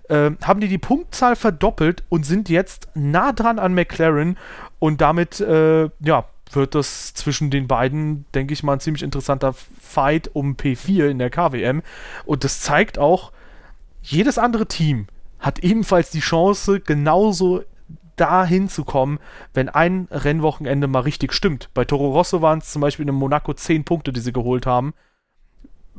äh, 0.08 0.32
haben 0.44 0.62
die 0.62 0.70
die 0.70 0.78
Punktzahl 0.78 1.36
verdoppelt 1.36 2.04
und 2.10 2.26
sind 2.26 2.50
jetzt 2.50 2.88
nah 2.96 3.34
dran 3.34 3.60
an 3.60 3.74
McLaren 3.74 4.38
und 4.80 5.02
damit 5.02 5.40
äh, 5.42 5.90
ja 6.00 6.26
wird 6.52 6.74
das 6.74 7.14
zwischen 7.14 7.52
den 7.52 7.68
beiden, 7.68 8.26
denke 8.34 8.54
ich 8.54 8.64
mal, 8.64 8.74
ein 8.74 8.80
ziemlich 8.80 9.04
interessanter 9.04 9.54
Fight 9.54 10.32
um 10.34 10.56
P4 10.56 11.08
in 11.08 11.20
der 11.20 11.30
KWM. 11.30 11.84
Und 12.26 12.44
das 12.44 12.62
zeigt 12.62 12.98
auch, 12.98 13.32
jedes 14.02 14.40
andere 14.40 14.66
Team 14.66 15.06
hat 15.40 15.60
ebenfalls 15.60 16.10
die 16.10 16.22
Chance, 16.22 16.80
genauso 16.80 17.64
dahin 18.16 18.68
zu 18.68 18.84
kommen, 18.84 19.20
wenn 19.54 19.70
ein 19.70 20.08
Rennwochenende 20.10 20.88
mal 20.88 21.02
richtig 21.02 21.34
stimmt. 21.34 21.70
Bei 21.76 21.86
Toro 21.86 22.12
Rosso 22.12 22.42
waren 22.42 22.60
es 22.60 22.72
zum 22.72 22.82
Beispiel 22.82 23.08
in 23.08 23.14
Monaco 23.14 23.54
10 23.54 23.86
Punkte, 23.86 24.12
die 24.12 24.20
sie 24.20 24.34
geholt 24.34 24.66
haben. 24.66 24.94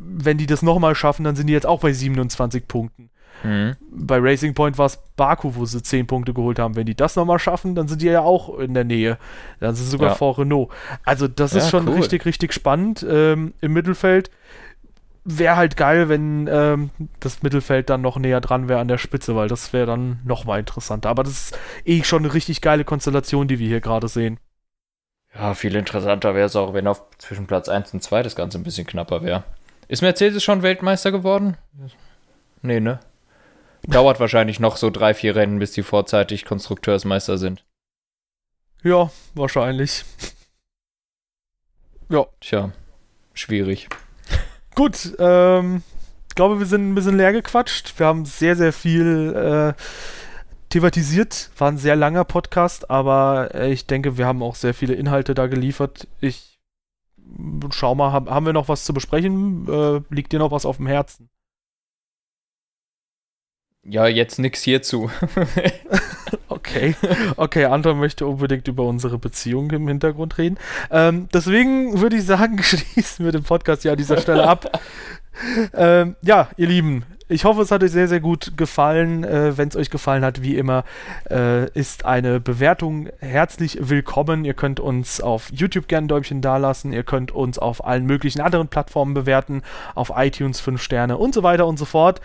Wenn 0.03 0.39
die 0.39 0.47
das 0.47 0.63
nochmal 0.63 0.95
schaffen, 0.95 1.25
dann 1.25 1.37
sind 1.37 1.47
die 1.47 1.53
jetzt 1.53 1.67
auch 1.67 1.81
bei 1.81 1.93
27 1.93 2.67
Punkten. 2.67 3.11
Mhm. 3.43 3.77
Bei 3.91 4.19
Racing 4.19 4.55
Point 4.55 4.79
war 4.79 4.87
es 4.87 4.99
Baku, 5.17 5.55
wo 5.55 5.65
sie 5.65 5.83
10 5.83 6.07
Punkte 6.07 6.35
geholt 6.35 6.59
haben. 6.59 6.77
Wenn 6.77 6.87
die 6.87 6.95
das 6.95 7.17
nochmal 7.17 7.39
schaffen, 7.39 7.75
dann 7.75 7.89
sind 7.89 8.03
die 8.03 8.07
ja 8.07 8.21
auch 8.21 8.59
in 8.59 8.75
der 8.75 8.85
Nähe. 8.85 9.19
Dann 9.61 9.75
sind 9.75 9.87
sie 9.87 9.91
sogar 9.91 10.11
ja. 10.11 10.15
vor 10.15 10.39
Renault. 10.39 10.71
Also, 11.05 11.29
das 11.29 11.53
ja, 11.53 11.59
ist 11.59 11.71
schon 11.71 11.89
cool. 11.89 11.97
richtig, 11.97 12.25
richtig 12.27 12.53
spannend 12.53 13.05
ähm, 13.09 13.55
im 13.61 13.73
Mittelfeld. 13.73 14.31
Wäre 15.25 15.57
halt 15.57 15.77
geil, 15.77 16.09
wenn 16.09 16.49
ähm, 16.51 16.91
das 17.21 17.43
Mittelfeld 17.43 17.91
dann 17.91 18.01
noch 18.01 18.19
näher 18.19 18.41
dran 18.41 18.69
wäre 18.69 18.81
an 18.81 18.89
der 18.89 18.99
Spitze, 18.99 19.37
weil 19.37 19.49
das 19.49 19.73
wäre 19.73 19.87
dann 19.87 20.21
nochmal 20.25 20.61
interessanter. 20.61 21.11
Aber 21.11 21.23
das 21.23 21.33
ist 21.33 21.59
eh 21.85 22.03
schon 22.05 22.25
eine 22.25 22.33
richtig 22.33 22.61
geile 22.63 22.85
Konstellation, 22.85 23.47
die 23.47 23.59
wir 23.59 23.69
hier 23.69 23.81
gerade 23.81 24.09
sehen. 24.09 24.39
Ja, 25.35 25.55
viel 25.55 25.77
interessanter 25.77 26.35
wäre 26.35 26.47
es 26.47 26.57
auch, 26.57 26.75
wenn 26.75 26.89
auf 26.89 27.03
zwischen 27.19 27.47
Platz 27.47 27.69
1 27.69 27.95
und 27.95 28.03
2 28.03 28.23
das 28.23 28.35
Ganze 28.35 28.59
ein 28.59 28.65
bisschen 28.65 28.87
knapper 28.87 29.23
wäre. 29.23 29.45
Ist 29.91 30.03
Mercedes 30.03 30.45
schon 30.45 30.63
Weltmeister 30.63 31.11
geworden? 31.11 31.57
Nee, 32.63 32.79
ne? 32.79 33.01
Dauert 33.83 34.21
wahrscheinlich 34.21 34.61
noch 34.61 34.77
so 34.77 34.89
drei, 34.89 35.15
vier 35.15 35.35
Rennen, 35.35 35.59
bis 35.59 35.73
die 35.73 35.83
vorzeitig 35.83 36.45
Konstrukteursmeister 36.45 37.39
sind. 37.39 37.65
Ja, 38.85 39.11
wahrscheinlich. 39.35 40.05
ja. 42.09 42.25
Tja, 42.41 42.71
schwierig. 43.35 43.89
Gut, 44.77 45.17
ähm, 45.19 45.83
ich 46.29 46.37
glaube, 46.37 46.61
wir 46.61 46.67
sind 46.67 46.89
ein 46.89 46.95
bisschen 46.95 47.17
leer 47.17 47.33
gequatscht. 47.33 47.99
Wir 47.99 48.07
haben 48.07 48.27
sehr, 48.27 48.55
sehr 48.55 48.73
viel 48.73 49.35
äh, 49.77 49.83
thematisiert. 50.69 51.51
War 51.59 51.67
ein 51.67 51.79
sehr 51.79 51.97
langer 51.97 52.23
Podcast, 52.23 52.91
aber 52.91 53.57
äh, 53.57 53.73
ich 53.73 53.89
denke, 53.89 54.17
wir 54.17 54.27
haben 54.27 54.45
auch 54.45 54.55
sehr 54.55 54.73
viele 54.73 54.95
Inhalte 54.95 55.35
da 55.35 55.49
geliefert. 55.49 56.07
Ich 56.21 56.50
schau 57.71 57.95
mal, 57.95 58.13
haben, 58.13 58.47
wir 58.47 58.53
noch 58.53 58.69
was 58.69 58.85
zu 58.85 58.93
besprechen? 58.93 59.67
Äh, 59.69 60.01
liegt 60.15 60.33
dir 60.33 60.39
noch 60.39 60.51
was 60.51 60.67
auf 60.67 60.77
dem 60.79 60.87
Herzen? 60.87 61.31
Ja, 63.83 64.07
jetzt 64.07 64.39
nix 64.39 64.63
hierzu. 64.63 65.11
okay. 66.49 66.95
Okay, 67.37 67.65
Anton 67.65 67.99
möchte 67.99 68.27
unbedingt 68.27 68.69
über 68.69 68.85
unsere 68.85 69.19
Beziehung 69.19 69.71
im 69.71 69.89
Hintergrund 69.89 70.37
reden. 70.37 70.59
Ähm, 70.91 71.29
deswegen 71.33 71.99
würde 72.01 72.17
ich 72.17 72.25
sagen, 72.25 72.63
schließen 72.63 73.25
wir 73.25 73.33
den 73.33 73.43
Podcast 73.43 73.85
ja 73.85 73.93
an 73.93 73.99
dieser 73.99 74.19
Stelle 74.19 74.47
ab. 74.47 74.81
ähm, 75.75 76.17
ja, 76.21 76.51
ihr 76.59 76.67
Lieben, 76.67 77.05
ich 77.31 77.45
hoffe, 77.45 77.63
es 77.63 77.71
hat 77.71 77.83
euch 77.85 77.93
sehr, 77.93 78.09
sehr 78.09 78.21
gut 78.21 78.57
gefallen. 78.57 79.23
Äh, 79.25 79.57
Wenn 79.57 79.69
es 79.69 79.77
euch 79.77 79.89
gefallen 79.89 80.25
hat, 80.25 80.43
wie 80.43 80.57
immer, 80.57 80.85
äh, 81.31 81.71
ist 81.71 82.05
eine 82.05 82.41
Bewertung 82.41 83.09
herzlich 83.21 83.79
willkommen. 83.81 84.45
Ihr 84.45 84.55
könnt 84.55 84.81
uns 84.81 85.21
auf 85.21 85.51
YouTube 85.53 85.87
gerne 85.87 86.07
ein 86.07 86.09
Däumchen 86.09 86.43
dalassen. 86.43 86.93
Ihr 86.93 87.05
könnt 87.05 87.31
uns 87.31 87.59
auf 87.59 87.85
allen 87.85 88.05
möglichen 88.05 88.41
anderen 88.41 88.69
Plattformen 88.69 89.15
bewerten, 89.15 89.63
auf 89.95 90.13
iTunes 90.17 90.61
5 90.61 90.83
Sterne 90.83 91.19
und 91.19 91.33
so 91.33 91.43
weiter 91.45 91.67
und 91.67 91.79
so 91.79 91.85
fort. 91.85 92.21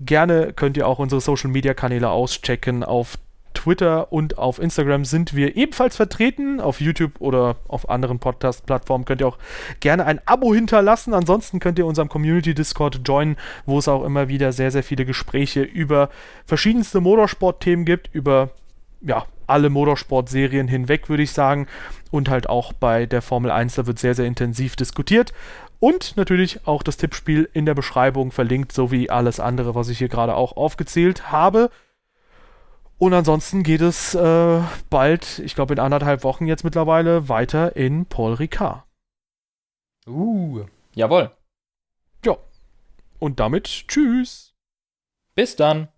Gerne 0.00 0.52
könnt 0.52 0.76
ihr 0.76 0.88
auch 0.88 0.98
unsere 0.98 1.20
Social 1.20 1.50
Media 1.50 1.74
Kanäle 1.74 2.10
auschecken. 2.10 2.82
Auf 2.82 3.18
Twitter 3.54 4.12
und 4.12 4.38
auf 4.38 4.58
Instagram 4.58 5.04
sind 5.04 5.34
wir 5.34 5.56
ebenfalls 5.56 5.96
vertreten. 5.96 6.60
Auf 6.60 6.80
YouTube 6.80 7.20
oder 7.20 7.56
auf 7.68 7.88
anderen 7.88 8.18
Podcast-Plattformen 8.18 9.04
könnt 9.04 9.20
ihr 9.20 9.28
auch 9.28 9.38
gerne 9.80 10.06
ein 10.06 10.20
Abo 10.26 10.54
hinterlassen. 10.54 11.14
Ansonsten 11.14 11.60
könnt 11.60 11.78
ihr 11.78 11.86
unserem 11.86 12.08
Community-Discord 12.08 13.00
joinen, 13.06 13.36
wo 13.66 13.78
es 13.78 13.88
auch 13.88 14.04
immer 14.04 14.28
wieder 14.28 14.52
sehr, 14.52 14.70
sehr 14.70 14.82
viele 14.82 15.04
Gespräche 15.04 15.62
über 15.62 16.10
verschiedenste 16.46 17.00
Motorsport-Themen 17.00 17.84
gibt, 17.84 18.10
über 18.12 18.50
ja, 19.00 19.26
alle 19.46 19.70
Motorsport-Serien 19.70 20.68
hinweg, 20.68 21.08
würde 21.08 21.22
ich 21.22 21.32
sagen. 21.32 21.66
Und 22.10 22.28
halt 22.28 22.48
auch 22.48 22.72
bei 22.72 23.06
der 23.06 23.22
Formel 23.22 23.50
1, 23.50 23.74
da 23.74 23.86
wird 23.86 23.98
sehr, 23.98 24.14
sehr 24.14 24.26
intensiv 24.26 24.76
diskutiert. 24.76 25.32
Und 25.80 26.16
natürlich 26.16 26.66
auch 26.66 26.82
das 26.82 26.96
Tippspiel 26.96 27.48
in 27.52 27.66
der 27.66 27.74
Beschreibung 27.74 28.30
verlinkt, 28.30 28.72
sowie 28.72 29.10
alles 29.10 29.40
andere, 29.40 29.74
was 29.74 29.88
ich 29.88 29.98
hier 29.98 30.08
gerade 30.08 30.36
auch 30.36 30.56
aufgezählt 30.56 31.32
habe. 31.32 31.70
Und 33.02 33.14
ansonsten 33.14 33.64
geht 33.64 33.80
es 33.80 34.14
äh, 34.14 34.62
bald, 34.88 35.40
ich 35.40 35.56
glaube 35.56 35.74
in 35.74 35.80
anderthalb 35.80 36.22
Wochen 36.22 36.46
jetzt 36.46 36.62
mittlerweile, 36.62 37.28
weiter 37.28 37.74
in 37.74 38.06
Paul 38.06 38.34
Ricard. 38.34 38.84
Uh, 40.06 40.66
jawohl. 40.94 41.32
Ja. 42.24 42.36
Und 43.18 43.40
damit 43.40 43.64
tschüss. 43.88 44.54
Bis 45.34 45.56
dann. 45.56 45.88